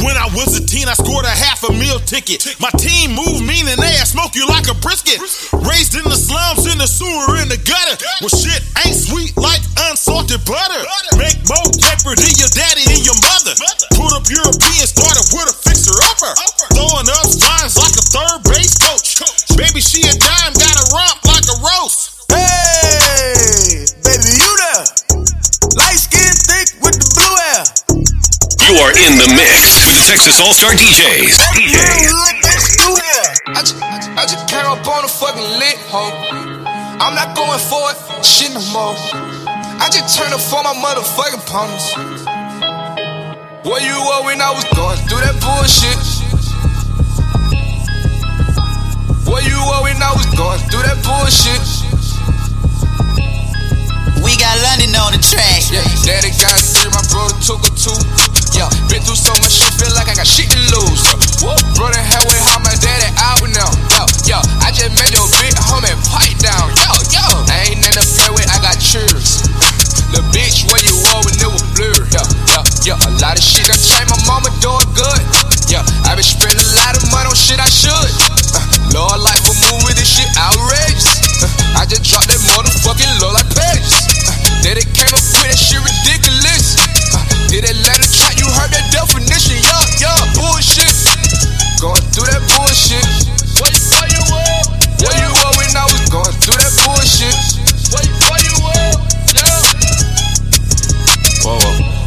When 0.00 0.16
I 0.16 0.32
was 0.32 0.56
a 0.56 0.64
teen, 0.64 0.88
I 0.88 0.96
scored 0.96 1.28
a 1.28 1.34
half 1.34 1.60
a 1.68 1.72
meal 1.76 2.00
ticket. 2.00 2.56
My 2.56 2.72
team 2.80 3.12
moved 3.12 3.44
and 3.70 3.78
they 3.78 3.94
smoke 4.02 4.34
you 4.34 4.46
like 4.50 4.66
a 4.66 4.74
brisket. 4.82 5.22
Raised 5.62 5.94
in 5.94 6.02
the 6.02 6.18
slums, 6.18 6.66
in 6.66 6.78
the 6.78 6.90
sewer, 6.90 7.38
in 7.38 7.46
the 7.46 7.60
gutter. 7.62 7.96
Well, 8.18 8.32
shit 8.34 8.62
ain't 8.82 8.98
sweet 8.98 9.36
like 9.38 9.62
unsalted 9.86 10.42
butter. 10.42 10.82
Make 11.14 11.38
more 11.46 11.70
paper 11.78 12.18
than 12.18 12.32
your 12.34 12.50
daddy 12.50 12.82
and 12.90 13.02
your 13.06 13.18
mother. 13.22 13.54
Put 13.94 14.10
up 14.16 14.26
European, 14.26 14.69
You 28.80 28.86
are 28.88 28.96
in 28.96 29.20
the 29.20 29.28
mix 29.36 29.84
with 29.84 29.92
the 29.92 30.04
Texas 30.08 30.40
All 30.40 30.56
Star 30.56 30.72
DJs. 30.72 31.36
DJs. 31.52 32.16
I 33.52 33.60
just, 33.60 33.76
I 33.76 34.24
just 34.24 34.48
came 34.48 34.64
up 34.64 34.80
on 34.88 35.04
a 35.04 35.08
fucking 35.20 35.44
lit 35.60 35.76
hoe. 35.92 36.08
I'm 36.96 37.12
not 37.12 37.36
going 37.36 37.60
for 37.60 37.92
it, 37.92 38.00
shit 38.24 38.48
no 38.56 38.64
more. 38.72 38.96
I 39.44 39.84
just 39.92 40.16
turned 40.16 40.32
up 40.32 40.40
for 40.40 40.64
my 40.64 40.72
motherfucking 40.80 41.44
opponents. 41.44 41.92
Where 43.68 43.84
you 43.84 44.00
were 44.00 44.24
when 44.24 44.40
I 44.40 44.48
was 44.48 44.64
going 44.72 44.96
through 45.04 45.28
that 45.28 45.36
bullshit? 45.44 46.00
Where 49.28 49.44
you 49.44 49.60
were 49.60 49.92
when 49.92 50.00
I 50.00 50.16
was 50.16 50.24
going 50.32 50.64
through 50.72 50.88
that 50.88 50.96
bullshit? 51.04 51.60
We 54.24 54.40
got 54.40 54.56
London 54.72 54.96
on 54.96 55.12
the 55.12 55.20
track. 55.20 55.68
Yeah, 55.68 55.84
daddy 56.08 56.32
got 56.40 56.56
three, 56.56 56.88
my 56.96 57.04
brother 57.12 57.36
took 57.44 57.60
a 57.60 57.72
two. 57.76 58.39
Yeah, 58.56 58.68
been 58.90 59.02
through 59.02 59.18
so 59.18 59.32
much 59.40 59.54
shit, 59.56 59.70
feel 59.78 59.92
like 59.94 60.10
I 60.10 60.14
got 60.14 60.26
shit 60.26 60.50
to 60.50 60.60
lose. 60.74 61.02
Yeah. 61.06 61.54
Brother 61.78 62.02
halfway 62.02 62.38
how 62.44 62.58
my 62.60 62.74
daddy 62.82 63.08
out 63.22 63.40
now. 63.50 63.70
Yo, 63.94 64.02
yo, 64.26 64.38
I 64.60 64.74
just 64.74 64.92
made 64.98 65.14
your 65.14 65.26
big 65.38 65.54
homie 65.56 65.94
pipe 66.10 66.36
down. 66.42 66.68
Yo, 66.76 66.90
yo, 67.14 67.24
I 67.48 67.70
ain't 67.70 67.80
in 67.80 67.94
the 67.94 68.04
with, 68.34 68.48
I 68.50 68.58
got 68.60 68.76
cheers. 68.82 69.46
Little 70.10 70.26
bitch, 70.34 70.66
where 70.66 70.82
you 70.82 70.94
were 70.98 71.20
when 71.22 71.34
it 71.38 71.50
was 71.50 71.64
blur. 71.78 71.98
Yeah, 72.10 72.26
yeah, 72.50 72.94
yeah, 72.94 73.06
a 73.06 73.10
lot 73.22 73.38
of 73.38 73.44
shit 73.44 73.70
done 73.70 73.78
changed, 73.78 74.10
my 74.10 74.18
mama 74.26 74.50
doing 74.58 74.90
good. 74.98 75.22
Yeah, 75.70 75.86
I 76.02 76.18
been 76.18 76.26
spending 76.26 76.58
a 76.58 76.68
lot 76.82 76.98
of 76.98 77.06
money 77.14 77.30
on 77.30 77.38
shit 77.38 77.62
I 77.62 77.70
should. 77.70 77.94
Uh, 77.94 78.58
Lord, 78.90 79.22
life 79.22 79.38
move 79.46 79.86
with 79.86 79.94
this 79.94 80.10
shit 80.10 80.26
outrageous. 80.34 81.06
Uh, 81.38 81.78
I 81.78 81.86
just 81.86 82.02
dropped 82.02 82.26
that 82.26 82.42
motherfucking 82.42 83.12
low 83.22 83.30
like 83.30 83.46
pages. 83.54 84.02
Uh, 84.26 84.34
then 84.66 84.74
it 84.82 84.90
came 84.90 85.14
up 85.14 85.22
with 85.22 85.46
that 85.46 85.54
shit 85.54 85.78
ridiculous. 85.78 86.74
Uh, 87.14 87.22
did 87.46 87.62
it 87.70 87.78
let? 87.86 87.99
You 88.40 88.48
heard 88.56 88.72
that 88.72 88.88
definition? 88.88 89.60
Yeah, 89.60 90.00
yeah, 90.00 90.16
bullshit. 90.32 90.96
Going 91.76 92.00
through 92.08 92.24
that 92.32 92.40
bullshit. 92.48 93.04
Where, 93.60 93.68
where 93.68 94.08
you 94.08 94.22
were? 94.32 94.60
Where 95.04 95.16
you 95.20 95.28
were 95.28 95.52
when 95.60 95.68
I 95.76 95.84
was 95.84 96.00
going 96.08 96.32
through 96.40 96.56
that 96.56 96.72
bullshit? 96.80 97.36
Where, 97.92 98.00
where 98.00 98.40
you 98.40 98.56
were? 98.64 98.92
Yeah. 99.36 99.60
Whoa, 101.44 101.60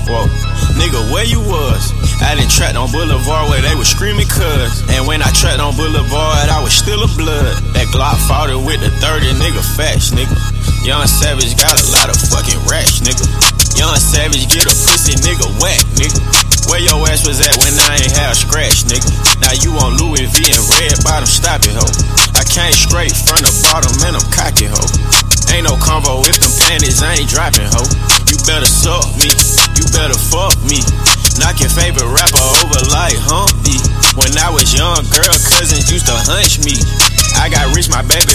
whoa, 0.10 0.26
whoa. 0.26 0.53
Nigga, 0.73 1.05
where 1.14 1.22
you 1.30 1.38
was? 1.38 1.93
I 2.26 2.34
done 2.34 2.49
trapped 2.49 2.81
on 2.81 2.89
Boulevard 2.89 3.53
where 3.53 3.61
they 3.61 3.77
was 3.77 3.93
screaming 3.93 4.26
cuz. 4.26 4.81
And 4.89 5.05
when 5.05 5.22
I 5.22 5.30
trapped 5.38 5.61
on 5.61 5.77
Boulevard, 5.77 6.49
I 6.49 6.57
was 6.65 6.73
still 6.73 7.05
a 7.05 7.10
blood. 7.14 7.61
That 7.77 7.93
Glock 7.93 8.18
fought 8.26 8.49
it 8.49 8.57
with 8.57 8.81
the 8.81 8.89
30, 9.05 9.38
nigga, 9.38 9.61
fast, 9.77 10.18
nigga. 10.18 10.34
Young 10.81 11.05
Savage 11.05 11.53
got 11.61 11.77
a 11.77 11.85
lot 11.93 12.10
of 12.10 12.18
fucking 12.18 12.57
rash, 12.65 13.05
nigga. 13.05 13.52
Young 13.77 13.97
Savage 13.97 14.47
get 14.49 14.65
a 14.69 14.75
pussy 14.85 15.17
nigga 15.21 15.47
whack, 15.61 15.81
nigga. 15.97 16.19
Where 16.69 16.79
your 16.79 17.01
ass 17.09 17.27
was 17.27 17.41
at 17.43 17.53
when 17.59 17.73
I 17.75 17.99
ain't 18.01 18.15
have 18.17 18.37
scratch, 18.37 18.85
nigga? 18.87 19.09
Now 19.41 19.53
you 19.59 19.75
on 19.81 19.97
Louis 19.99 20.25
V 20.29 20.53
and 20.53 20.63
red 20.77 20.95
bottom, 21.03 21.27
stop 21.27 21.61
it, 21.65 21.75
ho. 21.75 21.85
I 22.37 22.43
came 22.45 22.73
straight 22.73 23.13
from 23.13 23.43
the 23.43 23.51
bottom 23.65 23.93
and 24.07 24.15
I'm 24.17 24.27
cocky, 24.31 24.69
ho. 24.69 24.83
Ain't 25.53 25.69
no 25.69 25.77
combo 25.77 26.25
if 26.25 26.39
them 26.39 26.53
panties 26.65 27.03
I 27.03 27.21
ain't 27.21 27.29
dropping, 27.29 27.67
ho. 27.69 27.83
You 28.25 28.37
better 28.47 28.69
suck 28.69 29.05
me, 29.19 29.29
you 29.77 29.85
better 29.93 30.17
fuck 30.17 30.55
me. 30.65 30.81
Knock 31.41 31.59
your 31.59 31.73
favorite 31.73 32.09
rapper 32.09 32.45
over 32.61 32.81
like 32.93 33.17
Humpty. 33.17 33.81
When 34.13 34.29
I 34.37 34.53
was 34.53 34.69
young, 34.69 35.01
girl 35.09 35.33
cousins 35.49 35.89
used 35.89 36.05
to 36.05 36.17
hunch 36.29 36.61
me. 36.61 36.77
I 37.41 37.49
got 37.49 37.73
rich, 37.75 37.89
my 37.89 38.05
baby 38.05 38.33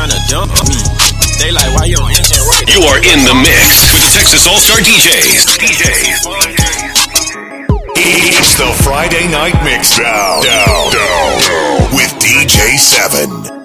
trying 0.00 0.10
to 0.10 0.20
dump 0.32 0.52
me. 0.64 1.19
They 1.40 1.50
like, 1.50 1.72
why 1.72 1.86
your 1.88 2.04
engine 2.04 2.44
right? 2.52 2.68
You 2.68 2.84
are 2.84 3.00
in 3.00 3.24
the 3.24 3.32
mix 3.32 3.88
with 3.96 4.04
the 4.04 4.12
Texas 4.12 4.44
All 4.46 4.60
Star 4.60 4.76
DJs. 4.76 5.48
DJs. 5.56 6.20
It's 7.96 8.60
the 8.60 8.68
Friday 8.84 9.24
Night 9.32 9.56
Mix 9.64 9.96
Down, 9.96 10.44
down, 10.44 10.92
down, 10.92 11.96
with 11.96 12.12
DJ 12.20 12.76
7. 12.76 13.56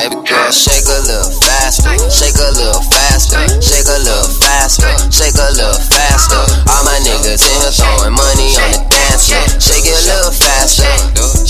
Baby 0.00 0.16
girl, 0.24 0.50
shake 0.50 0.88
a 0.88 0.96
little 1.04 1.28
faster, 1.44 1.92
shake 2.08 2.40
a 2.40 2.50
little 2.56 2.80
faster, 2.88 3.44
shake 3.60 3.84
a 3.84 4.00
little 4.00 4.32
faster, 4.40 4.88
shake 5.12 5.36
a 5.36 5.52
little 5.52 5.76
faster. 5.76 6.40
All 6.72 6.84
my 6.88 6.96
niggas 7.04 7.44
in 7.44 7.60
here 7.60 7.68
throwing 7.68 8.16
money 8.16 8.56
on 8.56 8.72
the 8.72 8.80
dance 8.80 8.88
floor. 8.88 8.89
Shake 9.30 9.86
it 9.86 9.94
a 9.94 10.02
little 10.10 10.34
faster, 10.34 10.90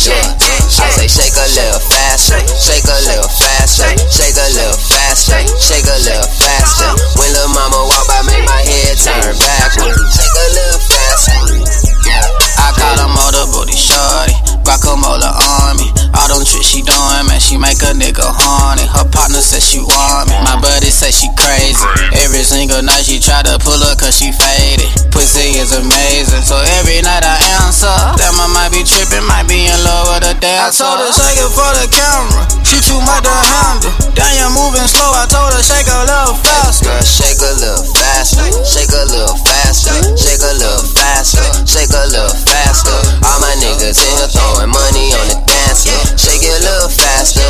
yeah. 0.04 0.36
I 0.84 0.90
say 0.92 1.08
shake 1.08 1.32
a 1.32 1.48
little 1.56 1.80
faster, 1.88 2.36
shake 2.60 2.84
a 2.84 2.98
little 3.08 3.24
faster, 3.40 3.88
shake 4.12 4.36
a 4.36 4.48
little 4.52 4.76
faster, 4.76 5.40
shake 5.56 5.88
a 5.88 5.96
little 6.04 6.28
faster. 6.28 6.92
When 7.16 7.32
little 7.32 7.48
mama 7.56 7.80
walk 7.88 8.06
by, 8.06 8.20
make 8.28 8.44
my 8.44 8.60
head 8.60 8.98
turn 9.00 9.32
backwards. 9.32 10.12
Shake 10.12 10.36
a 10.36 10.46
little 10.52 10.80
faster. 10.92 12.39
I 12.60 12.70
call 12.76 12.96
her 13.00 13.10
motor 13.10 13.46
booty 13.50 13.76
shorty, 13.76 14.36
guacamole 14.62 15.24
on 15.24 15.80
me. 15.80 15.88
All 16.12 16.28
them 16.28 16.44
tricks 16.44 16.68
she 16.68 16.84
doing, 16.84 17.24
man, 17.24 17.40
she 17.40 17.56
make 17.56 17.80
a 17.80 17.96
nigga 17.96 18.22
horny. 18.22 18.84
Her 18.84 19.08
partner 19.08 19.40
says 19.40 19.64
she 19.64 19.80
want 19.80 20.28
me, 20.28 20.36
my 20.44 20.60
buddy 20.60 20.92
say 20.92 21.08
she 21.10 21.32
crazy. 21.40 21.80
Every 22.20 22.44
single 22.44 22.82
night 22.84 23.08
she 23.08 23.16
try 23.18 23.40
to 23.40 23.56
pull 23.62 23.80
up 23.88 23.96
cause 23.96 24.20
she 24.20 24.28
faded. 24.36 24.90
Pussy 25.10 25.56
is 25.56 25.72
amazing, 25.72 26.44
so 26.44 26.60
every 26.78 27.00
night 27.00 27.24
I 27.24 27.40
answer. 27.64 27.88
Damn, 28.20 28.36
I 28.36 28.46
might 28.52 28.70
be 28.70 28.84
tripping, 28.84 29.24
might 29.24 29.48
be 29.48 29.64
in 29.64 29.78
love 29.80 30.12
with 30.12 30.28
a 30.28 30.34
dancer. 30.36 30.84
I 30.84 30.92
told 30.92 30.98
her 31.00 31.10
shake 31.10 31.40
it 31.40 31.50
for 31.56 31.70
the 31.80 31.86
camera, 31.88 32.44
she 32.62 32.76
too 32.84 33.00
much 33.00 33.24
to 33.24 33.32
handle. 33.32 33.92
Damn, 34.12 34.28
you 34.36 34.48
moving 34.52 34.86
slow, 34.86 35.08
I 35.16 35.24
told 35.24 35.56
her 35.56 35.62
shake 35.64 35.88
a 35.88 36.00
little 36.04 36.36
faster. 36.44 36.84
Girl, 36.90 37.00
shake 37.00 37.40
a 37.40 37.52
little 37.56 37.86
faster, 37.96 38.44
shake 38.68 38.92
a 38.92 39.04
little 39.08 39.36
faster, 39.40 39.94
shake 40.20 40.44
a 40.44 40.52
little 40.60 40.84
faster, 40.92 41.44
shake 41.64 41.90
a 41.96 42.04
little 42.12 42.28
faster. 42.28 42.49
All 42.50 43.38
my 43.38 43.54
niggas 43.62 43.94
in 43.94 44.10
here 44.18 44.26
throwing 44.26 44.74
money 44.74 45.14
on 45.22 45.26
the 45.30 45.38
dance 45.46 45.86
floor. 45.86 46.02
Shake 46.18 46.42
it 46.42 46.50
a 46.50 46.58
little 46.66 46.90
faster, 46.90 47.46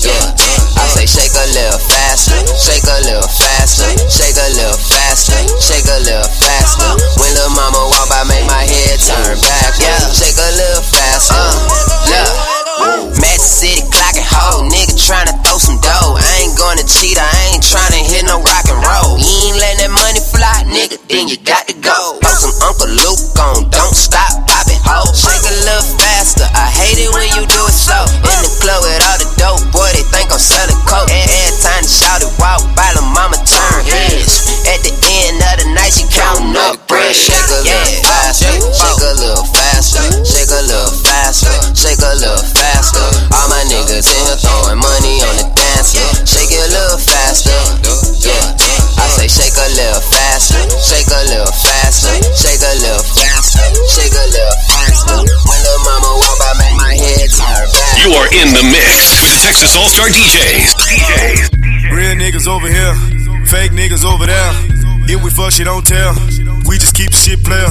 yeah. 0.00 0.32
I 0.80 0.88
say 0.88 1.04
shake 1.04 1.36
a 1.36 1.44
little 1.52 1.76
faster, 1.76 2.40
shake 2.56 2.88
a 2.88 3.04
little 3.04 3.28
faster, 3.28 3.92
shake 4.08 4.40
a 4.40 4.48
little 4.56 4.80
faster, 4.80 5.36
shake 5.60 5.84
a 5.92 6.00
little 6.08 6.24
faster. 6.40 6.88
When 7.20 7.28
little 7.36 7.52
mama 7.52 7.84
walk 7.92 8.08
by, 8.08 8.24
make 8.32 8.48
my 8.48 8.64
head 8.64 8.96
turn 9.04 9.36
back. 9.44 9.76
Yeah, 9.76 10.08
shake 10.08 10.40
a 10.40 10.50
little 10.56 10.84
faster. 10.88 11.44
Look, 12.08 13.20
Magic 13.20 13.44
City 13.44 13.84
clocking 13.92 14.24
hoe, 14.24 14.64
nigga 14.72 14.89
tryna 15.10 15.34
throw 15.42 15.58
some 15.58 15.74
dough. 15.82 16.14
I 16.14 16.46
ain't 16.46 16.54
gonna 16.54 16.86
cheat, 16.86 17.18
I 17.18 17.26
ain't 17.50 17.66
tryna 17.66 17.98
hit 17.98 18.22
no 18.30 18.38
rock 18.38 18.62
and 18.70 18.78
roll. 18.78 19.18
You 19.18 19.50
ain't 19.50 19.58
letting 19.58 19.82
that 19.82 19.90
money 19.90 20.22
fly, 20.22 20.62
nigga, 20.70 21.02
then 21.10 21.26
you 21.26 21.34
got 21.42 21.66
to 21.66 21.74
go. 21.82 22.22
Throw 22.22 22.30
some 22.38 22.54
Uncle 22.62 22.86
Luke 22.86 23.18
on, 23.42 23.66
don't 23.74 23.96
stop, 23.98 24.46
pop 24.46 24.70
it, 24.70 24.78
ho. 24.86 25.02
Shake 25.10 25.42
a 25.42 25.54
little 25.66 25.98
faster, 25.98 26.46
I 26.54 26.70
hate 26.70 27.02
it 27.02 27.10
when 27.10 27.26
you 27.34 27.42
do 27.42 27.58
it 27.66 27.74
slow. 27.74 28.06
In 28.22 28.38
the 28.38 28.52
club 28.62 28.86
with 28.86 29.02
all 29.10 29.18
the 29.18 29.26
dope, 29.34 29.66
boy, 29.74 29.90
they 29.98 30.06
think 30.14 30.30
I'm 30.30 30.38
selling 30.38 30.78
coke. 30.86 31.10
Every 31.10 31.58
time 31.58 31.82
the 31.82 31.90
shout 31.90 32.22
it, 32.22 32.30
walk 32.38 32.62
by, 32.78 32.94
the 32.94 33.02
mama 33.02 33.34
turn 33.42 33.82
heads. 33.82 34.62
At 34.70 34.78
the 34.86 34.94
end 34.94 35.42
of 35.42 35.54
the 35.58 35.66
night, 35.74 35.90
she 35.90 36.06
counting 36.06 36.54
up 36.54 36.86
bread. 36.86 37.18
Shake 37.18 37.34
a 37.50 37.58
little 37.66 37.98
faster, 38.06 38.54
shake 38.70 39.02
a 39.02 39.12
little 39.18 39.42
faster, 39.50 40.06
shake 40.22 40.54
a 40.54 40.62
little 40.70 40.94
faster, 41.02 41.50
shake 41.74 41.98
a 41.98 42.14
little 42.14 42.46
faster. 42.54 43.02
All 43.34 43.50
my 43.50 43.66
niggas 43.66 44.06
in 44.06 44.22
here 44.30 44.38
Shake 46.30 46.54
it 46.54 46.62
a 46.62 46.70
little 46.70 47.02
faster, 47.02 47.58
yeah. 48.22 48.54
I 49.02 49.06
say 49.18 49.26
shake 49.26 49.58
a 49.58 49.66
little 49.66 49.98
faster, 50.14 50.62
shake 50.78 51.10
a 51.10 51.22
little 51.26 51.50
faster, 51.50 52.14
shake 52.38 52.62
a 52.62 52.74
little 52.86 53.02
faster, 53.02 53.66
shake 53.90 54.14
a 54.14 54.26
little 54.30 54.58
faster. 54.70 55.18
When 55.26 55.58
little 55.58 55.82
mama 55.82 56.10
walk 56.22 56.38
by, 56.38 56.54
make 56.62 56.76
my 56.78 56.94
head 56.94 57.26
turn 57.34 57.66
back. 57.74 57.94
You 58.06 58.14
are 58.14 58.30
in 58.30 58.54
the 58.54 58.62
mix 58.62 59.18
with 59.18 59.34
the 59.34 59.40
Texas 59.42 59.74
All 59.74 59.90
Star 59.90 60.06
DJs. 60.06 60.70
DJs. 60.78 61.98
Real 61.98 62.14
niggas 62.14 62.46
over 62.46 62.70
here, 62.70 62.94
fake 63.50 63.74
niggas 63.74 64.06
over 64.06 64.22
there. 64.30 64.52
If 65.10 65.18
we 65.26 65.30
fuck, 65.34 65.50
shit 65.50 65.66
don't 65.66 65.82
tell. 65.82 66.14
We 66.70 66.78
just 66.78 66.94
keep 66.94 67.10
the 67.10 67.18
shit 67.18 67.42
player. 67.42 67.66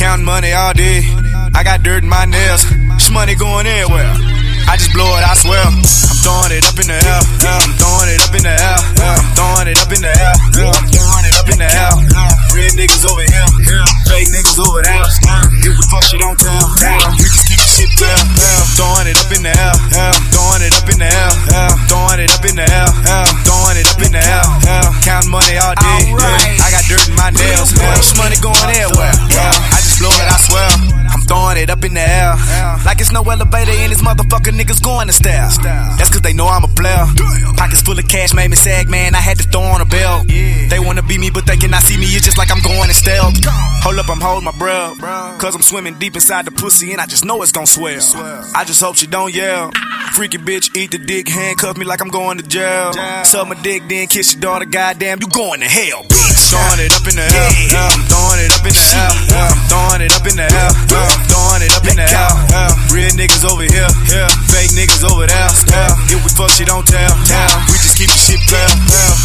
Counting 0.00 0.24
money 0.24 0.56
all 0.56 0.72
day. 0.72 1.04
I 1.52 1.60
got 1.62 1.82
dirt 1.82 2.02
in 2.02 2.08
my 2.08 2.24
nails. 2.24 2.64
This 2.96 3.10
money 3.10 3.34
going 3.34 3.66
everywhere. 3.66 4.39
I 4.70 4.78
just 4.78 4.94
blow 4.94 5.10
it, 5.18 5.26
I 5.26 5.34
swear. 5.34 5.58
I'm 5.58 5.82
throwing 5.82 6.54
it 6.54 6.62
up 6.62 6.78
in 6.78 6.86
the 6.86 6.94
air. 6.94 7.20
I'm 7.42 7.74
throwing 7.74 8.06
it 8.14 8.22
up 8.22 8.30
in 8.38 8.46
the 8.46 8.54
air. 8.54 8.78
I'm 9.02 9.26
throwing 9.34 9.66
it 9.66 9.74
up 9.82 9.90
in 9.90 9.98
the 9.98 10.14
air. 10.14 10.30
I'm 10.30 10.86
throwing 10.86 11.26
it 11.26 11.34
up 11.34 11.50
in 11.50 11.58
the 11.58 11.66
air. 11.66 11.90
Real 12.54 12.70
niggas 12.78 13.02
over 13.02 13.18
here. 13.18 13.50
Fake 14.06 14.30
niggas 14.30 14.62
over 14.62 14.78
there. 14.86 15.02
If 15.66 15.74
we 15.74 15.82
fuck, 15.90 16.06
shit 16.06 16.22
don't 16.22 16.38
tell. 16.38 16.54
We 17.18 17.26
just 17.26 17.50
keep 17.50 17.58
the 17.58 17.66
shit 17.66 17.90
I'm 17.98 18.30
throwing 18.78 19.10
it 19.10 19.18
up 19.18 19.30
in 19.34 19.42
the 19.42 19.50
air. 19.50 19.74
I'm 19.74 20.22
throwing 20.30 20.62
it 20.62 20.70
up 20.78 20.86
in 20.86 20.98
the 21.02 21.10
air. 21.10 21.30
I'm 21.50 21.74
throwing 21.90 22.22
it 22.22 22.30
up 22.30 22.44
in 22.46 22.54
the 22.54 22.66
air. 22.70 22.90
I'm 23.10 23.34
throwing 23.42 23.74
it 23.74 23.90
up 23.90 23.98
in 24.06 24.12
the 24.14 24.22
air. 24.22 24.46
Counting 25.02 25.34
money 25.34 25.58
all 25.58 25.74
day. 25.82 26.14
I 26.62 26.70
got 26.70 26.86
dirt 26.86 27.10
in 27.10 27.18
my 27.18 27.34
nails. 27.34 27.74
This 27.74 28.14
money 28.14 28.38
going 28.38 28.70
everywhere. 28.70 29.18
I 29.34 29.79
just 30.00 30.20
I 30.20 30.36
swear. 30.40 30.68
I'm 31.12 31.20
throwing 31.28 31.58
it 31.58 31.68
up 31.70 31.84
in 31.84 31.94
the 31.94 32.00
air. 32.00 32.34
Like 32.84 33.00
it's 33.00 33.12
no 33.12 33.22
elevator 33.22 33.72
in 33.72 33.90
this 33.90 34.00
motherfucker 34.00 34.52
niggas 34.56 34.82
going 34.82 35.08
to 35.08 35.12
stare. 35.12 35.48
That's 35.98 36.08
cause 36.08 36.22
they 36.22 36.32
know 36.32 36.46
I'm 36.46 36.64
a 36.64 36.68
player. 36.68 37.04
Pockets 37.56 37.82
full 37.82 37.98
of 37.98 38.08
cash 38.08 38.32
made 38.32 38.48
me 38.48 38.56
sag, 38.56 38.88
man. 38.88 39.14
I 39.14 39.18
had 39.18 39.38
to 39.38 39.44
throw 39.44 39.62
on 39.62 39.80
a 39.80 39.84
belt. 39.84 40.26
They 40.28 40.78
wanna 40.78 41.02
be 41.02 41.18
me, 41.18 41.30
but 41.30 41.46
they 41.46 41.56
cannot 41.56 41.82
see 41.82 41.96
me. 41.98 42.06
It's 42.06 42.24
just 42.24 42.38
like 42.38 42.50
I'm 42.50 42.62
going 42.62 42.88
in 42.88 42.94
stealth. 42.94 43.34
Hold 43.84 43.98
up, 43.98 44.08
I'm 44.08 44.20
holding 44.20 44.44
my 44.44 44.56
breath. 44.56 44.98
Cause 45.38 45.54
I'm 45.54 45.62
swimming 45.62 45.98
deep 45.98 46.14
inside 46.14 46.46
the 46.46 46.50
pussy 46.52 46.92
and 46.92 47.00
I 47.00 47.06
just 47.06 47.24
know 47.24 47.42
it's 47.42 47.52
gon' 47.52 47.66
swell. 47.66 47.90
I 48.54 48.64
just 48.64 48.80
hope 48.80 48.96
she 48.96 49.06
don't 49.06 49.34
yell. 49.34 49.70
Freaky 50.14 50.38
bitch, 50.38 50.74
eat 50.76 50.90
the 50.90 50.98
dick, 50.98 51.28
handcuff 51.28 51.76
me 51.76 51.84
like 51.84 52.00
I'm 52.00 52.08
going 52.08 52.38
to 52.38 52.46
jail. 52.46 52.92
Suck 53.24 53.48
my 53.48 53.60
dick, 53.62 53.82
then 53.88 54.06
kiss 54.06 54.32
your 54.32 54.40
daughter, 54.40 54.64
goddamn, 54.64 55.18
you 55.20 55.28
going 55.28 55.60
to 55.60 55.66
hell, 55.66 56.02
bitch. 56.04 56.29
Throwing 56.50 56.82
it 56.82 56.90
up 56.90 57.06
in 57.06 57.14
the 57.14 57.22
air. 57.22 57.46
Yeah, 57.70 57.86
I'm 57.86 58.02
throwing 58.10 58.42
it 58.42 58.50
up 58.50 58.66
in 58.66 58.74
the 58.74 58.82
air. 58.82 59.06
Yeah, 59.30 59.54
I'm 59.54 59.58
throwing 59.70 60.02
it 60.02 60.10
up 60.10 60.26
in 60.26 60.34
the 60.34 60.46
air. 60.50 60.66
I'm 60.66 61.22
throwing 61.30 61.62
it 61.62 61.70
up 61.70 61.86
in 61.86 61.94
the 61.94 62.06
air. 62.10 62.26
Real 62.90 63.14
niggas 63.14 63.46
over 63.46 63.62
here. 63.62 63.86
Fake 64.50 64.74
niggas 64.74 65.06
over 65.06 65.30
there. 65.30 65.50
If 66.10 66.18
we 66.26 66.30
fuck, 66.34 66.50
she 66.50 66.66
don't 66.66 66.82
tell. 66.90 67.14
We 67.70 67.78
just 67.78 67.94
keep 67.94 68.10
the 68.10 68.18
shit. 68.18 68.42
Yeah, 68.50 68.66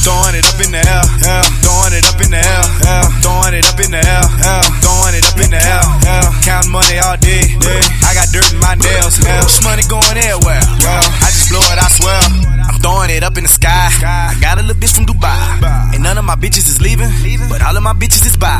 throwing 0.05 0.37
it 0.37 0.45
up 0.45 0.61
in 0.61 0.69
the 0.69 0.85
air. 0.85 1.01
Yeah, 1.25 1.41
throwing 1.65 1.97
it 1.97 2.05
up 2.05 2.21
in 2.21 2.29
the 2.29 2.37
air. 2.45 2.63
Yeah, 2.85 3.09
throwing 3.25 3.57
it 3.57 3.65
up 3.65 3.79
in 3.81 3.89
the 3.89 4.01
air. 4.05 4.25
Yeah, 4.45 4.61
throwing 4.85 5.17
it 5.17 5.25
up 5.25 5.39
in 5.41 5.49
the 5.49 5.61
air. 5.65 5.81
Counting 6.45 6.69
money 6.69 7.01
all 7.01 7.17
day. 7.17 7.41
I 8.05 8.13
got 8.13 8.29
dirt 8.29 8.53
in 8.53 8.61
my 8.61 8.77
nails. 8.77 9.17
This 9.17 9.65
money 9.65 9.81
going 9.89 10.13
everywhere. 10.21 10.61
I 10.61 11.33
just 11.33 11.44
blow 11.49 11.61
I 11.61 11.87
swear. 11.89 12.21
I'm 12.69 12.79
throwing 12.81 13.09
it 13.09 13.23
up 13.23 13.37
in 13.37 13.43
the 13.43 13.49
sky. 13.49 13.89
I 14.01 14.35
got 14.41 14.57
a 14.57 14.61
little 14.61 14.79
bitch 14.79 14.95
from 14.95 15.05
Dubai. 15.05 15.93
And 15.93 16.03
none 16.03 16.17
of 16.17 16.25
my 16.25 16.35
bitches 16.35 16.67
is 16.67 16.81
leaving. 16.81 17.09
But 17.49 17.61
all 17.61 17.75
of 17.75 17.83
my 17.83 17.93
bitches 17.93 18.25
is 18.25 18.37
by. 18.37 18.57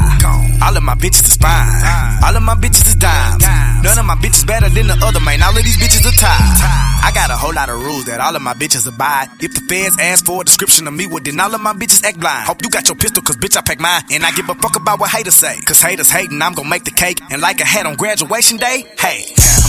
All 0.62 0.76
of 0.76 0.84
my 0.84 0.96
bitches 0.96 1.26
is 1.26 1.38
fine. 1.38 2.24
All 2.24 2.36
of 2.36 2.44
my 2.44 2.56
bitches 2.56 2.88
is 2.88 2.96
dimes. 2.96 3.44
None 3.84 3.98
of 3.98 4.06
my 4.06 4.16
bitches 4.16 4.46
better 4.46 4.70
than 4.70 4.88
the 4.88 4.98
other, 5.02 5.20
man. 5.20 5.42
All 5.44 5.56
of 5.56 5.64
these 5.64 5.78
bitches 5.78 6.06
are 6.06 6.18
tied. 6.18 6.86
I 7.06 7.12
got 7.14 7.30
a 7.30 7.38
whole 7.38 7.54
lot 7.54 7.70
of 7.70 7.82
rules 7.82 8.06
that 8.06 8.20
all 8.20 8.36
of 8.36 8.42
my 8.42 8.54
bitches 8.54 8.88
abide. 8.88 9.30
If 9.40 9.54
the 9.54 9.62
feds 9.70 9.98
ask 10.00 10.26
for 10.26 10.42
a 10.42 10.44
description 10.44 10.88
of 10.88 10.94
me, 10.94 11.06
well, 11.06 11.22
then 11.22 11.40
all 11.40 11.54
of 11.54 11.62
my 11.62 11.74
bitches 11.74 12.04
act 12.04 12.20
blind. 12.20 12.48
Hope 12.48 12.64
you 12.64 12.70
got 12.70 12.88
your 12.88 12.96
pistol, 12.96 13.22
cause 13.22 13.38
bitch, 13.38 13.56
I 13.56 13.62
pack 13.62 13.80
mine. 13.80 14.02
And 14.12 14.26
I 14.26 14.32
give 14.32 14.50
a 14.50 14.56
fuck 14.56 14.76
about 14.76 15.00
what 15.00 15.12
haters 15.12 15.36
say. 15.36 15.56
Cause 15.66 15.82
haters 15.82 16.10
hating, 16.10 16.42
I'm 16.42 16.54
gonna 16.54 16.70
make 16.70 16.84
the 16.84 16.92
cake. 16.92 17.22
And 17.30 17.42
like 17.42 17.62
a 17.62 17.66
hat 17.66 17.86
on 17.86 17.96
graduation 17.96 18.58
day, 18.58 18.86
hey, 18.98 19.26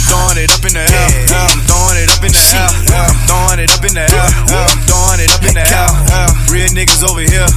throwing 0.06 0.38
it 0.38 0.50
up 0.54 0.62
in 0.62 0.74
the 0.74 0.84
air. 0.86 1.10
I'm 1.34 1.58
throwing 1.66 1.98
it 1.98 2.08
up 2.10 2.22
in 2.22 2.32
the 2.32 2.42
air. 2.54 2.70
I'm 2.94 3.16
throwing 3.26 3.60
it 3.60 3.70
up 3.74 3.82
in 3.84 3.94
the 3.94 4.04
air. 4.06 4.26
I'm 4.54 4.78
throwing 4.86 5.20
it 5.20 5.30
up 5.34 5.42
in 5.42 5.54
the 5.58 5.64
air. 5.66 5.90
Real 6.50 6.70
niggas 6.72 7.02
over 7.02 7.22
here. 7.22 7.48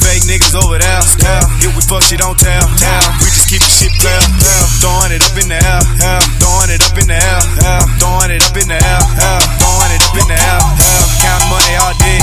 Fake 0.00 0.24
niggas 0.24 0.56
over 0.56 0.80
there. 0.80 1.02
Yeah, 1.20 1.44
if 1.64 1.70
we 1.76 1.82
fuck, 1.84 2.02
she 2.02 2.16
don't 2.16 2.38
tell. 2.40 2.64
We 3.20 3.28
just 3.28 3.48
keep 3.52 3.60
the 3.60 3.70
shit 3.70 3.92
player. 4.00 4.20
Yeah, 4.40 4.64
throwing 4.80 5.12
it 5.12 5.22
up 5.22 5.36
in 5.36 5.46
the 5.52 5.58
air. 5.60 5.80
Yeah, 6.00 6.20
throwing 6.40 6.70
it 6.72 6.80
up 6.80 6.96
in 6.96 7.06
the 7.08 7.18
air. 7.20 7.40
Yeah, 7.60 7.80
throwing 8.00 8.32
it 8.32 8.42
up 8.42 8.56
in 8.56 8.66
the 8.68 8.78
air. 8.80 9.00
Throwing 9.60 9.92
it 9.92 10.02
up 10.02 10.16
in 10.16 10.26
the 10.26 10.36
air. 10.40 10.60
Yeah, 10.80 11.02
counting 11.20 11.50
money 11.52 11.74
all 11.84 11.94
day. 12.00 12.20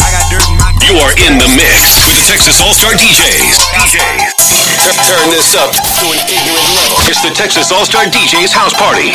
I 0.00 0.08
got 0.10 0.24
dirt 0.32 0.46
in 0.48 0.56
my 0.56 0.70
You 0.88 0.96
are 1.04 1.14
in 1.28 1.36
the 1.38 1.48
mix 1.54 1.76
with 2.08 2.16
the 2.16 2.24
Texas 2.32 2.58
All 2.64 2.72
Star 2.74 2.96
DJs. 2.96 3.58
DJs. 3.76 4.49
Turn 4.80 5.28
this 5.28 5.54
up 5.54 5.70
to 5.72 6.06
an 6.08 6.20
ignorant 6.24 6.72
level. 6.74 6.96
It's 7.04 7.20
the 7.20 7.28
Texas 7.28 7.70
All 7.70 7.84
Star 7.84 8.04
DJs 8.04 8.50
House 8.50 8.72
Party. 8.72 9.12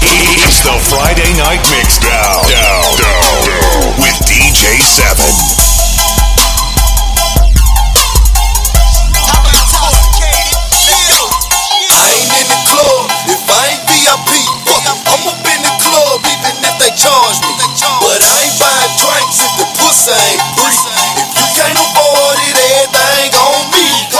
It's 0.00 0.62
the 0.62 0.72
Friday 0.88 1.36
Night 1.36 1.60
Mixdown. 1.68 2.48
Down, 2.48 2.96
down, 2.96 3.44
down. 3.44 4.00
With 4.00 4.16
DJ 4.24 4.80
Se7en. 4.80 5.63
If 16.74 16.80
they 16.82 16.92
charge 16.98 17.38
me. 17.46 17.54
But 18.02 18.18
I 18.18 18.34
ain't 18.42 18.58
buying 18.58 18.94
drinks 18.98 19.38
if 19.38 19.52
the 19.58 19.66
pussy 19.78 20.10
ain't 20.10 20.42
free. 20.58 20.78
If 21.22 21.30
you 21.38 21.46
can't 21.54 21.78
afford 21.78 22.38
it, 22.42 22.56
everything 22.82 23.30
on 23.38 23.62
me. 23.70 24.13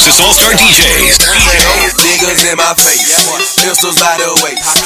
Texas 0.00 0.24
All 0.24 0.32
Star 0.32 0.52
DJs. 0.56 1.20
In 2.50 2.56
my 2.56 2.72
face, 2.74 3.28
pistols. 3.60 4.79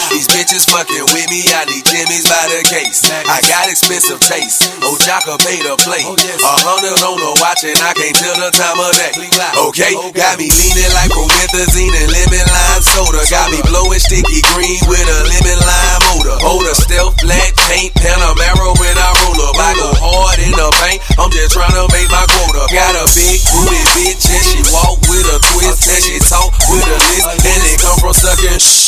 Bitches 0.55 0.70
fucking 0.70 1.06
with 1.10 1.26
me, 1.35 1.43
I 1.51 1.66
need 1.66 1.82
Jimmy's 1.82 2.31
by 2.31 2.47
the 2.47 2.62
case. 2.62 3.02
I 3.10 3.43
got 3.43 3.66
expensive 3.66 4.22
taste, 4.22 4.70
oh 4.86 4.94
Jocka 5.02 5.35
pay 5.43 5.59
to 5.66 5.74
play. 5.82 6.06
A 6.06 6.55
hundred 6.62 6.94
on 7.02 7.18
the 7.18 7.35
watch 7.43 7.66
and 7.66 7.74
I 7.82 7.90
can't 7.90 8.14
tell 8.14 8.39
the 8.39 8.55
time 8.55 8.78
of 8.78 8.94
day. 8.94 9.18
Okay, 9.66 9.98
got 10.14 10.39
me 10.39 10.47
leaning 10.47 10.94
like 10.94 11.10
promethazine 11.10 11.90
and 11.90 12.06
lemon 12.06 12.47
lime 12.47 12.82
soda. 12.86 13.26
Got 13.35 13.51
me 13.51 13.66
blowing 13.66 13.98
sticky 13.98 14.47
green 14.55 14.78
with 14.86 15.02
a 15.02 15.20
lemon 15.26 15.59
lime 15.59 16.01
motor. 16.14 16.39
Hold 16.47 16.70
a 16.70 16.74
stealth 16.78 17.18
flat 17.18 17.51
paint, 17.66 17.90
Panamera 17.98 18.78
when 18.78 18.94
I 18.94 19.10
roll 19.26 19.43
up. 19.51 19.59
I 19.59 19.74
go 19.74 19.90
hard 20.06 20.39
in 20.39 20.55
the 20.55 20.70
paint, 20.86 21.02
I'm 21.18 21.35
just 21.35 21.51
trying 21.51 21.74
to 21.74 21.90
make 21.90 22.06
my 22.14 22.22
quota. 22.31 22.70
Got 22.70 22.94
a 22.94 23.10
big 23.10 23.43
booty 23.51 23.82
bitch 23.98 24.31
and 24.31 24.44
she 24.55 24.62
walk 24.70 25.02
with 25.10 25.35
a 25.35 25.43
twist 25.51 25.82
and 25.90 25.98
she 25.98 26.22
talk 26.31 26.55
with 26.70 26.86
a 26.86 26.98
list 27.10 27.43
and 27.43 27.62
it 27.74 27.82
come 27.82 27.98
from 27.98 28.14
sucking. 28.14 28.62
Shh. 28.62 28.84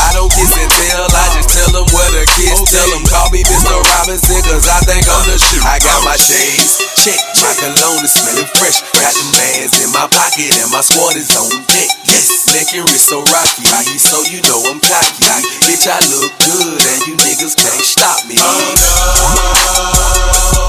I 0.00 0.16
don't 0.16 0.32
kiss 0.32 0.48
and 0.56 0.70
tell, 0.72 1.04
I 1.12 1.26
just 1.36 1.52
tell 1.52 1.70
them 1.76 1.86
where 1.92 2.12
to 2.16 2.24
kiss. 2.40 2.56
Tell 2.72 2.88
them 2.90 3.04
call 3.04 3.28
me 3.30 3.44
Mr. 3.44 3.76
Robinson 3.76 4.40
cause 4.48 4.64
I 4.66 4.80
think 4.88 5.04
I'm 5.04 5.24
the 5.28 5.36
shoe. 5.36 5.60
I 5.60 5.76
got 5.84 6.00
my 6.02 6.16
shades, 6.16 6.80
check, 6.96 7.20
my 7.44 7.52
cologne 7.60 8.00
is 8.00 8.16
smelling 8.16 8.48
fresh. 8.56 8.80
Got 8.96 9.12
them 9.12 9.30
bands 9.36 9.76
in 9.84 9.92
my 9.92 10.08
pocket 10.08 10.56
and 10.56 10.72
my 10.72 10.80
squad 10.80 11.20
is 11.20 11.28
on 11.36 11.52
deck. 11.68 11.88
Yes, 12.08 12.48
neck 12.48 12.72
and 12.72 12.88
wrist 12.88 13.12
so 13.12 13.20
rocky, 13.28 13.68
so 14.00 14.24
you 14.32 14.40
know 14.48 14.64
I'm 14.66 14.80
cocky. 14.80 15.28
Bitch, 15.68 15.84
I 15.84 16.00
look 16.10 16.32
good 16.48 16.80
and 16.80 17.00
you 17.06 17.14
niggas 17.20 17.54
can't 17.54 17.84
stop 17.84 18.24
me. 18.24 18.40
Oh 18.40 18.56
no, 18.80 18.96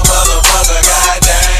motherfucker, 0.06 0.80
goddamn. 0.84 1.51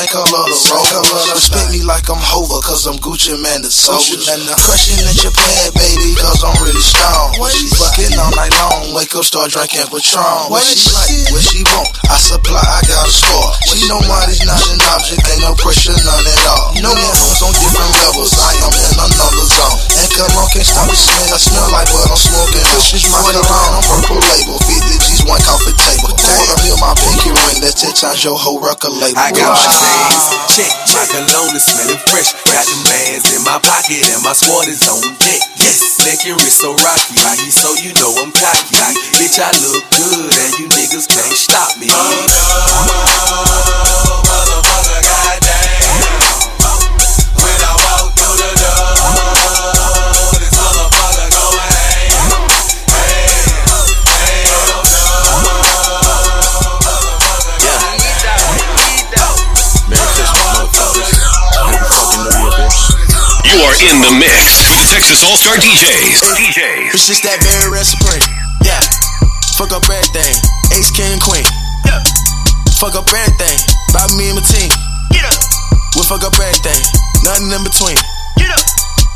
Color 0.00 0.48
the 0.48 0.56
rover. 0.72 1.36
Respect 1.36 1.70
me 1.72 1.82
like 1.84 2.08
I'm 2.08 2.16
Hova, 2.16 2.51
cause 2.62 2.86
I'm 2.86 2.94
Gucci 3.02 3.34
Mane 3.34 3.66
the 3.66 3.70
soldier. 3.70 4.22
And 4.30 4.46
the 4.46 4.54
crushing 4.54 5.02
at 5.02 5.18
your 5.18 5.34
pad, 5.34 5.74
baby, 5.74 6.14
cause 6.14 6.46
I'm 6.46 6.54
really 6.62 6.82
strong. 6.82 7.34
When 7.42 7.50
she 7.50 7.66
fucking 7.74 8.14
all 8.14 8.30
night 8.38 8.54
long, 8.54 8.94
wake 8.94 9.12
up, 9.18 9.26
start 9.26 9.50
drinking 9.50 9.90
Patron. 9.90 10.46
What 10.46 10.62
she 10.62 10.86
like, 10.94 11.10
what 11.34 11.42
she 11.42 11.66
want, 11.66 11.90
I 12.06 12.16
supply, 12.22 12.62
I 12.62 12.80
got 12.86 13.02
a 13.02 13.12
score. 13.12 13.50
She 13.66 13.90
know 13.90 13.98
money's 14.06 14.46
not 14.46 14.62
an 14.70 14.78
object, 14.94 15.26
ain't 15.26 15.42
no 15.42 15.58
pressure, 15.58 15.94
none 16.06 16.22
at 16.22 16.40
all. 16.46 16.66
No 16.78 16.90
man 16.94 17.14
hoes 17.18 17.42
on 17.42 17.52
different 17.58 17.92
levels, 18.06 18.32
I 18.38 18.54
am 18.62 18.72
in 18.72 18.94
another 19.10 19.46
zone. 19.50 19.78
And 19.98 20.08
cologne 20.14 20.50
can't 20.54 20.66
stop 20.66 20.86
the 20.86 20.96
smell, 20.96 21.34
I 21.34 21.38
smell 21.42 21.68
like 21.74 21.90
what 21.90 22.06
I'm 22.14 22.20
smoking. 22.20 22.62
This 22.78 22.94
is 22.94 23.04
my 23.10 23.20
cologne, 23.26 23.74
I'm 23.74 23.84
purple 23.90 24.22
label, 24.22 24.56
50 24.62 25.02
G's, 25.02 25.22
one 25.26 25.42
coffee 25.42 25.74
table. 25.74 26.14
Quarter 26.14 26.58
mil, 26.62 26.78
my 26.78 26.94
pinky 26.94 27.34
ring, 27.34 27.58
that's 27.58 27.82
10 27.82 27.90
times 27.98 28.22
your 28.22 28.38
whole 28.38 28.62
record 28.62 28.94
label. 28.94 29.18
I 29.18 29.34
got 29.34 29.50
my 29.50 29.66
shades, 29.66 30.26
check, 30.54 30.70
my 30.94 31.04
cologne 31.10 31.56
is 31.58 31.66
smelling 31.66 31.98
fresh. 32.06 32.30
Got 32.52 32.68
them 32.68 32.84
bands 32.84 33.32
in 33.32 33.40
my 33.48 33.56
pocket 33.64 34.04
and 34.12 34.20
my 34.22 34.36
squad 34.36 34.68
is 34.68 34.84
on 34.84 35.00
deck. 35.16 35.40
Yes, 35.56 35.96
neck 36.04 36.20
and 36.28 36.36
wrist 36.36 36.60
so 36.60 36.76
rocky, 36.84 37.48
so 37.48 37.72
you 37.80 37.96
know 37.96 38.12
I'm 38.20 38.28
cocky. 38.28 38.76
Bitch, 39.16 39.40
I 39.40 39.48
look 39.64 39.80
good 39.96 40.28
and 40.28 40.52
you 40.60 40.68
niggas 40.68 41.08
can't 41.08 41.32
stop 41.32 41.78
me. 41.80 41.88
Oh 41.88 42.12
no, 44.28 44.31
in 63.88 63.98
the 63.98 64.14
mix 64.14 64.62
with 64.70 64.78
the 64.78 64.88
Texas 64.94 65.26
All 65.26 65.34
Star 65.34 65.58
DJs. 65.58 66.22
DJs. 66.38 66.94
It's 66.94 67.06
just 67.10 67.26
that 67.26 67.42
very 67.42 67.66
recipe. 67.66 68.22
Yeah. 68.62 68.78
Fuck 69.58 69.74
up 69.74 69.82
everything. 69.90 70.34
Ace, 70.78 70.94
king, 70.94 71.18
queen. 71.18 71.42
Yeah. 71.82 71.98
Fuck 72.78 72.94
up 72.94 73.10
everything. 73.10 73.58
About 73.90 74.14
me 74.14 74.30
and 74.30 74.38
my 74.38 74.44
team. 74.46 74.70
Get 75.10 75.26
up. 75.26 75.38
We 75.98 76.06
fuck 76.06 76.22
up 76.22 76.38
everything. 76.38 76.78
Nothing 77.26 77.50
in 77.50 77.62
between. 77.66 77.98
Get 78.38 78.54
up. 78.54 78.62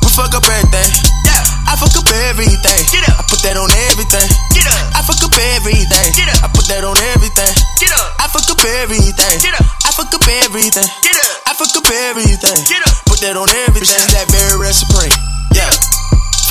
We 0.03 0.11
fuck 0.11 0.35
up 0.35 0.43
everything. 0.43 0.91
Yeah. 1.23 1.43
I 1.71 1.79
fuck 1.79 1.95
up 1.95 2.11
everything. 2.27 2.81
Get 2.91 3.07
up. 3.07 3.23
I 3.23 3.25
put 3.31 3.41
that 3.47 3.55
on 3.55 3.71
everything. 3.91 4.29
Get 4.51 4.67
up. 4.67 4.83
I 4.99 5.01
fuck 5.07 5.23
up 5.23 5.37
everything. 5.37 6.09
Get 6.11 6.27
up. 6.27 6.43
I 6.43 6.49
put 6.51 6.67
that 6.75 6.83
on 6.83 6.99
everything. 7.15 7.53
Get 7.79 7.95
up. 7.95 8.19
I 8.19 8.27
fuck 8.35 8.51
up 8.51 8.63
everything. 8.83 9.37
Get 9.39 9.55
up. 9.55 9.67
I 9.87 9.91
fuck 9.95 10.11
up 10.11 10.27
everything. 10.27 10.91
Get 11.07 11.15
up. 11.23 11.26
I 11.57 11.65
fuck 11.65 11.73
up 11.73 11.89
everything. 11.89 12.59
Get 12.69 12.85
up. 12.85 12.93
Put 13.09 13.25
that 13.25 13.33
on 13.33 13.49
everything. 13.65 13.89
It's 13.89 14.13
that 14.13 14.29
very 14.29 14.61
recipe. 14.61 15.09
Yeah. 15.57 15.73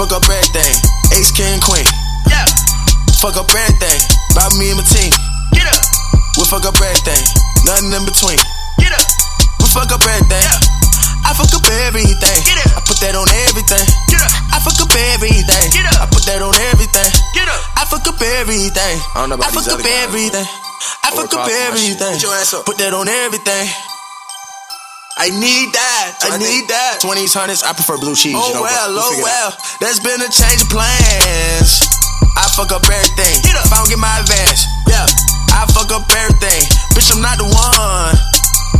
Fuck 0.02 0.10
up 0.10 0.26
everything. 0.26 0.73
Ace, 1.14 1.30
king, 1.30 1.61
queen. 1.61 1.86
Yeah. 2.26 2.41
Fuck 3.22 3.38
up 3.38 3.45
everything. 3.45 4.02
About 4.34 4.57
me 4.57 4.73
and 4.73 4.82
my 4.82 4.86
team. 4.90 5.14
Get 5.53 5.69
up. 5.69 5.77
We 6.41 6.49
fuck 6.49 6.65
up 6.65 6.73
everything. 6.82 7.22
Nothing 7.69 7.94
in 7.94 8.02
between. 8.02 8.41
Get 8.82 8.98
up. 8.98 9.06
We 9.61 9.69
fuck 9.69 9.94
up 9.94 10.02
everything. 10.02 10.41
Yeah. 10.41 10.57
I 11.22 11.38
fuck 11.38 11.53
up 11.53 11.69
everything. 11.86 12.40
Get 12.41 12.65
up. 12.65 12.73
I 12.73 12.82
put 12.82 12.98
that 13.06 13.14
on 13.14 13.30
everything. 13.45 13.86
Get 14.10 14.26
up. 14.26 14.34
I 14.49 14.57
fuck 14.57 14.82
up 14.82 14.90
everything. 14.90 15.65
Get 15.69 15.86
up. 15.86 16.02
I 16.02 16.10
put 16.10 16.26
that 16.26 16.41
on 16.41 16.57
everything. 16.73 17.10
Get 17.38 17.45
up. 17.45 17.61
I 17.77 17.86
fuck 17.86 18.10
up 18.10 18.18
everything. 18.41 18.98
I 19.14 19.22
don't 19.22 19.30
know 19.30 19.38
about 19.38 19.53
I 19.53 19.61
fuck 19.61 19.69
these 19.69 19.77
up 19.77 19.86
guys. 19.86 20.02
everything. 20.10 20.49
I 21.06 21.14
fuck 21.14 21.30
up 21.30 21.45
across 21.45 21.45
my 21.45 21.53
shit. 21.53 21.94
everything. 21.94 22.14
Get 22.18 22.26
your 22.26 22.34
ass 22.41 22.57
up. 22.57 22.65
Put 22.65 22.82
that 22.82 22.90
on 22.90 23.06
everything. 23.06 23.69
I 25.16 25.32
need 25.32 25.72
that. 25.72 26.20
I 26.28 26.36
need 26.36 26.68
that. 26.68 27.00
20s, 27.00 27.32
hundreds, 27.32 27.64
I 27.64 27.72
prefer 27.72 27.96
blue 27.96 28.20
cheese. 28.20 28.36
Oh 28.36 28.52
you 28.52 28.60
know, 28.60 28.68
well, 28.68 28.88
we'll 28.92 29.00
oh 29.00 29.24
well. 29.24 29.50
There's 29.80 30.04
been 30.04 30.20
a 30.20 30.28
change 30.28 30.60
of 30.60 30.68
plans. 30.68 31.88
I 32.36 32.52
fuck 32.52 32.76
up 32.76 32.84
everything. 32.84 33.40
get 33.48 33.56
If 33.56 33.72
I 33.72 33.80
don't 33.80 33.88
get 33.88 33.96
my 33.96 34.12
advance, 34.20 34.68
yeah, 34.92 35.08
I 35.56 35.64
fuck 35.72 35.88
up 35.96 36.04
everything. 36.12 36.68
Bitch, 36.92 37.16
I'm 37.16 37.24
not 37.24 37.40
the 37.40 37.48
one. 37.48 38.12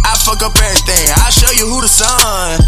I 0.04 0.12
fuck 0.28 0.44
up 0.44 0.60
everything. 0.60 1.08
I'll 1.24 1.32
show 1.32 1.48
you 1.56 1.72
who 1.72 1.80
the 1.80 1.88
son. 1.88 2.60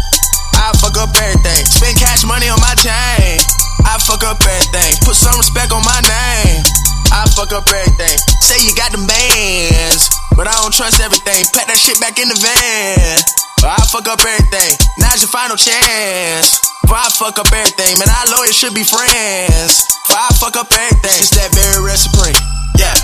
I 0.56 0.72
fuck 0.80 0.96
up 0.96 1.12
everything. 1.12 1.60
Spend 1.68 2.00
cash 2.00 2.24
money 2.24 2.48
on 2.48 2.56
my 2.64 2.72
chain. 2.80 3.36
I 3.84 4.00
fuck 4.00 4.24
up 4.24 4.40
everything. 4.40 4.96
Put 5.04 5.12
some 5.12 5.36
respect 5.36 5.76
on 5.76 5.84
my 5.84 6.00
name. 6.08 6.64
I 7.12 7.28
fuck 7.36 7.52
up 7.52 7.68
everything. 7.68 8.16
Say 8.40 8.64
you 8.64 8.72
got 8.80 8.96
the 8.96 9.02
bands, 9.04 10.08
but 10.32 10.48
I 10.48 10.56
don't 10.56 10.72
trust 10.72 11.04
everything. 11.04 11.44
Pack 11.52 11.68
that 11.68 11.76
shit 11.76 12.00
back 12.00 12.16
in 12.16 12.32
the 12.32 12.38
van. 12.40 13.47
I 13.64 13.76
fuck 13.90 14.06
up 14.06 14.20
everything. 14.22 14.72
Now's 15.02 15.18
your 15.18 15.32
final 15.34 15.56
chance. 15.56 16.62
I 16.86 17.10
fuck 17.18 17.38
up 17.38 17.50
everything, 17.52 17.98
man. 17.98 18.08
Our 18.08 18.38
lawyers 18.38 18.56
should 18.56 18.72
be 18.72 18.84
friends. 18.86 19.82
I 20.08 20.30
fuck 20.38 20.56
up 20.56 20.70
everything. 20.70 21.18
It's 21.18 21.34
that 21.34 21.50
very 21.52 21.84
recipe. 21.84 22.32
Yeah. 22.78 22.94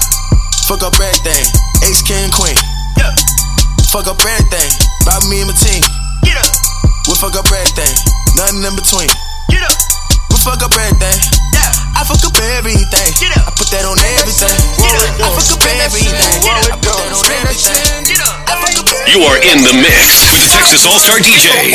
Fuck 0.71 0.87
up 0.87 0.95
everything. 0.95 1.45
Ace, 1.85 2.01
king, 2.07 2.31
queen. 2.33 2.57
Yeah. 2.97 3.13
Fuck 3.91 4.07
up 4.07 4.17
everything. 4.23 4.71
About 5.05 5.27
me 5.29 5.43
and 5.43 5.51
my 5.51 5.57
team. 5.59 5.83
Get 6.23 6.39
up. 6.39 6.49
We 7.11 7.15
fuck 7.19 7.37
up 7.37 7.51
everything. 7.51 7.93
Nothing 8.39 8.65
in 8.65 8.75
between. 8.79 9.11
Get 9.51 9.63
up. 9.67 9.77
We 10.33 10.37
fuck 10.41 10.63
up 10.63 10.73
everything. 10.73 11.19
Yeah. 11.53 11.84
I 12.05 12.07
fuck 12.07 12.21
up 12.21 12.37
everything. 12.37 12.85
Get 13.17 13.33
up. 13.33 13.49
I 13.49 13.53
put 13.57 13.73
that 13.73 13.89
on 13.89 13.97
everything. 14.21 14.53
Get 14.77 14.93
up. 14.93 15.25
I 15.25 15.41
fuck 15.41 15.57
up 15.57 15.65
everything. 15.89 16.13
I 16.13 16.77
put 16.77 16.93
that 17.01 17.17
on 17.17 17.25
everything. 17.33 18.05
Get 18.05 18.21
up. 18.21 18.45
I 18.45 18.61
fuck 18.61 18.77
up 18.77 19.09
You 19.09 19.25
are 19.25 19.41
in 19.41 19.65
the 19.65 19.73
mix 19.73 20.29
with 20.29 20.45
the 20.45 20.53
Texas 20.53 20.85
All 20.85 21.01
Star 21.01 21.17
DJs. 21.17 21.73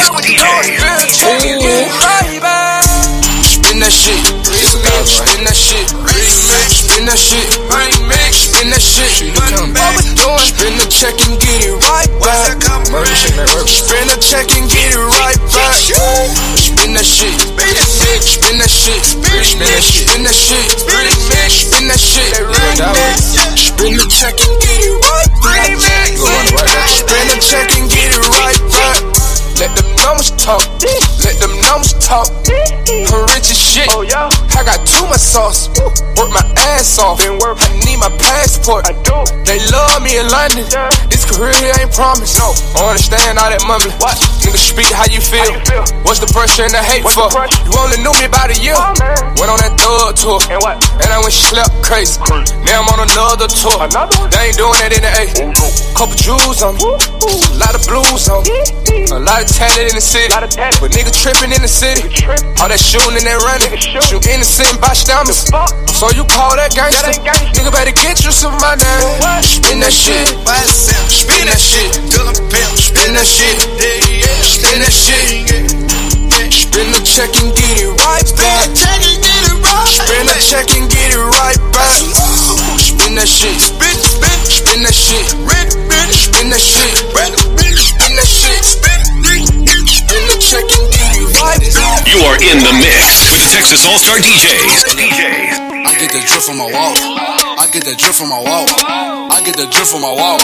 Spin 3.79 3.87
that 3.87 3.95
shit, 3.95 4.19
spin 4.67 5.45
that 5.47 5.55
shit, 5.55 5.87
spin 6.67 7.05
that 7.07 7.15
shit, 7.15 7.47
spin 8.35 8.67
that 8.75 8.83
shit, 8.83 9.31
spin 10.43 10.75
the 10.75 10.85
check 10.91 11.15
and 11.23 11.39
get 11.39 11.63
it 11.63 11.71
right 11.87 12.11
back. 12.19 12.59
Spin 12.59 14.11
a 14.11 14.19
check 14.19 14.51
and 14.51 14.67
get 14.67 14.91
it 14.91 14.99
right 14.99 15.39
back. 15.55 15.79
Spin 16.59 16.91
that 16.91 17.07
shit. 17.07 17.31
Spin 17.39 17.71
that 17.71 17.87
shit. 17.87 18.19
Spin 18.19 18.59
that 18.59 18.67
shit. 18.67 18.99
Spin 18.99 20.27
that 20.27 20.35
shit. 20.35 20.67
Spin 20.67 21.07
that 21.07 21.23
shit. 21.23 21.55
Spin 21.55 21.87
that 21.87 21.99
shit. 22.03 22.35
Spin 23.55 23.95
the 23.95 24.03
check 24.11 24.35
and 24.43 24.59
get 24.59 24.83
it 24.83 24.91
right 25.07 25.31
back. 25.39 25.71
Spin 26.91 27.31
the 27.31 27.39
check 27.39 27.71
and 27.79 27.87
get 27.87 28.11
it 28.11 28.19
right 28.27 28.59
back. 28.75 28.99
Let 29.55 29.71
them 29.75 29.87
numbers 30.03 30.31
talk. 30.35 30.67
Let 31.23 31.39
them 31.39 31.55
numbers 31.63 31.93
talk. 32.03 32.27
Rich 33.39 33.51
as 33.51 33.57
shit. 33.57 33.87
Oh, 33.91 34.38
I 34.59 34.63
got 34.67 34.83
too 34.83 35.07
much 35.07 35.23
sauce. 35.23 35.71
Work 36.19 36.35
my 36.35 36.43
ass 36.75 36.99
off. 36.99 37.23
I 37.23 37.71
need 37.87 37.95
my 37.95 38.11
passport. 38.19 38.83
I 38.83 38.93
do. 39.07 39.23
They 39.47 39.55
love 39.71 40.03
me 40.03 40.19
in 40.19 40.27
London. 40.27 40.67
This 41.07 41.23
career 41.23 41.55
here 41.63 41.71
ain't 41.79 41.95
promised. 41.95 42.35
No. 42.35 42.51
I 42.75 42.91
understand 42.91 43.39
all 43.39 43.47
that 43.47 43.63
mumbling. 43.63 43.95
What? 44.03 44.19
Nigga, 44.43 44.59
speak 44.59 44.91
how 44.91 45.07
you 45.07 45.23
feel. 45.23 45.55
What's 46.03 46.19
the 46.19 46.27
pressure 46.27 46.67
and 46.67 46.75
the 46.75 46.83
hate 46.83 47.07
for? 47.07 47.31
You 47.31 47.71
only 47.79 48.03
knew 48.03 48.11
me 48.19 48.27
about 48.27 48.51
a 48.51 48.57
year. 48.59 48.75
Went 49.39 49.47
on 49.47 49.63
that 49.63 49.79
thug 49.79 50.19
tour. 50.19 50.43
And 50.51 50.59
what? 50.59 50.75
And 50.99 51.07
I 51.07 51.23
went 51.23 51.31
slept 51.31 51.71
crazy. 51.79 52.19
Now 52.67 52.83
I'm 52.83 52.91
on 52.91 53.07
another 53.07 53.47
tour. 53.47 53.79
They 54.27 54.51
ain't 54.51 54.59
doing 54.59 54.75
that 54.83 54.91
in 54.91 55.07
the 55.07 55.11
A. 55.23 55.55
Couple 55.95 56.19
jewels 56.19 56.59
on 56.59 56.75
me. 56.75 56.83
A 56.83 57.55
lot 57.55 57.79
of 57.79 57.83
blues 57.87 58.27
on 58.27 58.43
me. 58.43 58.59
A 59.07 59.23
lot 59.23 59.39
of 59.39 59.47
talent 59.47 59.87
in 59.87 59.95
the 59.95 60.03
city. 60.03 60.27
But 60.35 60.91
nigga 60.91 61.15
tripping 61.15 61.55
in 61.55 61.63
the 61.63 61.71
city. 61.71 62.03
All 62.59 62.67
that 62.67 62.79
shooting 62.83 63.15
and 63.15 63.23
that 63.23 63.39
running. 63.47 63.71
Shoot 64.49 64.65
innocent 64.65 64.81
bystanders. 64.81 65.45
So 65.93 66.09
you 66.17 66.25
call 66.25 66.57
that 66.57 66.73
gangster? 66.73 67.13
Nigga 67.53 67.69
better 67.69 67.93
get 67.93 68.25
you 68.25 68.31
some 68.33 68.57
money. 68.57 68.81
Spin 69.45 69.77
that 69.77 69.93
shit. 69.93 70.25
Spin 70.25 71.45
that 71.45 71.61
shit. 71.61 71.93
Spin 71.93 73.13
that 73.13 73.29
shit. 73.29 73.61
Spin 74.41 74.81
that 74.81 74.89
shit. 74.89 75.69
Spin 76.49 76.89
the 76.89 77.01
check 77.05 77.29
and 77.37 77.53
get 77.53 77.77
it 77.77 77.93
right 78.01 78.25
back. 78.41 78.73
Spin 79.85 80.25
the 80.25 80.33
check 80.41 80.65
and 80.73 80.89
get 80.89 81.13
it 81.13 81.21
right 81.21 81.61
back. 81.69 82.01
Spin 82.81 83.13
that 83.21 83.29
shit. 83.29 83.53
Spin, 83.53 83.95
spin, 84.01 84.37
spin 84.49 84.81
that 84.81 84.97
shit. 84.97 85.29
Spin 85.29 86.49
that 86.49 86.57
shit. 86.57 86.89
Spin 86.97 88.17
that 88.17 88.25
shit. 88.25 88.65
Spin 88.65 90.25
the 90.25 90.37
check 90.41 90.65
and 90.65 90.89
get 90.89 90.97
it 90.97 90.97
right 90.97 90.97
back. 90.97 91.08
You 91.39 92.19
are 92.27 92.35
in 92.51 92.59
the 92.67 92.75
mix 92.75 93.31
with 93.31 93.39
the 93.39 93.47
Texas 93.47 93.87
All 93.87 93.95
Star 93.95 94.19
DJs. 94.19 94.91
I 95.87 95.95
get 95.95 96.11
the 96.11 96.19
drip 96.19 96.43
from 96.43 96.59
my 96.59 96.67
wall. 96.67 96.91
I 97.55 97.63
get 97.71 97.87
the 97.87 97.95
drip 97.95 98.11
from 98.11 98.27
my 98.27 98.43
wall. 98.43 98.67
I 99.31 99.39
get 99.47 99.55
the 99.55 99.63
drip 99.71 99.87
from 99.87 100.03
my 100.03 100.11
wall. 100.11 100.35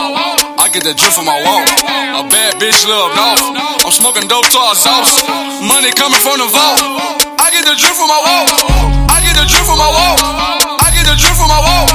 I 0.56 0.72
get 0.72 0.88
the 0.88 0.96
drip 0.96 1.12
from 1.12 1.28
my 1.28 1.36
wall. 1.44 1.68
A 2.16 2.24
bad 2.32 2.56
bitch 2.64 2.88
love 2.88 3.12
off. 3.12 3.44
I'm 3.84 3.92
smoking 3.92 4.24
dope 4.32 4.48
to 4.48 4.60
our 4.72 4.76
sauce. 4.76 5.20
Money 5.68 5.92
coming 6.00 6.24
from 6.24 6.40
the 6.40 6.48
vault. 6.48 6.80
I 7.44 7.52
get 7.52 7.68
the 7.68 7.76
drip 7.76 7.92
from 7.92 8.08
my 8.08 8.22
wall. 8.24 8.48
I 9.12 9.20
get 9.20 9.36
the 9.36 9.44
drip 9.52 9.68
from 9.68 9.76
my 9.76 9.92
wall. 9.92 10.16
I 10.80 10.96
get 10.96 11.04
the 11.04 11.16
drip 11.20 11.36
from 11.36 11.52
my 11.52 11.60
wall. 11.60 11.92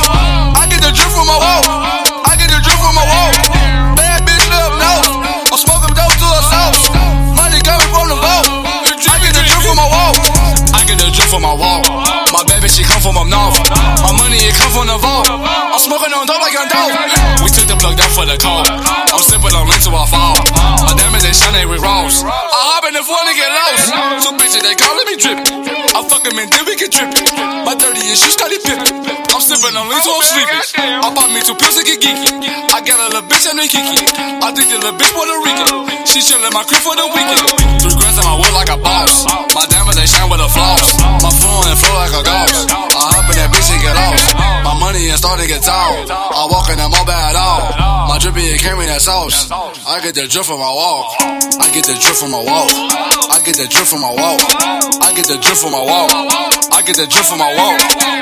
I 0.61 0.69
get 0.69 0.85
the 0.85 0.93
drip 0.93 1.09
from 1.09 1.25
my 1.25 1.41
wall. 1.41 2.00
From 11.31 11.47
my 11.47 11.55
wall. 11.55 11.86
My 12.35 12.43
baby, 12.51 12.66
she 12.66 12.82
come 12.82 12.98
from 12.98 13.15
up 13.15 13.31
north. 13.31 13.55
My 14.02 14.11
money, 14.19 14.43
it 14.43 14.55
come 14.59 14.74
from 14.74 14.90
the 14.90 14.98
vault. 14.98 15.31
I'm 15.31 15.78
smoking 15.78 16.11
on 16.11 16.27
dope 16.27 16.43
like 16.43 16.59
a 16.59 16.66
dope. 16.66 16.90
We 17.47 17.48
took 17.55 17.70
the 17.70 17.78
plug 17.78 17.94
down 17.94 18.11
for 18.11 18.27
the 18.27 18.35
cold. 18.35 18.66
I'm 18.66 19.23
sipping 19.23 19.55
on 19.55 19.70
lit 19.70 19.78
to 19.86 19.94
I 19.94 20.05
fall. 20.11 20.35
My 20.82 20.93
diamonds, 20.98 21.23
they 21.23 21.31
shine 21.31 21.55
with 21.70 21.86
rolls. 21.86 22.27
I 22.27 22.61
hop 22.74 22.82
in 22.90 22.98
the 22.98 23.05
phone 23.07 23.23
and 23.31 23.36
get 23.39 23.51
lost. 23.55 23.94
Two 24.27 24.32
bitches, 24.35 24.62
they 24.66 24.74
calling 24.74 25.07
me 25.07 25.15
drip. 25.23 25.39
I 25.94 26.02
fuck 26.02 26.27
'em 26.27 26.35
and 26.35 26.51
then 26.51 26.65
we 26.66 26.74
get 26.74 26.90
drip. 26.90 27.15
My 27.62 27.78
30 27.78 28.02
issues 28.11 28.35
got 28.35 28.51
it 28.51 28.62
pippin'. 28.66 28.98
I'm 29.61 29.69
sipping 29.69 29.77
on 29.77 29.93
lean, 29.93 30.01
so 30.01 30.16
I'm. 30.16 31.05
I 31.05 31.09
bought 31.12 31.28
me 31.37 31.45
two 31.45 31.53
pills 31.53 31.77
to 31.77 31.85
get 31.85 32.01
geeky. 32.01 32.32
I 32.73 32.81
got 32.81 32.97
a 32.97 33.12
little 33.12 33.28
bitch 33.28 33.45
and 33.45 33.61
a 33.61 33.69
kiki. 33.69 34.09
I 34.41 34.49
think 34.57 34.73
the 34.73 34.81
little 34.81 34.97
bitch 34.97 35.12
Puerto 35.12 35.37
Rican. 35.37 35.69
She 36.09 36.24
chillin' 36.24 36.49
my 36.57 36.65
crib 36.65 36.81
for 36.81 36.97
the 36.97 37.05
weekend. 37.12 37.45
Three 37.85 37.93
grands 37.93 38.16
on 38.16 38.24
my 38.24 38.37
wood 38.41 38.57
like 38.57 38.73
a 38.73 38.81
boss. 38.81 39.28
My 39.53 39.69
diamonds, 39.69 40.01
they 40.01 40.09
shine 40.09 40.32
with 40.32 40.41
a 40.41 40.49
floss. 40.49 40.97
My 41.20 41.28
phone 41.28 41.69
and 41.69 41.77
flow 41.77 41.93
like 41.93 42.16
a 42.16 42.23
ghost. 42.24 42.73
I 42.73 43.05
hop 43.05 43.28
in 43.28 43.37
that 43.37 43.53
bitch 43.53 43.69
and 43.69 43.81
get 43.85 43.93
lost. 44.01 44.32
My 44.65 44.74
money 44.81 45.12
and 45.12 45.20
start 45.20 45.37
to 45.37 45.45
get 45.45 45.61
tall. 45.61 46.09
I 46.09 46.49
walk 46.49 46.73
in 46.73 46.81
that 46.81 46.89
mobile 46.89 47.12
at 47.12 47.37
all. 47.37 48.09
My 48.09 48.16
drippy, 48.16 48.49
it 48.49 48.65
carry 48.65 48.89
that 48.89 49.05
sauce. 49.05 49.53
I 49.53 50.01
get 50.01 50.16
the 50.16 50.24
drip 50.24 50.49
from 50.49 50.65
my 50.65 50.73
walk. 50.73 51.20
I 51.61 51.69
get 51.69 51.85
the 51.85 52.01
drip 52.01 52.16
from 52.16 52.32
my 52.32 52.41
walk. 52.41 52.73
I 53.28 53.45
get 53.45 53.61
the 53.61 53.69
drip 53.69 53.85
from 53.85 54.01
my 54.01 54.12
walk. 54.16 54.41
I 55.05 55.12
get 55.12 55.28
the 55.28 55.37
drip 55.37 55.57
from 55.61 55.77
my 55.77 55.85
walk. 55.85 56.09
I 56.73 56.81
get 56.82 56.97
the 56.97 57.07
drip 57.07 57.27
from 57.28 57.39
my 57.39 57.53
walk. 57.55 57.77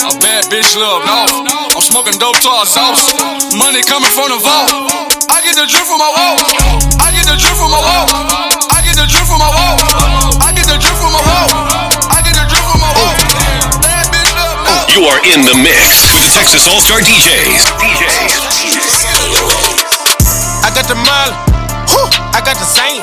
A 0.09 0.13
bad 0.19 0.45
bitch 0.51 0.77
love 0.77 1.03
off. 1.07 1.28
I'm 1.29 1.85
smoking 1.85 2.17
dope 2.17 2.41
to 2.41 2.49
our 2.49 2.65
sauce. 2.65 3.13
Money 3.53 3.85
coming 3.85 4.09
from 4.17 4.33
the 4.33 4.41
vault. 4.41 4.73
I 5.29 5.45
get 5.45 5.61
the 5.61 5.69
drip 5.69 5.85
from 5.85 6.01
my 6.01 6.09
walk. 6.09 6.41
I 7.05 7.13
get 7.13 7.29
the 7.29 7.37
drip 7.37 7.53
from 7.53 7.69
my 7.69 7.81
walk. 7.85 8.09
I 8.73 8.81
get 8.81 8.97
the 8.97 9.05
drip 9.05 9.29
from 9.29 9.37
my 9.37 9.51
walk. 9.53 9.77
I 10.41 10.57
get 10.57 10.65
the 10.65 10.81
drip 10.81 10.97
from 10.97 11.13
my 11.13 11.21
walk. 11.21 11.53
I 12.09 12.25
get 12.25 12.33
the 12.33 12.45
drip 12.49 12.65
from 12.65 12.81
my 12.81 12.93
bitch. 12.97 13.21
You 14.97 15.05
are 15.05 15.21
in 15.29 15.45
the 15.45 15.53
mix 15.61 16.09
with 16.17 16.25
the 16.25 16.33
Texas 16.33 16.65
All 16.65 16.81
Star 16.81 17.05
DJs. 17.05 17.77
I 20.65 20.73
got 20.73 20.89
the 20.89 20.97
mile, 20.97 21.37
I 22.33 22.41
got 22.41 22.57
the 22.57 22.65
same. 22.65 22.98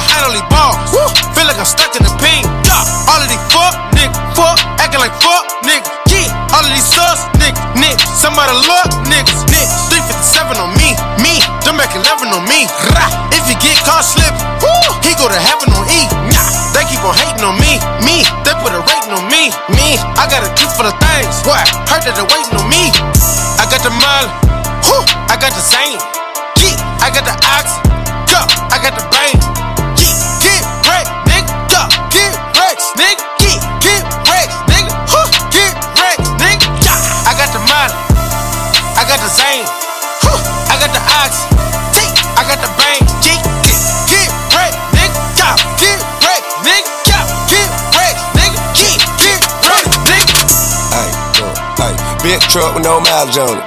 Riding 0.00 0.08
behind 0.08 0.24
all 0.24 0.32
these 0.32 0.48
balls, 0.48 0.76
Woo. 0.96 1.08
feel 1.36 1.44
like 1.44 1.60
I'm 1.60 1.68
stuck 1.68 1.92
in 1.96 2.02
the 2.04 2.14
pain. 2.24 2.40
Yeah, 2.64 3.10
all 3.12 3.20
of 3.20 3.28
these 3.28 3.42
fuck, 3.52 3.76
nigga, 3.92 4.16
fuck, 4.32 4.56
acting 4.80 5.00
like 5.00 5.12
fuck, 5.20 5.44
nigga. 5.60 5.84
Yeah, 6.08 6.32
all 6.56 6.64
of 6.64 6.72
these 6.72 6.88
sus, 6.88 7.28
nigga, 7.36 7.60
nigga. 7.76 8.00
Somebody 8.16 8.52
luck, 8.64 8.88
niggas, 9.04 9.44
nigga. 9.52 9.68
357 9.92 10.56
on 10.56 10.72
me, 10.80 10.96
me. 11.20 11.44
Them 11.68 11.76
back 11.76 11.92
11 11.92 12.32
on 12.32 12.48
me. 12.48 12.64
Rah. 12.96 13.12
If 13.36 13.44
you 13.44 13.56
get 13.60 13.76
caught 13.84 14.04
slipping, 14.04 14.40
he 15.04 15.12
go 15.20 15.28
to 15.28 15.36
heaven 15.36 15.68
on 15.76 15.84
E. 15.92 16.08
Nah, 16.32 16.48
they 16.72 16.88
keep 16.88 17.04
on 17.04 17.12
hating 17.12 17.44
on 17.44 17.60
me, 17.60 17.76
me. 18.00 18.24
They 18.48 18.56
put 18.64 18.72
a 18.72 18.80
rating 18.80 19.12
on 19.12 19.28
me, 19.28 19.52
me. 19.76 20.00
I 20.16 20.24
got 20.32 20.40
a 20.44 20.50
gift 20.56 20.80
for 20.80 20.88
the 20.88 20.96
things. 20.96 21.44
What? 21.44 21.60
Heard 21.92 22.08
that 22.08 22.16
they 22.16 22.24
waiting 22.24 22.39
truck 52.50 52.74
with 52.74 52.82
no 52.82 52.98
mileage 52.98 53.38
on 53.38 53.62
it. 53.62 53.66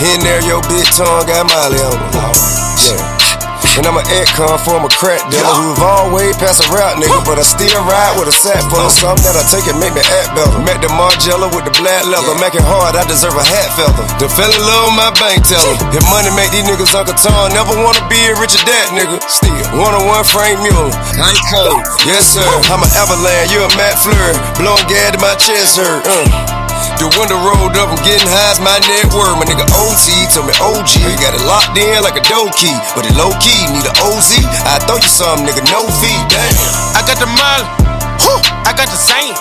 In 0.00 0.24
there, 0.24 0.40
your 0.48 0.64
big 0.72 0.88
tongue 0.96 1.28
got 1.28 1.44
Molly 1.52 1.84
on 1.84 1.92
it. 1.92 2.16
Yeah. 2.16 3.76
And 3.76 3.84
I'm 3.88 3.96
an 3.96 4.08
econ 4.08 4.56
former 4.64 4.88
crack 4.88 5.20
dealer 5.28 5.52
who've 5.60 5.80
always 5.80 6.36
passed 6.36 6.64
a 6.64 6.68
rap 6.72 6.96
nigga, 6.96 7.20
but 7.28 7.36
I 7.36 7.44
still 7.44 7.76
ride 7.84 8.16
with 8.16 8.28
a 8.28 8.36
sack 8.36 8.60
full 8.72 8.84
of 8.84 8.92
something 8.92 9.24
that 9.24 9.36
I 9.36 9.44
take 9.48 9.68
and 9.68 9.76
make 9.80 9.92
me 9.92 10.00
act 10.00 10.32
better. 10.36 10.60
Met 10.64 10.80
the 10.80 10.88
Margiela 10.92 11.48
with 11.52 11.68
the 11.68 11.72
black 11.76 12.04
leather, 12.08 12.36
make 12.40 12.56
it 12.56 12.64
hard, 12.64 12.96
I 12.96 13.04
deserve 13.04 13.36
a 13.36 13.44
hat 13.44 13.68
feather. 13.76 14.04
The 14.16 14.28
fell 14.32 14.48
in 14.48 14.60
love 14.60 14.92
with 14.92 14.98
my 15.00 15.10
bank 15.20 15.44
teller. 15.44 15.76
If 15.92 16.04
money 16.08 16.32
make 16.32 16.52
these 16.56 16.64
niggas 16.64 16.92
Uncle 16.96 17.16
Tom, 17.16 17.52
never 17.52 17.76
wanna 17.76 18.00
be 18.08 18.20
a 18.28 18.36
Richard 18.40 18.64
Dat 18.64 18.96
nigga. 18.96 19.20
Still, 19.28 19.60
one 19.76 19.92
on 19.92 20.08
one 20.08 20.24
Franck 20.24 20.60
Muller. 20.60 20.92
I 21.20 21.32
ain't 21.32 21.44
cold. 21.52 21.80
Yes, 22.08 22.32
sir. 22.32 22.44
I'm 22.72 22.80
an 22.80 22.92
avalanche, 22.96 23.52
you 23.52 23.60
a 23.60 23.68
Matt 23.76 24.00
Fleur. 24.00 24.36
Blowing 24.56 24.84
gas 24.88 25.16
to 25.16 25.18
my 25.20 25.36
chest 25.36 25.76
hurt. 25.76 26.04
Uh. 26.08 26.61
The 27.02 27.10
window 27.18 27.34
rolled 27.34 27.74
up, 27.82 27.90
I'm 27.90 27.98
getting 28.06 28.30
high 28.30 28.54
as 28.54 28.62
my 28.62 28.78
net 28.78 29.10
worth. 29.10 29.34
My 29.34 29.42
nigga 29.42 29.66
OT 29.74 30.22
told 30.30 30.46
me 30.46 30.54
OG. 30.62 31.02
You 31.02 31.18
got 31.18 31.34
it 31.34 31.42
locked 31.42 31.74
in 31.74 31.98
like 31.98 32.14
a 32.14 32.22
dough 32.22 32.46
key, 32.54 32.78
but 32.94 33.02
it 33.02 33.18
low 33.18 33.34
key, 33.42 33.66
need 33.74 33.82
a 33.82 33.94
OZ. 34.06 34.38
I 34.70 34.78
throw 34.86 35.02
you 35.02 35.10
some, 35.10 35.42
nigga, 35.42 35.66
no 35.66 35.82
fee, 35.98 36.14
damn. 36.30 36.54
I 36.94 37.02
got 37.02 37.18
the 37.18 37.26
whew, 37.26 38.38
I 38.62 38.70
got 38.78 38.86
the 38.86 38.94
same. 38.94 39.34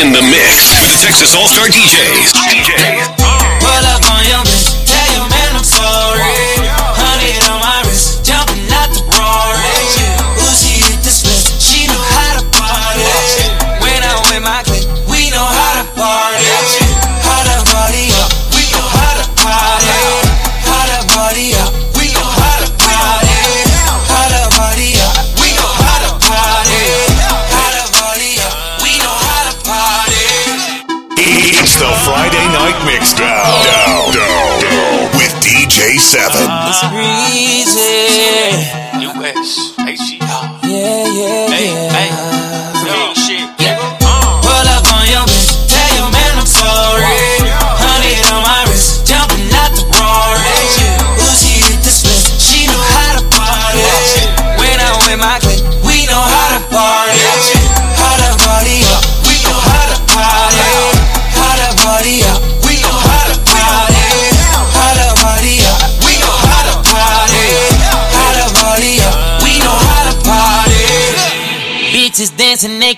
In 0.00 0.12
the 0.12 0.22
mix 0.22 0.74
with 0.82 0.90
the 0.90 0.98
Texas 0.98 1.34
All 1.34 1.46
Star 1.46 1.66
DJs. 1.66 2.32
DJs. 2.50 3.17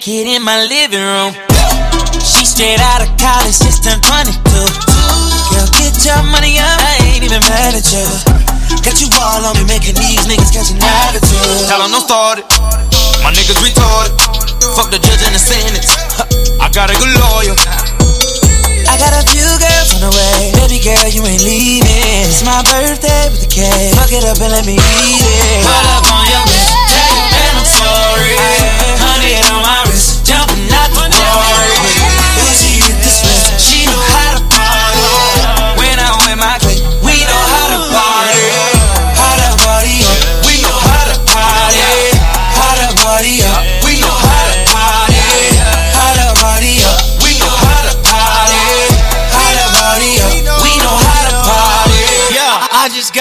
Naked 0.01 0.33
in 0.33 0.41
my 0.41 0.65
living 0.65 1.05
room. 1.05 1.37
She 2.25 2.49
straight 2.49 2.81
out 2.81 3.05
of 3.05 3.13
college, 3.21 3.53
just 3.61 3.85
turned 3.85 4.01
22. 4.01 4.33
Girl, 5.53 5.69
get 5.77 5.93
your 6.09 6.25
money 6.33 6.57
up, 6.57 6.81
I 6.81 6.97
ain't 7.13 7.21
even 7.21 7.45
mad 7.45 7.77
at 7.77 7.85
you. 7.93 8.09
Got 8.81 8.97
you 8.97 9.13
all 9.21 9.45
on 9.45 9.61
me, 9.61 9.69
making 9.69 10.01
these 10.01 10.25
niggas 10.25 10.57
catch 10.57 10.73
an 10.73 10.81
attitude. 10.81 11.69
Tell 11.69 11.85
'em 11.85 11.93
don't 11.93 12.01
start 12.01 12.41
it. 12.41 12.49
My 13.21 13.29
niggas 13.29 13.61
retarded. 13.61 14.17
Fuck 14.73 14.89
the 14.89 14.97
judge 15.05 15.21
and 15.21 15.35
the 15.37 15.43
sentence. 15.43 15.93
I 16.57 16.73
got 16.73 16.89
a 16.89 16.97
good 16.97 17.13
lawyer. 17.21 17.53
I 18.89 18.97
got 18.97 19.13
a 19.13 19.23
few 19.29 19.45
girls 19.61 19.91
on 19.97 20.01
the 20.01 20.13
way. 20.17 20.53
Baby 20.57 20.81
girl, 20.81 21.09
you 21.13 21.27
ain't 21.29 21.45
leaving. 21.45 22.25
It's 22.25 22.41
my 22.43 22.65
birthday 22.73 23.29
with 23.29 23.45
the 23.45 23.53
cake. 23.53 23.93
Fuck 24.01 24.13
it 24.17 24.25
up 24.25 24.41
and 24.41 24.49
let 24.49 24.65
me 24.65 24.81
eat 24.81 25.25
it. 25.29 25.61
Pull 25.61 25.87
up 25.93 26.09
on 26.09 26.25
your 26.33 26.45
bitch, 26.49 26.73
tell 26.89 27.11
your 27.21 27.29
man 27.37 27.53
I'm 27.61 27.69
sorry. 27.69 28.37
Honey 29.05 29.37
on 29.45 29.61
my 29.61 29.80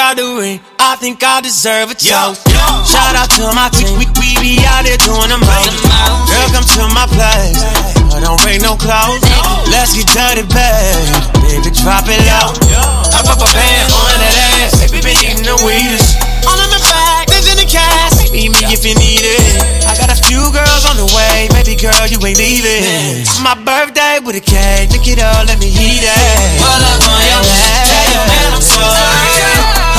I 0.09 0.17
the 0.17 0.25
ring. 0.25 0.57
I 0.81 0.97
think 0.97 1.21
I 1.21 1.37
deserve 1.37 1.93
a 1.93 1.93
toast. 1.93 2.41
Shout 2.89 3.13
out 3.13 3.29
to 3.37 3.45
my 3.53 3.69
team. 3.69 3.93
We, 4.01 4.09
we 4.17 4.33
be 4.41 4.57
out 4.65 4.81
here 4.81 4.97
doing 4.97 5.29
the 5.29 5.37
most. 5.37 5.85
Girl, 6.25 6.49
come 6.49 6.65
to 6.65 6.81
my 6.97 7.05
place. 7.13 7.61
I 8.09 8.17
don't 8.17 8.41
bring 8.41 8.57
no 8.65 8.73
clothes. 8.73 9.21
Let's 9.69 9.93
get 9.93 10.09
dirty, 10.09 10.49
babe. 10.49 11.13
Baby, 11.45 11.69
drop 11.77 12.09
it 12.09 12.17
low. 12.25 12.57
I 13.13 13.21
pop 13.21 13.37
a 13.37 13.45
band 13.53 13.85
on 13.93 14.17
that 14.17 14.33
ass. 14.65 14.81
Baby, 14.81 15.13
been 15.13 15.17
eating 15.21 15.45
the 15.45 15.61
weedest. 15.61 16.17
All 16.49 16.57
in 16.57 16.73
the 16.73 16.81
bag, 16.89 17.29
things 17.29 17.45
in 17.45 17.61
the 17.61 17.69
cash. 17.69 18.33
Meet 18.33 18.49
me 18.49 18.65
if 18.73 18.81
you 18.81 18.97
need 18.97 19.21
it. 19.21 19.61
I 19.85 19.93
got 19.93 20.09
a 20.09 20.17
few 20.25 20.41
girls 20.49 20.89
on 20.89 20.97
the 20.97 21.05
way. 21.05 21.53
Baby 21.53 21.77
girl, 21.77 22.09
you 22.09 22.17
ain't 22.25 22.41
leaving. 22.41 22.81
It's 23.21 23.37
my 23.45 23.53
birthday 23.61 24.17
with 24.25 24.33
a 24.33 24.41
cake. 24.41 24.89
Look 24.89 25.05
it 25.05 25.21
up, 25.21 25.45
let 25.45 25.61
me 25.61 25.69
eat 25.69 26.01
it. 26.01 26.41
Pull 26.57 26.81
up 26.81 26.97
on 26.97 27.21
your 27.29 27.45
ass. 27.45 27.93
Tell 27.93 28.05
your 28.09 28.25
man 28.25 28.49
I'm 28.57 28.65
sorry. 28.65 29.98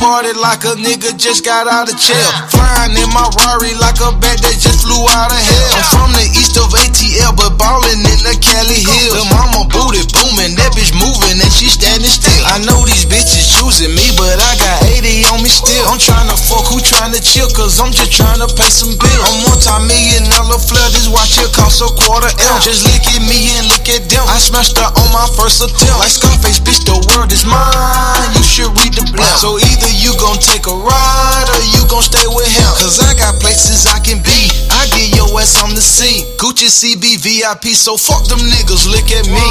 party, 0.00 0.32
like 0.32 0.64
a 0.64 0.74
nigga 0.80 1.12
just 1.20 1.44
got 1.44 1.68
out 1.68 1.92
of 1.92 1.96
jail. 2.00 2.32
Flying 2.48 2.96
in 2.96 3.08
my 3.12 3.28
Rari 3.36 3.76
like 3.76 4.00
a 4.00 4.10
bat 4.16 4.40
that 4.40 4.56
just 4.56 4.88
flew 4.88 5.04
out 5.12 5.28
of 5.28 5.38
hell. 5.38 5.76
I'm 5.76 5.84
from 5.92 6.10
the 6.16 6.24
east 6.32 6.56
of 6.56 6.72
ATL, 6.72 7.36
but 7.36 7.60
ballin' 7.60 8.00
in 8.00 8.20
the 8.24 8.34
Cali 8.40 8.80
Hills. 8.80 9.14
The 9.20 9.28
mama 9.28 9.68
booty 9.68 10.00
booming, 10.16 10.56
that 10.56 10.72
bitch 10.72 10.96
moving 10.96 11.36
and 11.36 11.52
she 11.52 11.68
standing 11.68 12.08
still. 12.08 12.42
I 12.48 12.64
know 12.64 12.80
these 12.88 13.04
bitches 13.04 13.52
choosing 13.60 13.92
me, 13.92 14.08
but 14.16 14.40
I 14.40 14.56
got 14.56 14.88
80 14.88 15.28
on 15.36 15.44
me 15.44 15.52
still. 15.52 15.84
I'm 15.92 16.00
tryna 16.00 16.34
fuck 16.48 16.64
who 16.72 16.80
tryna 16.80 17.20
chill, 17.20 17.52
cause 17.52 17.76
I'm 17.76 17.92
just 17.92 18.16
tryna 18.16 18.48
pay 18.56 18.72
some 18.72 18.96
bills. 18.96 19.22
I'm 19.28 19.36
multi-million 19.52 20.24
dollar 20.50 20.56
flood, 20.56 20.90
this 20.96 21.12
watch 21.12 21.36
here 21.36 21.52
cost 21.52 21.84
a 21.84 21.88
quarter 21.92 22.32
M. 22.32 22.56
Just 22.64 22.88
look 22.88 23.04
at 23.04 23.22
me 23.28 23.52
and 23.60 23.68
look 23.68 23.84
at 23.92 24.08
them. 24.08 24.24
I 24.26 24.40
smashed 24.40 24.80
her 24.80 24.88
on 24.88 25.08
my 25.12 25.28
first 25.36 25.60
attempt. 25.60 26.00
Like 26.00 26.10
Scarface, 26.10 26.58
bitch, 26.58 26.88
the 26.88 26.96
world 27.12 27.28
is 27.30 27.44
mine. 27.44 28.32
You 28.32 28.42
should 28.42 28.72
read 28.80 28.96
the 28.96 29.04
blunt. 29.12 29.36
So 29.36 29.60
either 29.60 29.89
you 29.98 30.14
gon' 30.20 30.38
take 30.38 30.66
a 30.66 30.76
ride 30.76 31.48
or 31.50 31.62
you 31.74 31.82
gon' 31.90 32.02
stay 32.02 32.26
with 32.30 32.46
him. 32.46 32.70
Cause 32.78 33.00
I 33.02 33.14
got 33.18 33.40
places 33.40 33.86
I 33.86 33.98
can 33.98 34.22
be. 34.22 34.50
I 34.70 34.86
get 34.94 35.10
your 35.16 35.28
ass 35.40 35.58
on 35.62 35.74
the 35.74 35.82
scene. 35.82 36.26
Gucci 36.38 36.70
CB 36.70 37.18
VIP, 37.18 37.74
so 37.74 37.96
fuck 37.96 38.26
them 38.28 38.38
niggas, 38.38 38.86
look 38.86 39.10
at 39.10 39.26
me. 39.26 39.48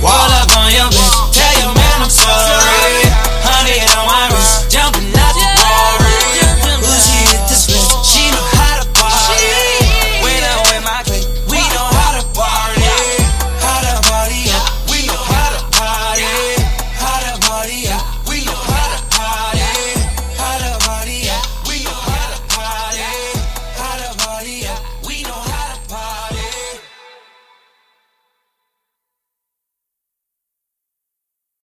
Wall 0.00 0.30
up 0.40 0.50
on 0.56 0.72
your 0.72 0.88
bitch, 0.88 1.16
tell 1.32 1.54
your 1.60 1.72
man 1.74 1.98
I'm 2.04 2.10
sorry. 2.10 3.04
Honey 3.44 3.80
on 3.84 4.06
my 4.06 4.28
wrist, 4.32 4.72